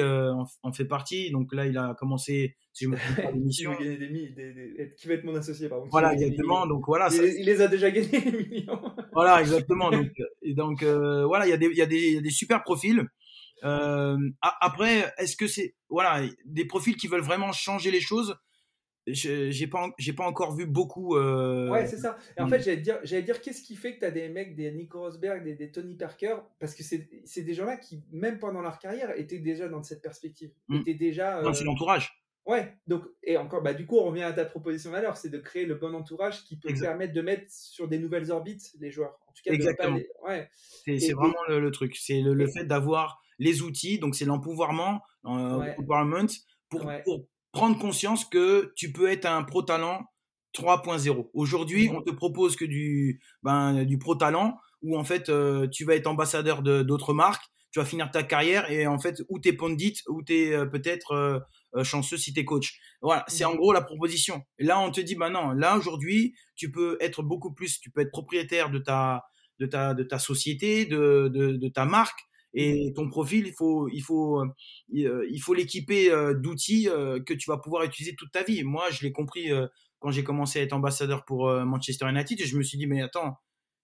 euh, 0.00 0.32
en, 0.32 0.46
en 0.62 0.72
fait 0.72 0.84
partie. 0.84 1.30
Donc 1.30 1.54
là, 1.54 1.66
il 1.66 1.76
a 1.78 1.94
commencé, 1.98 2.56
si 2.72 2.84
je 2.84 2.90
me 2.90 2.96
trompe 2.96 3.16
pas, 3.24 3.30
l'émission. 3.34 3.76
des, 3.78 3.96
des- 3.96 4.08
des- 4.32 4.94
qui 4.96 5.06
va 5.08 5.14
être 5.14 5.24
mon 5.24 5.34
associé, 5.36 5.68
pardon. 5.68 5.84
qui 5.84 5.90
Voilà, 5.90 6.12
exactement. 6.12 6.66
Donc 6.66 6.84
voilà, 6.86 7.08
Il, 7.10 7.16
ça, 7.16 7.24
il 7.24 7.46
les 7.46 7.60
a 7.60 7.68
déjà 7.68 7.90
gagnés, 7.90 8.08
les 8.20 8.32
millions. 8.48 8.80
Voilà, 9.12 9.40
exactement. 9.40 9.90
Donc, 9.92 10.10
et 10.42 10.54
donc 10.54 10.82
voilà, 10.82 11.46
il 11.46 11.50
y, 11.50 11.52
a 11.52 11.56
des- 11.56 11.66
il 11.66 11.76
y, 11.76 11.82
a 11.82 11.86
des- 11.86 12.08
il 12.08 12.14
y 12.14 12.18
a 12.18 12.20
des 12.20 12.30
super 12.30 12.62
profils. 12.64 13.06
Après, 14.60 15.12
est-ce 15.18 15.36
que 15.36 15.46
c'est 15.46 15.74
voilà 15.88 16.22
des 16.44 16.64
profils 16.64 16.96
qui 16.96 17.06
veulent 17.08 17.20
vraiment 17.22 17.52
changer 17.52 17.90
les 17.90 18.00
choses? 18.00 18.36
J'ai 19.06 19.66
pas, 19.66 19.90
j'ai 19.98 20.12
pas 20.14 20.26
encore 20.26 20.54
vu 20.56 20.64
beaucoup. 20.66 21.16
euh, 21.16 21.68
Ouais, 21.70 21.86
c'est 21.86 21.98
ça. 21.98 22.16
Et 22.38 22.40
en 22.40 22.48
fait, 22.48 22.60
j'allais 22.60 22.78
dire, 22.78 22.98
j'allais 23.02 23.22
dire 23.22 23.40
qu'est-ce 23.42 23.62
qui 23.62 23.76
fait 23.76 23.94
que 23.94 24.00
tu 24.00 24.04
as 24.06 24.10
des 24.10 24.28
mecs, 24.30 24.56
des 24.56 24.72
Nico 24.72 25.00
Rosberg, 25.00 25.44
des, 25.44 25.54
des 25.54 25.70
Tony 25.70 25.94
Parker, 25.94 26.36
parce 26.58 26.74
que 26.74 26.82
c'est 26.82 27.08
c'est 27.26 27.42
des 27.42 27.52
gens-là 27.54 27.76
qui, 27.76 28.02
même 28.12 28.38
pendant 28.38 28.62
leur 28.62 28.78
carrière, 28.78 29.10
étaient 29.18 29.38
déjà 29.40 29.68
dans 29.68 29.82
cette 29.82 30.00
perspective. 30.02 30.50
Mm. 30.68 30.80
Étaient 30.80 30.94
déjà. 30.94 31.42
non, 31.42 31.50
euh, 31.50 31.52
c'est 31.52 31.64
l'entourage. 31.64 32.18
Ouais, 32.46 32.76
donc, 32.86 33.04
et 33.22 33.38
encore, 33.38 33.62
bah, 33.62 33.72
du 33.72 33.86
coup, 33.86 33.96
on 33.98 34.04
revient 34.04 34.22
à 34.22 34.32
ta 34.34 34.44
proposition 34.44 34.90
valeur, 34.90 35.16
c'est 35.16 35.30
de 35.30 35.38
créer 35.38 35.64
le 35.64 35.76
bon 35.76 35.94
entourage 35.94 36.44
qui 36.44 36.56
peut 36.58 36.68
Exact. 36.68 36.88
permettre 36.88 37.14
de 37.14 37.22
mettre 37.22 37.44
sur 37.50 37.88
des 37.88 37.98
nouvelles 37.98 38.30
orbites 38.30 38.70
les 38.80 38.90
joueurs. 38.90 39.18
En 39.26 39.32
tout 39.32 39.42
cas, 39.44 39.52
Exactement. 39.52 39.96
les- 39.96 40.08
Ouais, 40.22 40.48
C'est 40.84 40.98
c'est 40.98 41.08
et- 41.08 41.12
vraiment 41.14 41.42
le, 41.48 41.58
le 41.60 41.70
truc. 41.70 41.96
C'est 41.96 42.20
le, 42.20 42.34
le 42.34 42.46
fait 42.46 42.64
d'avoir 42.64 43.22
les 43.38 43.62
outils. 43.62 43.98
Donc 43.98 44.14
c'est 44.14 44.26
l'empouvoirment, 44.26 45.00
euh, 45.24 45.58
Ouais. 45.58 45.74
empowerment, 45.78 46.28
pour, 46.68 46.84
Ouais. 46.84 47.02
pour 47.02 47.26
prendre 47.54 47.78
conscience 47.78 48.24
que 48.24 48.72
tu 48.76 48.92
peux 48.92 49.08
être 49.10 49.26
un 49.26 49.42
pro 49.44 49.62
talent 49.62 50.02
3.0. 50.52 51.30
Aujourd'hui, 51.34 51.88
Mhm. 51.88 51.96
on 51.96 52.02
te 52.02 52.10
propose 52.12 52.56
que 52.56 52.64
du, 52.64 53.20
ben, 53.42 53.84
du 53.84 53.98
pro 53.98 54.14
talent 54.14 54.58
où 54.82 54.96
en 54.98 55.04
fait 55.04 55.28
euh, 55.28 55.66
tu 55.68 55.84
vas 55.84 55.94
être 55.96 56.06
ambassadeur 56.06 56.62
de- 56.62 56.82
d'autres 56.82 57.14
marques, 57.14 57.44
tu 57.72 57.80
vas 57.80 57.84
finir 57.86 58.10
ta 58.10 58.22
carrière 58.22 58.70
et 58.70 58.86
en 58.86 58.98
fait 58.98 59.22
ou 59.28 59.38
t'es 59.40 59.52
pondit 59.52 59.94
ou 60.08 60.22
t'es 60.22 60.52
euh, 60.52 60.66
peut-être 60.66 61.12
euh, 61.76 61.84
chanceux 61.84 62.16
si 62.18 62.32
t'es 62.32 62.44
coach. 62.44 62.78
Voilà, 63.02 63.24
c'est 63.28 63.44
en 63.44 63.54
Mhm. 63.54 63.56
gros 63.56 63.72
la 63.72 63.82
proposition. 63.82 64.42
Et 64.58 64.64
là, 64.64 64.78
on 64.80 64.90
te 64.92 65.00
dit, 65.00 65.16
bah 65.16 65.30
non, 65.30 65.50
là 65.52 65.76
aujourd'hui, 65.76 66.34
tu 66.56 66.70
peux 66.70 66.96
être 67.00 67.22
beaucoup 67.22 67.52
plus, 67.52 67.80
tu 67.80 67.90
peux 67.90 68.02
être 68.02 68.10
propriétaire 68.12 68.70
de 68.70 68.78
ta, 68.78 69.24
de 69.58 69.66
ta, 69.66 69.94
de 69.94 70.04
ta 70.04 70.18
société, 70.20 70.84
de, 70.86 71.28
de, 71.34 71.56
de 71.56 71.68
ta 71.68 71.84
marque. 71.84 72.20
Et 72.54 72.92
ton 72.94 73.08
profil, 73.08 73.46
il 73.46 73.52
faut, 73.52 73.88
il 73.88 74.00
faut, 74.00 74.40
euh, 74.40 74.46
il 74.88 75.06
euh, 75.06 75.26
il 75.30 75.40
faut 75.40 75.54
l'équiper 75.54 76.10
euh, 76.10 76.34
d'outils 76.34 76.88
que 77.26 77.34
tu 77.34 77.50
vas 77.50 77.58
pouvoir 77.58 77.82
utiliser 77.84 78.14
toute 78.16 78.30
ta 78.30 78.42
vie. 78.42 78.62
Moi, 78.62 78.90
je 78.90 79.02
l'ai 79.02 79.12
compris 79.12 79.50
quand 79.98 80.10
j'ai 80.10 80.24
commencé 80.24 80.60
à 80.60 80.62
être 80.62 80.72
ambassadeur 80.72 81.24
pour 81.24 81.48
Manchester 81.64 82.08
United. 82.08 82.40
Et 82.40 82.46
je 82.46 82.56
me 82.56 82.62
suis 82.62 82.78
dit, 82.78 82.86
mais 82.86 83.02
attends, 83.02 83.36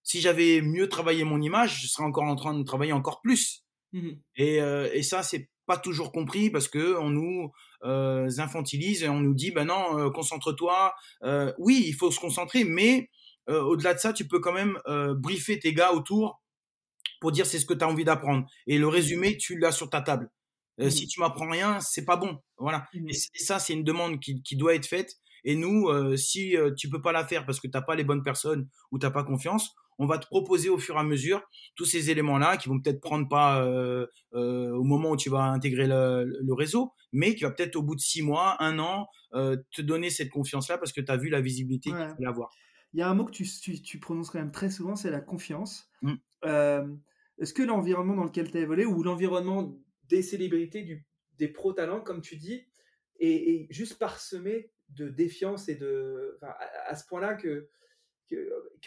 si 0.03 0.21
j'avais 0.21 0.61
mieux 0.61 0.89
travaillé 0.89 1.25
mon 1.25 1.41
image, 1.41 1.83
je 1.83 1.87
serais 1.89 2.05
encore 2.05 2.25
en 2.25 2.37
train 2.37 2.59
de 2.59 2.63
travailler 2.63 2.93
encore 2.93 3.21
plus. 3.21 3.65
Mhm. 3.93 4.21
Et, 4.37 4.61
euh, 4.61 4.89
et 4.93 5.03
ça, 5.03 5.23
c'est 5.23 5.49
pas 5.67 5.77
toujours 5.77 6.13
compris 6.13 6.51
parce 6.51 6.69
que 6.69 6.97
on 6.99 7.11
nous 7.11 7.53
euh, 7.85 8.29
infantilise 8.39 9.03
et 9.03 9.09
on 9.09 9.21
nous 9.21 9.35
dit, 9.35 9.51
ben 9.51 9.67
non, 9.67 9.99
euh, 9.99 10.11
concentre-toi. 10.11 10.95
Oui, 11.59 11.85
il 11.87 11.95
faut 11.95 12.11
se 12.11 12.21
concentrer, 12.21 12.65
mais 12.65 13.09
au-delà 13.49 13.95
de 13.95 13.99
ça, 13.99 14.13
tu 14.13 14.29
peux 14.29 14.39
quand 14.39 14.53
même 14.53 14.79
briefer 15.17 15.59
tes 15.59 15.73
gars 15.75 15.93
autour 15.93 16.41
pour 17.21 17.33
dire 17.33 17.47
c'est 17.47 17.59
ce 17.59 17.67
que 17.67 17.75
tu 17.75 17.85
as 17.85 17.89
envie 17.89 18.05
d'apprendre. 18.05 18.47
Et 18.67 18.79
le 18.79 18.89
résumé, 18.89 19.37
tu 19.37 19.59
l'as 19.59 19.73
sur 19.73 19.89
ta 19.91 20.01
table. 20.01 20.31
Euh, 20.81 20.85
Mhm. 20.87 20.91
Si 20.91 21.07
tu 21.07 21.21
m'apprends 21.21 21.49
rien, 21.51 21.79
c'est 21.81 22.05
pas 22.07 22.17
bon. 22.17 22.39
Voilà. 22.57 22.87
Mhm. 22.95 23.09
Et, 23.11 23.13
ça, 23.15 23.59
c'est 23.59 23.75
une 23.75 23.85
demande 23.85 24.19
qui, 24.21 24.43
qui 24.43 24.57
doit 24.57 24.75
être 24.75 24.87
faite. 24.87 25.17
Et 25.45 25.55
nous, 25.57 25.89
euh, 25.89 26.17
si 26.17 26.57
euh, 26.57 26.73
tu 26.77 26.89
peux 26.89 27.01
pas 27.03 27.13
la 27.13 27.25
faire 27.27 27.47
parce 27.47 27.61
que 27.61 27.69
t'as 27.69 27.81
pas 27.83 27.95
les 27.95 28.05
bonnes 28.05 28.23
personnes 28.23 28.69
ou 28.91 28.99
t'as 28.99 29.11
pas 29.11 29.25
confiance, 29.25 29.71
on 29.99 30.07
va 30.07 30.17
te 30.19 30.27
proposer 30.27 30.69
au 30.71 30.79
fur 30.79 30.97
et 30.97 30.99
à 30.99 31.03
mesure 31.03 31.43
tous 31.77 31.85
ces 31.85 32.11
éléments-là 32.11 32.57
qui 32.57 32.69
vont 32.71 32.81
peut-être 32.81 33.01
prendre 33.01 33.29
pas 33.29 33.63
euh, 33.65 34.07
au 34.33 34.83
moment 34.85 35.11
où 35.11 35.17
tu 35.17 35.29
vas 35.29 35.43
intégrer 35.45 35.87
le, 35.87 36.25
le 36.41 36.55
réseau, 36.55 36.93
mais 37.13 37.35
qui 37.35 37.45
va 37.45 37.51
peut-être 37.51 37.77
au 37.77 37.83
bout 37.83 37.95
de 37.97 38.01
six 38.01 38.23
mois, 38.23 38.57
un 38.63 38.79
an, 38.79 39.07
te 39.33 39.83
donner 39.83 40.09
cette 40.11 40.31
confiance-là 40.31 40.79
parce 40.79 40.93
que 40.93 41.01
tu 41.03 41.11
as 41.13 41.17
vu 41.19 41.29
la 41.29 41.41
visibilité 41.43 41.91
Ouais. 41.91 41.99
qu'il 41.99 42.09
fallait 42.17 42.27
avoir. 42.29 42.51
Il 42.95 43.01
y 43.01 43.03
a 43.03 43.09
un 43.11 43.15
mot 43.15 43.25
que 43.27 43.31
tu, 43.31 43.45
tu- 43.63 43.81
tu 43.83 43.99
prononces 44.01 44.31
quand 44.31 44.39
même 44.39 44.51
très 44.53 44.71
souvent, 44.71 44.97
c'est 44.97 45.11
la 45.11 45.21
confiance. 45.21 45.91
Euh, 47.41 47.43
Est-ce 47.43 47.55
que 47.55 47.63
l'environnement 47.63 48.15
dans 48.17 48.25
lequel 48.25 48.51
tu 48.51 48.59
as 48.59 48.61
évolué, 48.61 48.85
ou 48.85 49.03
l'environnement 49.03 49.77
des 50.09 50.23
célébrités, 50.23 50.83
du, 50.83 51.07
des 51.39 51.49
pro-talents, 51.49 52.01
comme 52.01 52.21
tu 52.21 52.37
dis, 52.37 52.67
est, 53.19 53.29
est 53.29 53.67
juste 53.71 53.99
parsemé 53.99 54.71
de 54.91 55.09
défiance 55.09 55.69
et 55.69 55.77
de. 55.77 56.37
enfin, 56.43 56.53
à, 56.59 56.91
à 56.91 56.95
ce 56.97 57.07
point-là 57.07 57.35
que 57.35 57.69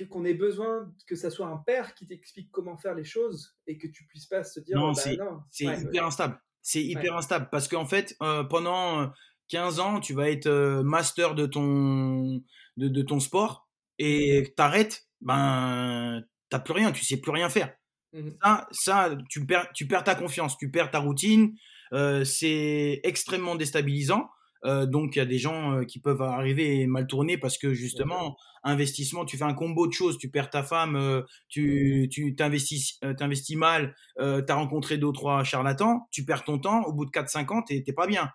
qu'on 0.09 0.23
ait 0.23 0.33
besoin 0.33 0.89
que 1.05 1.15
ça 1.17 1.29
soit 1.29 1.47
un 1.47 1.57
père 1.57 1.95
qui 1.95 2.07
t'explique 2.07 2.49
comment 2.49 2.77
faire 2.77 2.95
les 2.95 3.03
choses 3.03 3.57
et 3.67 3.77
que 3.77 3.87
tu 3.87 4.05
puisses 4.07 4.25
pas 4.27 4.41
se 4.45 4.61
dire 4.61 4.77
Non, 4.77 4.93
bah, 4.93 5.01
c'est- 5.01 5.17
non. 5.17 5.41
C'est 5.51 5.67
Ouais, 5.67 5.81
hyper 5.81 5.91
ouais. 6.03 6.07
instable. 6.07 6.41
C'est 6.61 6.81
hyper 6.83 7.17
instable 7.17 7.49
parce 7.51 7.67
qu'en 7.67 7.85
fait, 7.85 8.15
euh, 8.21 8.45
pendant 8.45 9.01
euh, 9.01 9.07
15 9.49 9.81
ans, 9.81 9.99
tu 9.99 10.13
vas 10.13 10.29
être 10.29 10.47
euh, 10.47 10.81
master 10.81 11.35
de 11.35 11.45
ton, 11.45 12.41
de, 12.77 12.87
de 12.87 13.01
ton 13.01 13.19
sport 13.19 13.69
et 13.99 14.53
t'arrêtes, 14.55 15.09
ben, 15.19 16.23
t'as 16.49 16.59
plus 16.59 16.73
rien, 16.73 16.93
tu 16.93 17.03
sais 17.03 17.17
plus 17.17 17.31
rien 17.31 17.49
faire. 17.49 17.75
Mhm. 18.13 18.35
Ça, 18.43 18.67
ça 18.71 19.17
tu, 19.29 19.45
perds, 19.45 19.67
tu 19.73 19.87
perds 19.87 20.03
ta 20.03 20.15
confiance, 20.15 20.57
tu 20.57 20.69
perds 20.69 20.91
ta 20.91 20.99
routine. 20.99 21.55
euh, 21.93 22.23
c'est 22.25 23.01
extrêmement 23.03 23.55
déstabilisant. 23.55 24.27
Euh, 24.65 24.85
donc, 24.85 25.15
il 25.15 25.19
y 25.19 25.21
a 25.21 25.25
des 25.25 25.37
gens 25.37 25.73
euh, 25.79 25.83
qui 25.83 25.99
peuvent 25.99 26.21
arriver 26.21 26.79
et 26.79 26.87
mal 26.87 27.05
tourner 27.05 27.37
parce 27.37 27.57
que 27.57 27.73
justement, 27.73 28.37
investissement, 28.63 29.25
tu 29.25 29.37
fais 29.37 29.43
un 29.43 29.53
combo 29.53 29.87
de 29.87 29.91
choses. 29.93 30.17
Tu 30.17 30.29
perds 30.29 30.49
ta 30.49 30.63
femme, 30.63 30.95
euh, 30.95 31.21
tu 31.49 32.07
tu 32.11 32.33
t'investis, 32.35 32.97
euh, 33.03 33.13
t'investis 33.13 33.57
mal, 33.57 33.93
euh, 34.19 34.41
tu 34.41 34.51
as 34.51 34.55
rencontré 34.55 34.97
deux 34.97 35.07
ou 35.07 35.11
trois 35.11 35.43
charlatans, 35.43 36.07
tu 36.11 36.23
perds 36.25 36.43
ton 36.45 36.59
temps. 36.59 36.81
Au 36.83 36.93
bout 36.93 37.05
de 37.05 37.11
4-5 37.11 37.51
ans, 37.51 37.61
t'es 37.61 37.83
t'es 37.83 37.93
pas 37.93 38.07
bien. 38.07 38.29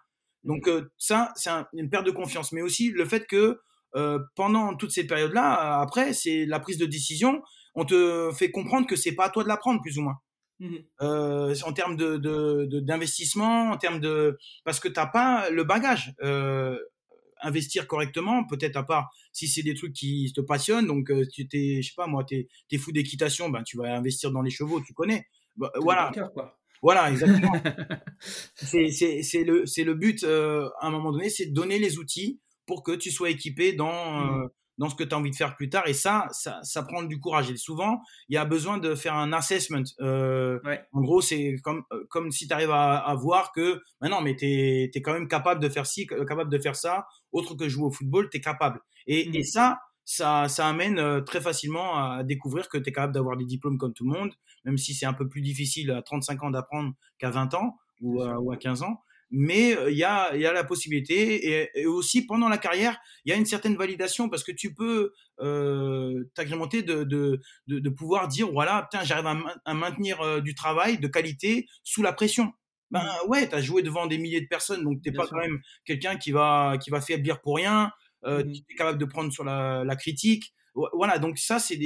Donc, 0.45 0.69
euh, 0.69 0.91
ça, 0.99 1.33
c'est 1.37 1.51
un- 1.51 1.67
une 1.75 1.89
perte 1.91 2.07
de 2.07 2.11
confiance. 2.13 2.53
Mais 2.53 2.63
aussi 2.63 2.91
le 2.91 3.05
fait 3.07 3.27
que 3.27 3.59
euh, 3.97 4.19
pendant 4.37 4.75
toute 4.77 4.91
cette 4.93 5.09
période-là, 5.09 5.79
euh, 5.81 5.83
après, 5.83 6.13
c'est 6.13 6.45
la 6.47 6.61
prise 6.61 6.77
de 6.79 6.85
décision. 6.87 7.41
On 7.75 7.85
te 7.85 8.31
fait 8.33 8.51
comprendre 8.51 8.87
que 8.87 8.97
c'est 8.97 9.15
pas 9.15 9.27
à 9.27 9.31
toi 9.31 9.43
de 9.43 9.49
la 9.49 9.57
prendre, 9.57 9.81
plus 9.81 9.99
ou 9.99 10.03
moins 10.03 10.19
Mhm. 10.61 10.79
euh, 11.03 11.55
en 11.65 11.73
termes 11.73 11.97
de, 11.97 12.67
d'investissement, 12.81 13.71
en 13.71 13.77
termes 13.77 14.01
de 14.01 14.37
parce 14.65 14.81
que 14.81 14.89
t'as 14.89 15.07
pas 15.07 15.51
le 15.51 15.65
bagage. 15.65 16.15
Euh, 16.23 16.79
investir 17.41 17.87
correctement, 17.87 18.45
peut-être 18.45 18.75
à 18.77 18.83
part 18.83 19.11
si 19.33 19.47
c'est 19.47 19.63
des 19.63 19.75
trucs 19.75 19.93
qui 19.93 20.33
te 20.35 20.41
passionnent. 20.41 20.89
Donc 20.89 21.13
euh, 21.13 21.25
tu 21.33 21.47
t'es, 21.47 21.81
je 21.83 21.89
sais 21.89 21.95
pas 21.97 22.09
moi, 22.09 22.25
t'es 22.25 22.49
t'es 22.69 22.79
fou 22.79 22.91
d'équitation, 22.91 23.49
ben 23.49 23.63
tu 23.63 23.77
vas 23.77 23.95
investir 23.97 24.33
dans 24.33 24.43
les 24.43 24.51
chevaux, 24.51 24.81
tu 24.81 24.93
connais. 24.93 25.29
Bah, 25.57 25.71
voilà, 25.77 26.11
quoi. 26.35 26.59
voilà, 26.83 27.09
exactement. 27.09 27.53
c'est 28.57 29.45
le 29.45 29.67
c'est 29.67 29.85
le 29.85 29.95
but 29.95 30.25
à 30.25 30.71
un 30.81 30.91
moment 30.91 31.13
donné, 31.13 31.31
c'est 31.31 31.47
de 31.47 31.55
donner 31.55 31.79
les 31.79 31.99
outils 31.99 32.41
pour 32.67 32.83
que 32.83 32.93
tu 32.93 33.13
sois 33.13 33.31
équipé 33.31 33.73
dans 33.73 34.43
euh, 34.43 34.49
dans 34.79 34.89
ce 34.89 34.95
que 34.95 35.05
tu 35.05 35.15
as 35.15 35.19
envie 35.19 35.31
de 35.31 35.37
faire 35.37 35.57
plus 35.57 35.69
tard. 35.69 35.87
Et 35.87 35.93
ça, 35.93 36.29
ça, 36.31 36.61
ça 36.63 36.83
prend 36.83 37.03
du 37.03 37.19
courage. 37.19 37.51
Et 37.51 37.57
souvent, 37.57 38.01
il 38.29 38.35
y 38.35 38.39
a 38.39 38.45
besoin 38.45 38.79
de 38.79 38.95
faire 38.95 39.15
un 39.15 39.33
assessment. 39.33 39.85
Euh, 40.01 40.59
En 40.93 41.01
gros, 41.01 41.21
c'est 41.21 41.57
comme, 41.63 41.83
euh, 41.93 42.05
comme 42.09 42.31
si 42.31 42.47
tu 42.47 42.55
arrives 42.55 42.71
à, 42.71 42.97
à, 42.99 43.15
voir 43.15 43.53
que, 43.53 43.83
bah 44.01 44.09
non, 44.09 44.21
mais 44.21 44.37
tu 44.37 44.47
es, 44.47 44.91
quand 45.03 45.13
même 45.13 45.29
capable 45.29 45.61
de 45.61 45.69
faire 45.69 45.87
ci, 45.87 46.07
capable 46.07 46.51
de 46.51 46.59
faire 46.59 46.77
ça, 46.77 47.07
autre 47.33 47.55
que 47.55 47.69
jouer 47.69 47.85
au 47.85 47.91
football, 47.91 48.31
tu 48.31 48.39
es 48.39 48.41
capable. 48.41 48.81
Et, 49.07 49.37
et 49.37 49.41
mmh. 49.41 49.45
ça, 49.45 49.79
ça, 50.05 50.49
ça 50.49 50.69
amène 50.69 50.99
euh, 50.99 51.21
très 51.21 51.41
facilement 51.41 51.97
à 51.97 52.23
découvrir 52.23 52.69
que 52.69 52.79
tu 52.79 52.89
es 52.89 52.93
capable 52.93 53.15
d'avoir 53.15 53.37
des 53.37 53.45
diplômes 53.45 53.79
comme 53.79 53.93
tout 53.93 54.05
le 54.05 54.17
monde, 54.17 54.33
même 54.65 54.79
si 54.79 54.95
c'est 54.95 55.07
un 55.07 55.13
peu 55.13 55.29
plus 55.29 55.43
difficile 55.43 55.91
à 55.91 56.03
35 56.03 56.43
ans 56.45 56.51
d'apprendre 56.51 56.95
qu'à 57.19 57.31
20 57.31 57.55
ans 57.55 57.77
ou, 58.01 58.23
ou 58.23 58.53
à 58.53 58.57
15 58.57 58.83
ans 58.85 59.03
mais 59.31 59.77
il 59.89 59.97
y 59.97 60.05
a, 60.05 60.35
y 60.37 60.47
a 60.47 60.53
la 60.53 60.65
possibilité 60.65 61.69
et, 61.75 61.87
aussi 61.87 62.25
pendant 62.25 62.49
la 62.49 62.59
carrière, 62.59 62.99
il 63.25 63.31
y 63.31 63.33
a 63.33 63.37
une 63.37 63.47
certaine 63.47 63.77
validation 63.77 64.29
parce 64.29 64.43
que 64.43 64.53
tu 64.53 64.75
peux 64.75 65.13
euh, 65.41 66.25
t'agrémenter 66.35 66.83
de, 66.83 67.05
de, 67.05 67.41
de, 67.67 67.79
de, 67.79 67.91
pouvoir 67.91 68.29
dire 68.29 68.51
voilà, 68.51 68.89
putain, 68.91 69.05
j'arrive 69.05 69.27
à, 69.65 69.75
maintenir 69.75 70.43
du 70.43 70.55
travail 70.55 70.99
de 70.99 71.09
qualité 71.09 71.67
sous 71.85 72.03
la 72.03 72.13
pression. 72.13 72.53
Ben 72.91 73.03
mmh. 73.03 73.29
ouais, 73.29 73.49
tu 73.49 73.55
as 73.55 73.61
joué 73.61 73.83
devant 73.83 74.07
des 74.07 74.19
milliers 74.19 74.41
de 74.41 74.47
personnes, 74.47 74.83
donc 74.83 75.03
t'es 75.03 75.13
pas 75.13 75.27
quand 75.27 75.39
même 75.39 75.61
quelqu'un 75.85 76.17
qui 76.17 76.33
va, 76.33 76.77
qui 76.83 76.91
va 76.91 77.01
faiblir 77.01 77.41
pour 77.41 77.57
rien, 77.57 77.91
euh, 78.25 78.45
mmh. 78.45 78.53
tu 78.53 78.63
es 78.71 78.75
capable 78.77 78.99
de 78.99 79.05
prendre 79.05 79.33
sur 79.33 79.45
la, 79.45 79.85
la 79.85 79.97
critique. 79.97 80.53
Voilà, 80.93 81.19
donc 81.19 81.39
ça, 81.39 81.59
c'est 81.59 81.77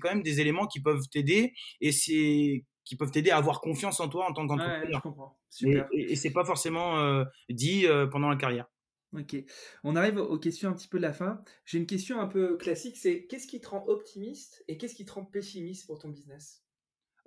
quand 0.00 0.08
même 0.08 0.22
des 0.22 0.40
éléments 0.40 0.66
qui 0.66 0.80
peuvent 0.80 1.08
t'aider 1.10 1.52
et 1.80 1.90
c'est 1.90 2.64
qui 2.84 2.96
peuvent 2.96 3.10
t'aider 3.10 3.30
à 3.30 3.36
avoir 3.36 3.60
confiance 3.60 4.00
en 4.00 4.08
toi 4.08 4.26
en 4.28 4.32
tant 4.32 4.46
qu'entrepreneur. 4.46 5.02
Ouais, 5.62 5.86
et, 5.92 6.12
et, 6.12 6.16
c'est 6.16 6.32
pas 6.32 6.44
forcément 6.44 6.98
euh, 6.98 7.24
dit 7.48 7.86
euh, 7.86 8.06
pendant 8.06 8.28
la 8.28 8.36
carrière. 8.36 8.66
Ok. 9.16 9.36
On 9.82 9.96
arrive 9.96 10.18
aux 10.18 10.38
questions 10.38 10.70
un 10.70 10.72
petit 10.72 10.88
peu 10.88 10.98
de 10.98 11.02
la 11.02 11.12
fin. 11.12 11.42
J'ai 11.64 11.78
une 11.78 11.86
question 11.86 12.20
un 12.20 12.26
peu 12.26 12.56
classique, 12.56 12.96
c'est 12.96 13.26
qu'est-ce 13.26 13.46
qui 13.46 13.60
te 13.60 13.68
rend 13.68 13.84
optimiste 13.88 14.64
et 14.68 14.78
qu'est-ce 14.78 14.94
qui 14.94 15.04
te 15.04 15.12
rend 15.12 15.24
pessimiste 15.24 15.86
pour 15.86 15.98
ton 15.98 16.08
business? 16.08 16.62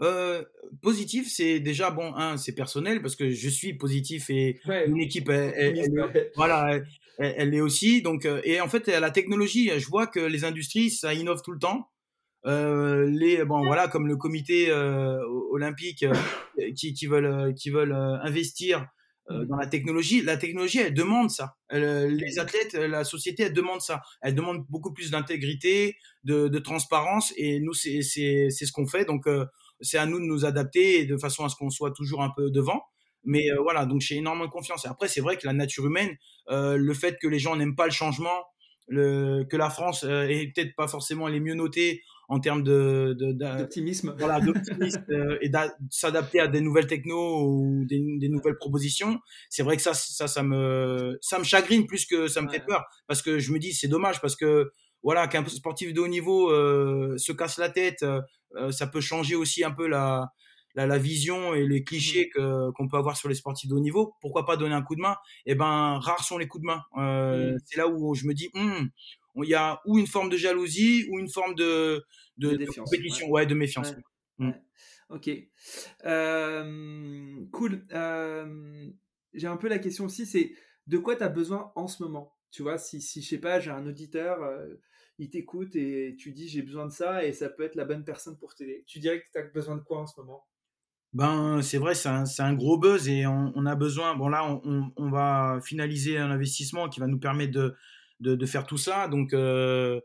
Euh, 0.01 0.43
positif, 0.81 1.29
c'est 1.29 1.59
déjà 1.59 1.91
bon. 1.91 2.15
Un, 2.15 2.37
c'est 2.37 2.55
personnel 2.55 3.01
parce 3.01 3.15
que 3.15 3.29
je 3.29 3.49
suis 3.49 3.73
positif 3.73 4.29
et 4.29 4.59
une 4.65 5.01
équipe, 5.01 5.29
elle, 5.29 5.77
voilà, 6.35 6.79
elle, 7.19 7.53
est 7.53 7.61
aussi. 7.61 8.01
Donc, 8.01 8.27
et 8.43 8.59
en 8.59 8.67
fait, 8.69 8.87
la 8.87 9.11
technologie, 9.11 9.69
je 9.77 9.87
vois 9.87 10.07
que 10.07 10.19
les 10.19 10.45
industries, 10.45 10.89
ça 10.89 11.13
innove 11.13 11.41
tout 11.43 11.51
le 11.51 11.59
temps. 11.59 11.89
Euh, 12.45 13.09
les 13.09 13.45
bon 13.45 13.63
voilà 13.63 13.87
comme 13.87 14.05
le 14.05 14.17
comité 14.17 14.69
euh, 14.69 15.17
olympique 15.51 16.03
euh, 16.03 16.13
qui, 16.75 16.93
qui, 16.93 17.07
veulent 17.07 17.53
qui 17.55 17.69
veulent 17.69 17.93
investir 17.93 18.85
mmh. 19.29 19.45
dans 19.45 19.55
la 19.55 19.65
technologie 19.65 20.21
la 20.21 20.35
technologie 20.35 20.79
elle 20.79 20.93
demande 20.93 21.29
ça. 21.29 21.55
Les 21.71 22.39
athlètes 22.39 22.73
la 22.73 23.05
société 23.05 23.43
elle 23.43 23.53
demande 23.53 23.81
ça. 23.81 24.01
Elle 24.21 24.35
demande 24.35 24.65
beaucoup 24.69 24.93
plus 24.93 25.09
d'intégrité 25.09 25.95
de, 26.25 26.49
de, 26.49 26.59
transparence 26.59 27.33
et 27.37 27.59
nous 27.59 27.73
c'est 27.73 28.01
c'est 28.01 28.49
c'est 28.49 28.65
ce 28.65 28.73
qu'on 28.73 28.87
fait. 28.87 29.05
Donc 29.05 29.25
c'est 29.79 29.97
à 29.97 30.05
nous 30.05 30.19
de 30.19 30.25
nous 30.25 30.45
adapter 30.45 31.05
de 31.05 31.17
façon 31.17 31.45
à 31.45 31.49
ce 31.49 31.55
qu'on 31.55 31.69
soit 31.69 31.91
toujours 31.91 32.23
un 32.23 32.31
peu 32.35 32.51
devant. 32.51 32.81
Mais 33.23 33.45
voilà 33.61 33.85
donc 33.85 34.01
j'ai 34.01 34.17
énormément 34.17 34.49
confiance. 34.49 34.83
Et 34.83 34.89
après 34.89 35.07
c'est 35.07 35.21
vrai 35.21 35.37
que 35.37 35.47
la 35.47 35.53
nature 35.53 35.85
humaine 35.85 36.13
le 36.49 36.93
fait 36.93 37.17
que 37.21 37.27
les 37.27 37.39
gens 37.39 37.55
n'aiment 37.55 37.75
pas 37.75 37.85
le 37.85 37.91
changement 37.91 38.43
le, 38.87 39.45
que 39.49 39.55
la 39.55 39.69
France 39.69 40.03
est 40.03 40.53
peut-être 40.53 40.75
pas 40.75 40.89
forcément 40.89 41.27
les 41.27 41.39
mieux 41.39 41.53
notés 41.53 42.01
en 42.29 42.39
termes 42.39 42.63
de, 42.63 43.15
d'optimisme. 43.33 44.15
voilà 44.17 44.39
d'optimisme 44.39 45.03
euh, 45.09 45.37
et 45.41 45.51
s'adapter 45.89 46.39
à 46.39 46.47
des 46.47 46.61
nouvelles 46.61 46.87
technos 46.87 47.45
ou 47.45 47.85
des, 47.85 48.29
nouvelles 48.29 48.57
propositions. 48.57 49.19
C'est 49.49 49.63
vrai 49.63 49.75
que 49.75 49.81
ça 49.81 49.93
ça 49.93 50.27
ça 50.27 50.43
me 50.43 51.17
ça 51.21 51.39
me 51.39 51.43
chagrine 51.43 51.85
plus 51.85 52.05
que 52.05 52.27
ça 52.27 52.41
me 52.41 52.49
fait 52.49 52.65
peur 52.65 52.85
parce 53.07 53.21
que 53.21 53.39
je 53.39 53.51
me 53.51 53.59
dis 53.59 53.73
c'est 53.73 53.87
dommage 53.87 54.21
parce 54.21 54.35
que 54.35 54.71
voilà 55.03 55.27
qu'un 55.27 55.45
sportif 55.45 55.93
de 55.93 55.99
haut 55.99 56.07
niveau 56.07 56.49
euh, 56.49 57.17
se 57.17 57.31
casse 57.31 57.57
la 57.57 57.69
tête 57.69 58.03
euh, 58.03 58.71
ça 58.71 58.87
peut 58.87 59.01
changer 59.01 59.35
aussi 59.35 59.63
un 59.63 59.71
peu 59.71 59.87
la 59.87 60.29
la, 60.75 60.87
la 60.87 60.97
vision 60.97 61.53
et 61.53 61.67
les 61.67 61.83
clichés 61.83 62.31
mmh. 62.35 62.39
que 62.39 62.71
qu'on 62.71 62.87
peut 62.87 62.97
avoir 62.97 63.15
sur 63.15 63.29
les 63.29 63.35
sportifs 63.35 63.69
de 63.69 63.75
haut 63.75 63.79
niveau. 63.79 64.15
Pourquoi 64.21 64.43
pas 64.43 64.57
donner 64.57 64.73
un 64.73 64.81
coup 64.81 64.95
de 64.95 65.01
main? 65.01 65.17
Et 65.45 65.51
eh 65.51 65.55
ben 65.55 65.99
rares 65.99 66.23
sont 66.23 66.39
les 66.39 66.47
coups 66.47 66.63
de 66.63 66.67
main. 66.67 66.81
Mmh. 66.95 67.57
c'est 67.65 67.77
là 67.77 67.87
où 67.87 68.15
je 68.15 68.25
me 68.25 68.33
dis 68.33 68.49
hum, 68.55 68.89
il 69.41 69.49
y 69.49 69.55
a 69.55 69.81
ou 69.85 69.97
une 69.97 70.05
forme 70.05 70.29
de 70.29 70.37
jalousie 70.37 71.07
ou 71.09 71.19
une 71.19 71.29
forme 71.29 71.55
de, 71.55 72.03
de, 72.37 72.65
compétition, 72.77 73.29
ouais. 73.29 73.45
de 73.45 73.55
méfiance. 73.55 73.93
Mm. 74.37 74.51
Ok. 75.09 75.29
Euh, 76.05 77.45
cool. 77.51 77.85
Euh, 77.91 78.89
j'ai 79.33 79.47
un 79.47 79.57
peu 79.57 79.67
la 79.67 79.79
question 79.79 80.05
aussi, 80.05 80.25
c'est 80.25 80.53
de 80.87 80.97
quoi 80.97 81.15
tu 81.15 81.23
as 81.23 81.29
besoin 81.29 81.71
en 81.75 81.87
ce 81.87 82.03
moment? 82.03 82.35
Tu 82.51 82.61
vois, 82.61 82.77
si, 82.77 83.01
si 83.01 83.21
je 83.21 83.29
sais 83.29 83.37
pas, 83.39 83.59
j'ai 83.59 83.71
un 83.71 83.87
auditeur, 83.87 84.43
euh, 84.43 84.67
il 85.17 85.29
t'écoute 85.29 85.75
et 85.75 86.15
tu 86.19 86.31
dis 86.31 86.47
j'ai 86.47 86.61
besoin 86.61 86.85
de 86.85 86.91
ça 86.91 87.23
et 87.23 87.33
ça 87.33 87.49
peut 87.49 87.63
être 87.63 87.75
la 87.75 87.85
bonne 87.85 88.03
personne 88.03 88.37
pour 88.37 88.53
t'aider. 88.53 88.83
Tu 88.87 88.99
dirais 88.99 89.21
que 89.21 89.25
tu 89.31 89.39
as 89.39 89.43
besoin 89.43 89.75
de 89.75 89.81
quoi 89.81 90.01
en 90.01 90.07
ce 90.07 90.19
moment? 90.19 90.45
Ben, 91.13 91.61
c'est 91.61 91.77
vrai, 91.77 91.93
c'est 91.93 92.09
un, 92.09 92.23
un, 92.39 92.53
gros 92.55 92.79
buzz 92.79 93.07
et 93.07 93.27
on, 93.27 93.51
on, 93.55 93.65
a 93.67 93.75
besoin. 93.75 94.15
Bon, 94.15 94.29
là, 94.29 94.43
on, 94.65 94.91
on, 94.95 95.11
va 95.11 95.59
finaliser 95.63 96.17
un 96.17 96.31
investissement 96.31 96.89
qui 96.89 96.99
va 96.99 97.05
nous 97.05 97.19
permettre 97.19 97.51
de, 97.51 97.75
de, 98.23 98.35
de 98.35 98.45
faire 98.45 98.65
tout 98.65 98.77
ça. 98.77 99.07
Donc, 99.07 99.33
euh, 99.33 99.99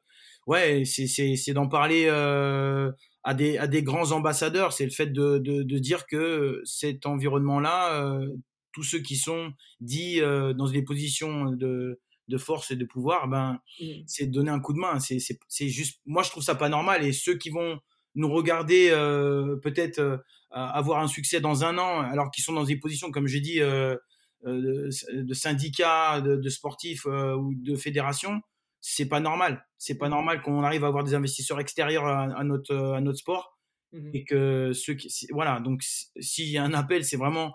ouais, 0.47 0.85
c'est 0.85 1.53
d'en 1.53 1.69
parler 1.69 2.07
euh, 2.07 2.91
à, 3.25 3.35
des, 3.35 3.59
à 3.59 3.67
des 3.67 3.83
grands 3.83 4.13
ambassadeurs. 4.13 4.73
C'est 4.73 4.85
le 4.85 4.91
fait 4.91 5.07
de, 5.13 5.39
de, 5.39 5.63
de, 5.63 5.79
dire 5.79 6.07
que 6.07 6.61
cet 6.65 7.07
environnement-là, 7.07 8.03
euh, 8.03 8.27
tous 8.73 8.83
ceux 8.83 9.01
qui 9.01 9.17
sont 9.17 9.53
dits 9.81 10.21
dans 10.21 10.71
des 10.71 10.83
positions 10.83 11.51
de, 11.53 12.01
de 12.29 12.39
force 12.39 12.71
et 12.71 12.77
de 12.77 12.85
pouvoir, 12.85 13.29
ben, 13.29 13.59
mmh. 13.81 13.85
c'est 14.07 14.27
donner 14.27 14.51
un 14.51 14.61
coup 14.61 14.75
de 14.75 14.79
main. 14.79 14.99
C'est 15.01 15.69
juste, 15.69 16.01
moi, 16.07 16.23
je 16.23 16.31
trouve 16.31 16.43
ça 16.43 16.55
pas 16.55 16.69
normal. 16.69 17.05
Et 17.05 17.13
ceux 17.13 17.37
qui 17.37 17.51
vont 17.51 17.79
nous 18.15 18.31
regarder 18.31 18.91
euh, 18.91 19.57
peut-être 19.63 20.23
avoir 20.51 21.01
un 21.01 21.09
succès 21.09 21.41
dans 21.41 21.65
un 21.65 21.79
an, 21.79 22.01
alors 22.01 22.31
qu'ils 22.31 22.43
sont 22.43 22.53
dans 22.53 22.65
des 22.65 22.77
positions, 22.77 23.11
comme 23.11 23.27
j'ai 23.27 23.41
dit, 23.41 23.61
euh, 23.61 23.97
de, 24.45 25.35
syndicats, 25.35 26.21
de, 26.21 26.49
sportifs 26.49 27.07
euh, 27.07 27.35
ou 27.35 27.55
de 27.55 27.75
fédérations, 27.77 28.41
c'est 28.81 29.09
pas 29.09 29.21
normal. 29.21 29.67
C'est 29.79 29.97
pas 29.97 30.09
mmh. 30.09 30.13
normal 30.13 30.43
qu'on 30.43 30.63
arrive 30.63 30.85
à 30.85 30.89
avoir 30.89 31.05
des 31.05 31.15
investisseurs 31.15 31.61
extérieurs 31.61 32.07
à, 32.07 32.45
notre, 32.45 32.75
à 32.75 33.01
notre 33.01 33.19
sport. 33.19 33.59
Mmh 33.93 34.11
et 34.13 34.25
que 34.25 34.73
ceux 34.75 34.93
qui. 34.95 35.09
Voilà, 35.31 35.61
donc 35.61 35.83
s'il 35.83 36.49
y 36.49 36.59
a 36.59 36.63
un 36.63 36.75
appel, 36.75 37.07
c'est 37.07 37.17
vraiment 37.17 37.55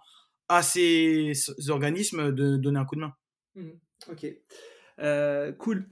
à 0.49 0.63
ces, 0.63 1.33
organismes 1.69 2.31
de 2.31 2.57
donner 2.57 2.79
un 2.79 2.85
coup 2.85 2.95
de 2.95 3.01
main. 3.01 3.13
Mmh 3.55 3.69
ok. 4.09 4.25
Euh, 4.99 5.51
cool. 5.53 5.87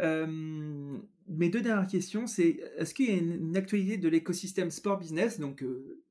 Mes 0.00 1.48
deux 1.48 1.60
dernières 1.62 1.86
questions, 1.86 2.26
c'est 2.26 2.60
est-ce 2.76 2.94
qu'il 2.94 3.10
y 3.10 3.12
a 3.12 3.20
une, 3.20 3.56
actualité 3.56 3.96
de 3.96 4.08
l'écosystème 4.08 4.70
sport 4.70 4.98
business, 4.98 5.38
donc 5.40 5.64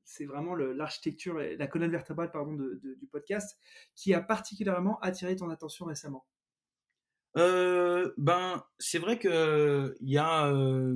c'est 0.04 0.24
vraiment 0.24 0.54
l'architecture, 0.54 1.38
la 1.38 1.66
colonne 1.66 1.90
vertébrale 1.90 2.30
pardon, 2.30 2.54
du 2.54 3.06
podcast, 3.10 3.58
qui 3.94 4.14
a 4.14 4.20
particulièrement 4.20 4.98
attiré 5.00 5.36
ton 5.36 5.50
attention 5.50 5.86
récemment? 5.86 6.24
Euh, 7.36 8.12
Ben, 8.16 8.62
c'est 8.78 8.98
vrai 8.98 9.18
que 9.18 9.96
il 10.00 10.10
y 10.10 10.18
a 10.18 10.46
euh, 10.52 10.94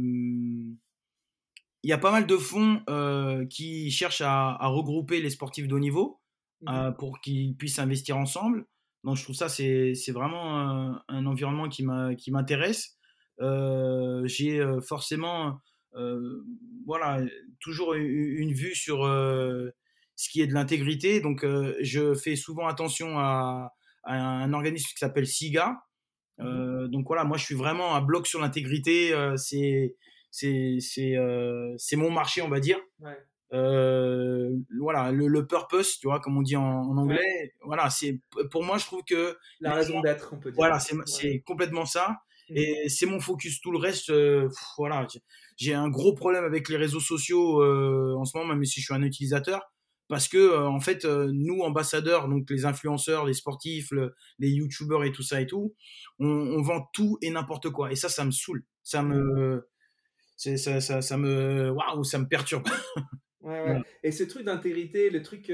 il 1.83 1.91
y 1.91 1.93
a 1.93 1.99
pas 1.99 2.11
mal 2.11 2.27
de 2.27 2.37
fonds 2.37 2.83
euh, 2.89 3.45
qui 3.47 3.91
cherchent 3.91 4.23
à, 4.25 4.57
regrouper 4.69 5.21
les 5.21 5.31
sportifs 5.31 5.69
de 5.69 5.75
haut 5.75 5.81
niveau 5.81 6.21
mmh 6.63 6.93
pour 6.99 7.21
qu'ils 7.21 7.57
puissent 7.57 7.79
investir 7.79 8.17
ensemble. 8.17 8.67
Donc 9.09 9.17
je 9.17 9.23
trouve 9.23 9.35
ça 9.35 9.49
c'est 9.49 10.13
vraiment 10.13 10.59
un, 10.59 11.03
un 11.09 11.27
environnement 11.27 11.69
qui 11.69 11.83
m'intéresse. 12.31 12.99
J'ai 13.41 14.63
forcément 14.87 15.59
euh, 15.95 16.45
voilà, 16.87 17.21
toujours 17.61 17.95
une 17.95 18.53
vue 18.53 18.75
sur 18.75 19.05
euh, 19.05 19.71
ce 20.17 20.29
qui 20.31 20.41
est 20.41 20.47
de 20.47 20.55
l'intégrité. 20.55 21.21
Donc, 21.21 21.45
euh, 21.45 21.77
je 21.81 22.15
fais 22.15 22.37
souvent 22.37 22.67
attention 22.67 23.19
à, 23.19 23.73
un 24.05 24.53
organisme 24.55 24.89
qui 24.89 24.99
s'appelle 24.99 25.27
SIGA. 25.27 25.77
Mmh 26.39 26.87
donc 26.89 27.05
voilà, 27.09 27.25
moi 27.25 27.37
je 27.37 27.45
suis 27.45 27.57
vraiment 27.57 27.97
un 27.97 28.01
bloc 28.01 28.27
sur 28.29 28.41
l'intégrité. 28.41 29.13
c'est 29.37 29.97
c'est 30.31 30.79
c'est 30.81 31.97
mon 31.97 32.11
marché, 32.11 32.41
on 32.41 32.49
va 32.49 32.61
dire. 32.61 32.79
Voilà, 33.51 35.13
le, 35.13 35.47
purpose, 35.47 35.99
tu 35.99 36.07
vois, 36.07 36.21
comme 36.21 36.37
on 36.37 36.43
dit 36.43 36.57
en, 36.57 36.97
anglais. 36.97 37.55
Voilà, 37.63 37.91
c'est 37.91 38.21
pour 38.51 38.65
moi, 38.65 38.79
je 38.79 38.85
trouve 38.85 39.03
que 39.05 39.37
la 39.61 39.75
raison 39.75 40.01
d'être, 40.01 40.31
on 40.33 40.39
peut 40.39 40.51
dire. 40.51 40.57
Voilà, 40.57 40.79
c'est 40.81 41.41
complètement 41.41 41.87
ça. 41.87 42.19
Mmh. 42.51 42.57
Et 42.57 42.89
c'est 42.89 43.05
mon 43.05 43.21
focus. 43.21 43.61
Tout 43.61 43.73
le 43.73 43.79
reste, 43.79 44.11
voilà, 44.79 45.07
j'ai 45.59 45.75
un 45.75 45.89
gros 45.89 46.15
problème 46.15 46.45
avec 46.45 46.69
les 46.69 46.77
réseaux 46.77 47.01
sociaux 47.01 47.63
euh, 47.63 48.15
en 48.17 48.25
ce 48.25 48.37
moment, 48.39 48.55
même 48.55 48.65
si 48.65 48.81
je 48.81 48.87
suis 48.87 48.95
un 48.95 49.03
utilisateur, 49.03 49.73
parce 50.07 50.29
que 50.29 50.39
euh, 50.39 50.69
en 50.69 50.79
fait, 50.79 51.05
euh, 51.05 51.31
nous 51.35 51.63
ambassadeurs, 51.63 52.29
donc 52.29 52.49
les 52.49 52.65
influenceurs, 52.65 53.27
les 53.27 53.35
sportifs, 53.35 53.93
les 54.39 54.51
youtubeurs 54.51 55.03
et 55.03 55.11
tout 55.11 55.25
ça 55.25 55.41
et 55.41 55.47
tout, 55.47 55.75
on, 56.21 56.63
vend 56.63 56.89
tout 56.95 57.19
et 57.23 57.31
n'importe 57.31 57.71
quoi. 57.71 57.91
Et 57.91 57.97
ça, 57.97 58.09
ça 58.09 58.25
me 58.25 58.31
saoule. 58.31 58.65
Ça 58.85 59.03
me, 59.03 59.69
ça, 60.37 60.81
ça, 60.81 61.03
ça, 61.03 61.17
me, 61.17 61.71
waouh, 61.71 62.05
ça 62.05 62.21
me 62.21 62.29
perturbe. 62.29 62.69
ouais, 63.49 63.63
ouais. 63.63 63.83
Et 64.03 64.13
ce 64.13 64.25
truc 64.25 64.45
d'intégrité, 64.45 65.11
le 65.11 65.23
truc, 65.23 65.53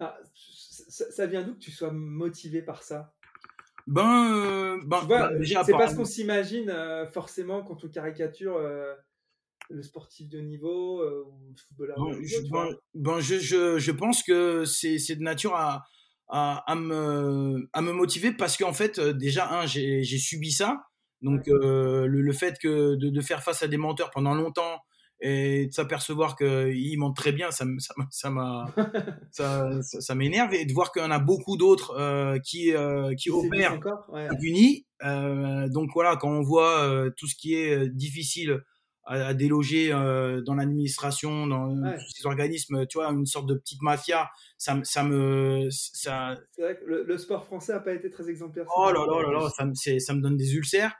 ah, 0.00 0.16
ça, 0.34 1.10
ça, 1.10 1.26
vient 1.26 1.42
d'où 1.42 1.54
que 1.54 1.60
tu 1.60 1.70
sois 1.70 1.92
motivé 1.92 2.62
par 2.62 2.82
ça? 2.82 3.14
Ben, 3.86 4.78
vois, 4.86 5.04
ben, 5.04 5.38
déjà, 5.38 5.62
c'est 5.62 5.72
pas 5.72 5.88
ce 5.88 5.96
qu'on 5.96 6.04
s'imagine 6.04 6.70
euh, 6.70 7.06
forcément 7.06 7.62
quand 7.62 7.84
on 7.84 7.88
caricature 7.88 8.56
euh, 8.56 8.94
le 9.68 9.82
sportif 9.82 10.28
de 10.28 10.40
niveau 10.40 11.00
euh, 11.02 11.24
ou 11.26 11.50
le 11.50 11.56
footballeur 11.56 12.00
niveau. 12.00 12.22
je, 12.22 12.48
vois. 12.48 12.66
ben, 12.66 12.76
ben, 12.94 13.20
je, 13.20 13.38
je, 13.38 13.78
je 13.78 13.92
pense 13.92 14.22
que 14.22 14.64
c'est 14.64 15.16
de 15.16 15.22
nature 15.22 15.54
à, 15.54 15.84
à, 16.28 16.64
à, 16.70 16.74
me, 16.74 17.68
à 17.72 17.82
me 17.82 17.92
motiver 17.92 18.32
parce 18.32 18.56
qu'en 18.56 18.72
fait, 18.72 18.98
euh, 18.98 19.12
déjà, 19.12 19.60
un, 19.60 19.66
j'ai 19.66 20.02
subi 20.02 20.50
ça. 20.50 20.82
Donc, 21.20 21.48
euh, 21.48 22.06
le, 22.06 22.20
le 22.20 22.32
fait 22.32 22.58
que 22.58 22.96
de, 22.96 23.08
de 23.10 23.20
faire 23.20 23.42
face 23.42 23.62
à 23.62 23.68
des 23.68 23.78
menteurs 23.78 24.10
pendant 24.10 24.34
longtemps 24.34 24.80
et 25.26 25.66
de 25.68 25.72
s'apercevoir 25.72 26.36
qu'ils 26.36 26.98
mentent 26.98 27.16
très 27.16 27.32
bien, 27.32 27.50
ça, 27.50 27.64
ça, 28.10 28.28
m'a- 28.30 28.66
ça, 29.30 29.82
ça, 29.82 30.00
ça, 30.00 30.14
m'énerve. 30.14 30.52
Et 30.54 30.66
de 30.66 30.72
voir 30.72 30.92
qu'il 30.92 31.02
y 31.02 31.04
en 31.04 31.10
a 31.10 31.18
beaucoup 31.18 31.56
d'autres 31.56 31.94
euh, 31.98 32.38
qui, 32.40 32.74
euh, 32.74 33.14
qui 33.14 33.30
opèrent 33.30 33.72
encore 33.74 34.06
ouais. 34.12 34.28
unis. 34.42 34.86
Euh, 35.02 35.68
donc 35.68 35.90
voilà, 35.94 36.16
quand 36.16 36.28
on 36.30 36.42
voit 36.42 36.80
euh, 36.82 37.10
tout 37.16 37.26
ce 37.26 37.34
qui 37.34 37.54
est 37.54 37.88
difficile 37.88 38.60
à, 39.06 39.28
à 39.28 39.34
déloger 39.34 39.90
dans 39.90 40.54
l'administration, 40.54 41.46
dans 41.46 41.74
Ouais. 41.80 41.94
tous 41.96 42.10
ces 42.14 42.26
organismes, 42.26 42.86
tu 42.86 42.98
vois, 42.98 43.08
une 43.10 43.26
sorte 43.26 43.46
de 43.48 43.54
petite 43.54 43.82
mafia, 43.82 44.30
ça, 44.58 44.74
me- 44.74 44.84
ça 44.84 45.04
me, 45.04 45.68
ça, 45.70 46.36
C'est 46.52 46.62
vrai 46.62 46.76
que 46.78 46.84
le, 46.86 47.04
le 47.04 47.18
sport 47.18 47.44
français 47.44 47.72
n'a 47.72 47.80
pas 47.80 47.92
été 47.94 48.10
très 48.10 48.28
exemplaire. 48.30 48.64
oh 48.76 48.90
là 48.92 49.04
là 49.06 49.22
là 49.30 49.40
là, 49.40 49.50
ça 49.56 49.64
me, 49.64 49.74
c'est- 49.74 49.98
ça 50.00 50.14
me 50.14 50.20
donne 50.20 50.36
des 50.36 50.54
ulcères. 50.54 50.94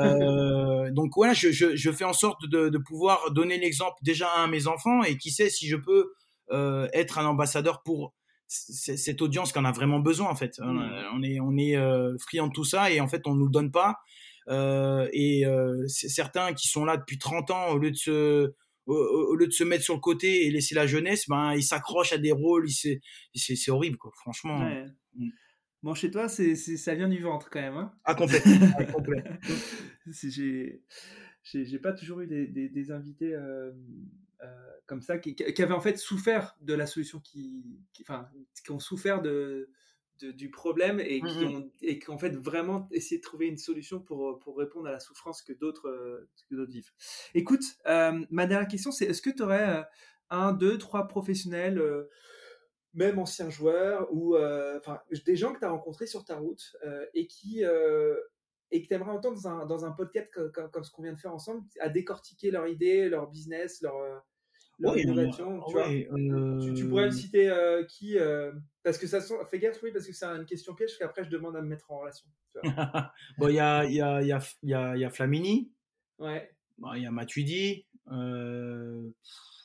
Euh, 0.00 0.90
donc 0.90 1.12
voilà, 1.16 1.32
je, 1.32 1.50
je, 1.50 1.76
je 1.76 1.90
fais 1.92 2.04
en 2.04 2.12
sorte 2.12 2.46
de, 2.48 2.68
de 2.68 2.78
pouvoir 2.78 3.30
donner 3.32 3.58
l'exemple 3.58 3.96
déjà 4.02 4.28
à 4.28 4.46
mes 4.46 4.66
enfants 4.66 5.02
et 5.02 5.16
qui 5.16 5.30
sait 5.30 5.48
si 5.50 5.68
je 5.68 5.76
peux 5.76 6.12
euh, 6.50 6.88
être 6.92 7.18
un 7.18 7.26
ambassadeur 7.26 7.82
pour 7.82 8.14
cette 8.48 9.22
audience 9.22 9.50
qui 9.50 9.58
en 9.58 9.64
a 9.64 9.72
vraiment 9.72 10.00
besoin 10.00 10.28
en 10.28 10.34
fait. 10.36 10.60
On 10.62 11.22
est, 11.22 11.40
on 11.40 11.56
est 11.56 11.74
euh, 11.76 12.14
friand 12.18 12.48
de 12.48 12.52
tout 12.52 12.64
ça 12.64 12.90
et 12.90 13.00
en 13.00 13.08
fait 13.08 13.26
on 13.26 13.34
nous 13.34 13.46
le 13.46 13.50
donne 13.50 13.70
pas. 13.70 13.96
Et 14.50 15.44
certains 15.86 16.52
qui 16.52 16.68
sont 16.68 16.84
là 16.84 16.98
depuis 16.98 17.18
30 17.18 17.50
ans 17.50 17.68
au 17.70 17.78
lieu 17.78 17.90
de 17.90 17.96
se 17.96 18.52
au, 18.86 18.94
au 18.94 19.36
lieu 19.36 19.46
de 19.46 19.52
se 19.52 19.64
mettre 19.64 19.84
sur 19.84 19.94
le 19.94 20.00
côté 20.00 20.44
et 20.46 20.50
laisser 20.50 20.74
la 20.74 20.86
jeunesse, 20.86 21.28
ben 21.28 21.54
ils 21.54 21.62
s'accrochent 21.62 22.12
à 22.12 22.18
des 22.18 22.32
rôles, 22.32 22.68
c'est 22.68 23.70
horrible 23.70 23.96
quoi. 23.96 24.10
Franchement, 24.16 24.58
Ouais. 24.60 24.84
Mm. 25.16 25.28
Bon, 25.82 25.94
chez 25.94 26.10
toi, 26.10 26.28
c'est, 26.28 26.54
c'est- 26.54 26.76
ça 26.76 26.94
vient 26.94 27.08
du 27.08 27.20
ventre 27.20 27.50
quand 27.50 27.60
même. 27.60 27.76
Hein 27.76 27.92
à 28.04 28.14
complet, 28.14 28.42
à 28.78 28.84
complet. 28.92 29.24
J'ai, 30.06 30.82
j'ai, 31.42 31.64
j'ai 31.64 31.78
pas 31.78 31.92
toujours 31.92 32.20
eu 32.20 32.26
des, 32.26 32.46
des, 32.46 32.68
des 32.68 32.90
invités 32.92 33.34
euh, 33.34 33.72
euh, 34.42 34.70
comme 34.86 35.02
ça 35.02 35.18
qui, 35.18 35.34
qui 35.34 35.62
avaient 35.62 35.74
en 35.74 35.80
fait 35.80 35.98
souffert 35.98 36.56
de 36.60 36.74
la 36.74 36.86
solution 36.86 37.20
qui, 37.20 37.64
qui- 37.92 38.02
enfin, 38.02 38.28
qui 38.64 38.70
ont 38.70 38.78
souffert 38.80 39.22
de, 39.22 39.70
de- 40.20 40.32
du 40.32 40.50
problème 40.50 41.00
et 41.00 41.24
qui 41.24 41.44
Mhm. 41.44 41.54
ont 41.54 41.70
et 41.80 41.98
qui 41.98 42.10
en 42.10 42.18
fait 42.18 42.36
vraiment 42.36 42.88
essayé 42.92 43.18
de 43.18 43.22
trouver 43.22 43.46
une 43.46 43.58
solution 43.58 44.00
pour, 44.00 44.38
pour 44.40 44.56
répondre 44.58 44.88
à 44.88 44.92
la 44.92 45.00
souffrance 45.00 45.42
que 45.42 45.52
d'autres 45.52 45.88
euh, 45.88 46.28
que 46.48 46.54
d'autres 46.54 46.72
vivent. 46.72 46.90
Écoute, 47.34 47.64
euh, 47.86 48.24
ma 48.30 48.46
dernière 48.46 48.68
question, 48.68 48.90
c'est 48.92 49.06
est-ce 49.06 49.22
que 49.22 49.30
tu 49.30 49.42
aurais 49.42 49.84
un, 50.30 50.52
deux, 50.52 50.78
trois 50.78 51.06
professionnels 51.08 51.78
euh, 51.78 52.08
même 52.94 53.18
anciens 53.18 53.48
joueurs 53.50 54.08
ou 54.12 54.36
euh, 54.36 54.78
enfin 54.78 55.00
des 55.24 55.36
gens 55.36 55.52
que 55.52 55.58
tu 55.58 55.64
as 55.64 55.70
rencontrés 55.70 56.06
sur 56.06 56.24
ta 56.24 56.36
route 56.36 56.76
euh, 56.84 57.06
et 57.14 57.26
qui 57.26 57.64
euh, 57.64 58.16
et 58.70 58.82
que 58.82 58.88
tu 58.88 58.94
aimerais 58.94 59.10
entendre 59.12 59.36
dans 59.40 59.48
un, 59.48 59.66
dans 59.66 59.84
un 59.84 59.92
podcast 59.92 60.30
comme, 60.52 60.70
comme- 60.70 60.84
ce 60.84 60.90
qu'on 60.90 61.02
vient 61.02 61.12
de 61.12 61.20
faire 61.20 61.34
ensemble, 61.34 61.62
à 61.80 61.88
décortiquer 61.90 62.50
leurs 62.50 62.68
idées, 62.68 63.08
leur 63.10 63.28
business, 63.28 63.82
leur, 63.82 63.94
leur 64.78 64.94
Ouais, 64.94 65.02
innovation. 65.02 65.58
euh, 65.58 65.64
tu, 65.66 65.72
vois? 65.72 65.88
Tu- 66.66 66.74
tu 66.74 66.88
pourrais 66.88 67.04
me 67.06 67.10
citer 67.10 67.50
euh, 67.50 67.84
qui 67.84 68.16
Parce 68.82 68.96
que 68.98 69.06
ça 69.06 69.20
sent, 69.20 69.34
fais 69.50 69.58
gaffe, 69.58 69.82
oui, 69.82 69.92
parce 69.92 70.06
que 70.06 70.12
c'est 70.14 70.24
une 70.24 70.46
question 70.46 70.74
piège, 70.74 70.96
qu'après 70.98 71.22
je 71.24 71.28
demande 71.30 71.54
à 71.56 71.60
me 71.60 71.68
mettre 71.68 71.90
en 71.90 71.98
relation. 72.00 72.26
bon, 73.38 73.48
il 73.48 73.54
y 73.54 73.60
a, 73.60 73.84
y, 73.84 74.00
a, 74.00 74.22
y, 74.22 74.32
a, 74.32 74.38
y, 74.62 74.72
a, 74.74 74.96
y 74.96 75.04
a 75.04 75.10
Flamini, 75.10 75.70
Ouais. 76.18 76.50
bon, 76.78 76.94
il 76.94 77.02
y 77.02 77.06
a 77.06 77.10
Matuidi, 77.10 77.86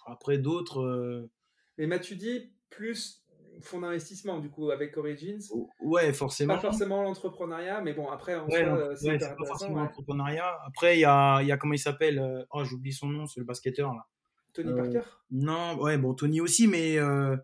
après 0.05 0.37
d'autres. 0.37 1.29
Mais 1.77 1.87
m'as-tu 1.87 2.15
dit 2.15 2.51
plus 2.69 3.23
fonds 3.61 3.79
d'investissement, 3.81 4.39
du 4.39 4.49
coup, 4.49 4.69
avec 4.69 4.95
Origins 4.97 5.39
ouais, 5.81 6.13
forcément. 6.13 6.55
Pas 6.55 6.61
forcément 6.61 7.01
l'entrepreneuriat, 7.01 7.81
mais 7.81 7.93
bon, 7.93 8.09
après, 8.09 8.35
en 8.35 8.47
Ouais, 8.49 8.63
soi, 8.63 8.77
euh, 8.77 8.95
c'est 8.95 9.07
ouais, 9.07 9.17
pas 9.17 9.35
forcément 9.45 9.75
ouais. 9.77 9.81
l'entrepreneuriat. 9.83 10.59
Après, 10.65 10.97
il 10.97 11.01
y 11.01 11.05
a, 11.05 11.41
y 11.41 11.51
a 11.51 11.57
comment 11.57 11.73
il 11.73 11.79
s'appelle 11.79 12.19
euh, 12.19 12.43
Oh, 12.51 12.63
j'oublie 12.63 12.93
son 12.93 13.07
nom, 13.07 13.25
c'est 13.25 13.39
le 13.39 13.45
basketteur 13.45 13.93
là. 13.93 14.05
Tony 14.53 14.71
Euh, 14.71 14.75
Parker? 14.75 15.01
Non, 15.31 15.77
ouais, 15.81 15.97
bon, 15.97 16.13
Tony 16.13 16.39
aussi, 16.39 16.67
mais 16.67 16.97
euh, 16.99 17.35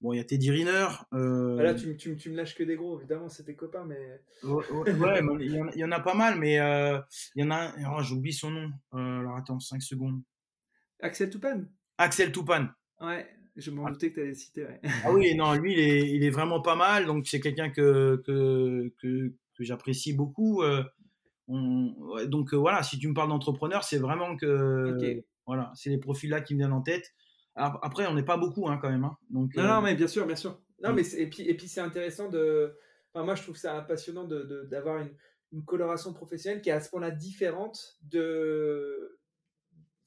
bon, 0.00 0.12
il 0.12 0.18
y 0.18 0.20
a 0.20 0.24
Teddy 0.24 0.50
Riner. 0.50 0.86
euh, 1.14 1.56
Ah 1.58 1.62
Là, 1.64 1.74
tu, 1.74 1.88
me- 1.88 1.96
tu, 1.96 2.16
tu 2.16 2.30
me 2.30 2.36
lâches 2.36 2.54
que 2.54 2.62
des 2.62 2.76
gros, 2.76 2.98
évidemment, 2.98 3.28
c'est 3.28 3.44
tes 3.44 3.56
copains, 3.56 3.84
mais. 3.84 4.20
Ouais, 4.44 4.64
il 5.40 5.52
y, 5.52 5.60
en 5.60 5.66
a- 5.66 5.72
il 5.74 5.78
y 5.80 5.84
en 5.84 5.92
a 5.92 6.00
pas 6.00 6.14
mal, 6.14 6.38
mais 6.38 6.54
il 6.54 7.42
y 7.42 7.42
en 7.44 7.50
a 7.50 7.56
un, 7.56 7.92
oh, 7.96 8.02
j'oublie 8.02 8.32
son 8.32 8.50
nom. 8.50 8.70
Alors 8.92 9.36
attends, 9.36 9.58
5 9.60 9.82
secondes. 9.82 10.22
Axel 11.00 11.30
Toupane? 11.30 11.68
Axel 11.98 12.30
Toupane. 12.32 12.72
Ouais, 13.00 13.26
je 13.60 13.70
m'en 13.70 13.86
Ah. 13.86 13.90
doutais 13.90 14.10
que 14.10 14.14
tu 14.14 14.20
allais 14.20 14.28
le 14.30 14.34
citer, 14.34 14.64
ouais. 14.64 14.80
Ah 15.04 15.12
oui, 15.12 15.34
non, 15.34 15.52
lui, 15.54 15.72
il 15.74 15.78
est, 15.80 16.10
il 16.10 16.24
est 16.24 16.30
vraiment 16.30 16.60
pas 16.60 16.76
mal. 16.76 17.06
Donc, 17.06 17.26
c'est 17.26 17.40
quelqu'un 17.40 17.70
que, 17.70 18.22
que, 18.26 18.92
que, 19.00 19.28
que 19.56 19.64
j'apprécie 19.64 20.12
beaucoup. 20.14 20.62
euh, 20.62 20.82
on- 21.48 21.94
ouais, 22.14 22.26
donc, 22.28 22.54
euh, 22.54 22.56
voilà, 22.56 22.82
si 22.82 22.98
tu 22.98 23.08
me 23.08 23.14
parles 23.14 23.28
d'entrepreneur, 23.28 23.84
c'est 23.84 23.98
vraiment 23.98 24.36
que. 24.36 25.22
Voilà, 25.46 25.72
c'est 25.74 25.90
les 25.90 25.98
profils-là 25.98 26.40
qui 26.42 26.54
me 26.54 26.58
viennent 26.60 26.72
en 26.72 26.80
tête. 26.82 27.12
Ap- 27.56 27.78
Après, 27.82 28.06
on 28.06 28.14
n'est 28.14 28.22
pas 28.24 28.36
beaucoup, 28.36 28.68
hein, 28.68 28.78
quand 28.80 28.88
même. 28.90 29.02
hein. 29.04 29.16
donc, 29.30 29.54
Non, 29.56 29.64
euh, 29.64 29.66
non, 29.66 29.82
mais 29.82 29.94
bien 29.96 30.06
sûr, 30.06 30.24
bien 30.26 30.36
sûr. 30.36 30.60
Non, 30.82 30.92
mais 30.92 31.02
et 31.14 31.28
puis, 31.28 31.42
et 31.42 31.54
puis 31.56 31.66
c'est 31.68 31.80
intéressant 31.80 32.28
de. 32.30 32.72
Enfin, 33.12 33.24
moi, 33.24 33.34
je 33.34 33.42
trouve 33.42 33.56
ça 33.56 33.80
passionnant 33.82 34.24
de, 34.24 34.42
de- 34.44 34.64
d'avoir 34.70 34.98
une, 35.02 35.10
une 35.52 35.64
coloration 35.64 36.12
professionnelle 36.12 36.62
qui 36.62 36.68
est 36.68 36.72
à 36.72 36.80
ce 36.80 36.88
point-là 36.90 37.10
différente 37.10 37.98
de. 38.02 39.18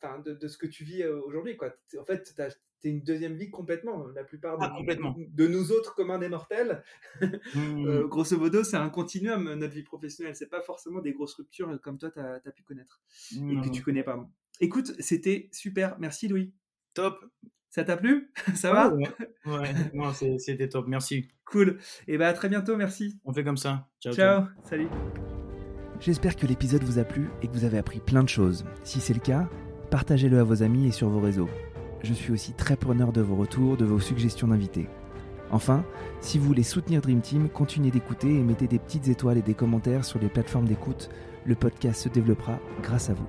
Enfin, 0.01 0.19
de, 0.19 0.33
de 0.33 0.47
ce 0.47 0.57
que 0.57 0.65
tu 0.67 0.83
vis 0.85 1.05
aujourd'hui, 1.05 1.57
quoi. 1.57 1.73
En 1.99 2.05
fait, 2.05 2.33
t'as- 2.35 2.55
t'es 2.83 2.89
une 2.89 3.01
deuxième 3.01 3.35
vie 3.35 3.49
complètement. 3.49 4.05
La 4.13 4.23
plupart 4.23 4.57
de, 4.57 4.65
Ah, 4.65 4.73
complètement. 4.77 5.15
de 5.17 5.47
nous 5.47 5.71
autres 5.71 5.95
communs 5.95 6.19
des 6.19 6.29
mortels, 6.29 6.83
mm, 7.21 7.25
euh, 7.87 8.07
grosso 8.07 8.37
modo, 8.37 8.63
c'est 8.63 8.77
un 8.77 8.89
continuum, 8.89 9.53
notre 9.55 9.73
vie 9.73 9.83
professionnelle. 9.83 10.35
C'est 10.35 10.49
pas 10.49 10.61
forcément 10.61 11.01
des 11.01 11.13
grosses 11.13 11.33
ruptures 11.33 11.69
euh, 11.69 11.77
comme 11.77 11.97
toi, 11.97 12.11
tu 12.11 12.19
as, 12.19 12.51
pu 12.51 12.63
connaître 12.63 13.01
et 13.31 13.61
que 13.61 13.69
tu 13.69 13.81
connais 13.81 14.03
pas. 14.03 14.29
Écoute, 14.59 14.93
c'était 14.99 15.49
super. 15.51 15.97
Merci, 15.99 16.27
Louis. 16.27 16.53
Top. 16.93 17.25
Ça 17.69 17.83
t'a 17.83 17.97
plu? 17.97 18.31
Ça 18.55 18.71
va? 18.71 18.93
Ouais, 19.45 20.37
c'était 20.37 20.69
top. 20.69 20.87
Merci. 20.87 21.29
Cool. 21.45 21.79
Et 22.07 22.19
bah, 22.19 22.27
à 22.27 22.33
très 22.33 22.49
bientôt. 22.49 22.75
Merci. 22.75 23.19
On 23.25 23.33
fait 23.33 23.43
comme 23.43 23.57
ça. 23.57 23.89
Ciao. 23.99 24.13
Ciao. 24.13 24.43
Salut. 24.63 24.87
J'espère 25.99 26.35
que 26.35 26.45
l'épisode 26.45 26.83
vous 26.83 26.99
a 26.99 27.03
plu 27.03 27.29
et 27.41 27.47
que 27.47 27.53
vous 27.53 27.65
avez 27.65 27.79
appris 27.79 27.99
plein 27.99 28.23
de 28.23 28.29
choses. 28.29 28.65
Si 28.83 28.99
c'est 28.99 29.13
le 29.13 29.21
cas, 29.21 29.49
partagez-le 29.89 30.37
à 30.37 30.43
vos 30.43 30.61
amis 30.61 30.87
et 30.87 30.91
sur 30.91 31.09
vos 31.09 31.19
réseaux. 31.19 31.49
Je 32.03 32.13
suis 32.13 32.33
aussi 32.33 32.51
très 32.51 32.75
preneur 32.75 33.13
de 33.13 33.21
vos 33.21 33.35
retours, 33.35 33.77
de 33.77 33.85
vos 33.85 34.01
suggestions 34.01 34.49
d'invités. 34.49 34.89
Enfin, 35.51 35.85
si 36.19 36.37
vous 36.37 36.45
voulez 36.45 36.63
soutenir 36.63 37.01
Dream 37.01 37.21
Team, 37.21 37.47
continuez 37.47 37.91
d'écouter 37.91 38.27
et 38.27 38.43
mettez 38.43 38.67
des 38.67 38.79
petites 38.79 39.07
étoiles 39.07 39.37
et 39.37 39.41
des 39.41 39.53
commentaires 39.53 40.03
sur 40.03 40.19
les 40.19 40.27
plateformes 40.27 40.67
d'écoute. 40.67 41.09
Le 41.45 41.55
podcast 41.55 42.01
se 42.01 42.09
développera 42.09 42.59
grâce 42.81 43.09
à 43.09 43.13
vous. 43.13 43.27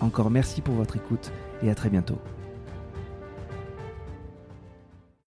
Encore 0.00 0.30
merci 0.30 0.62
pour 0.62 0.74
votre 0.74 0.96
écoute 0.96 1.32
et 1.62 1.70
à 1.70 1.74
très 1.74 1.90
bientôt. 1.90 2.18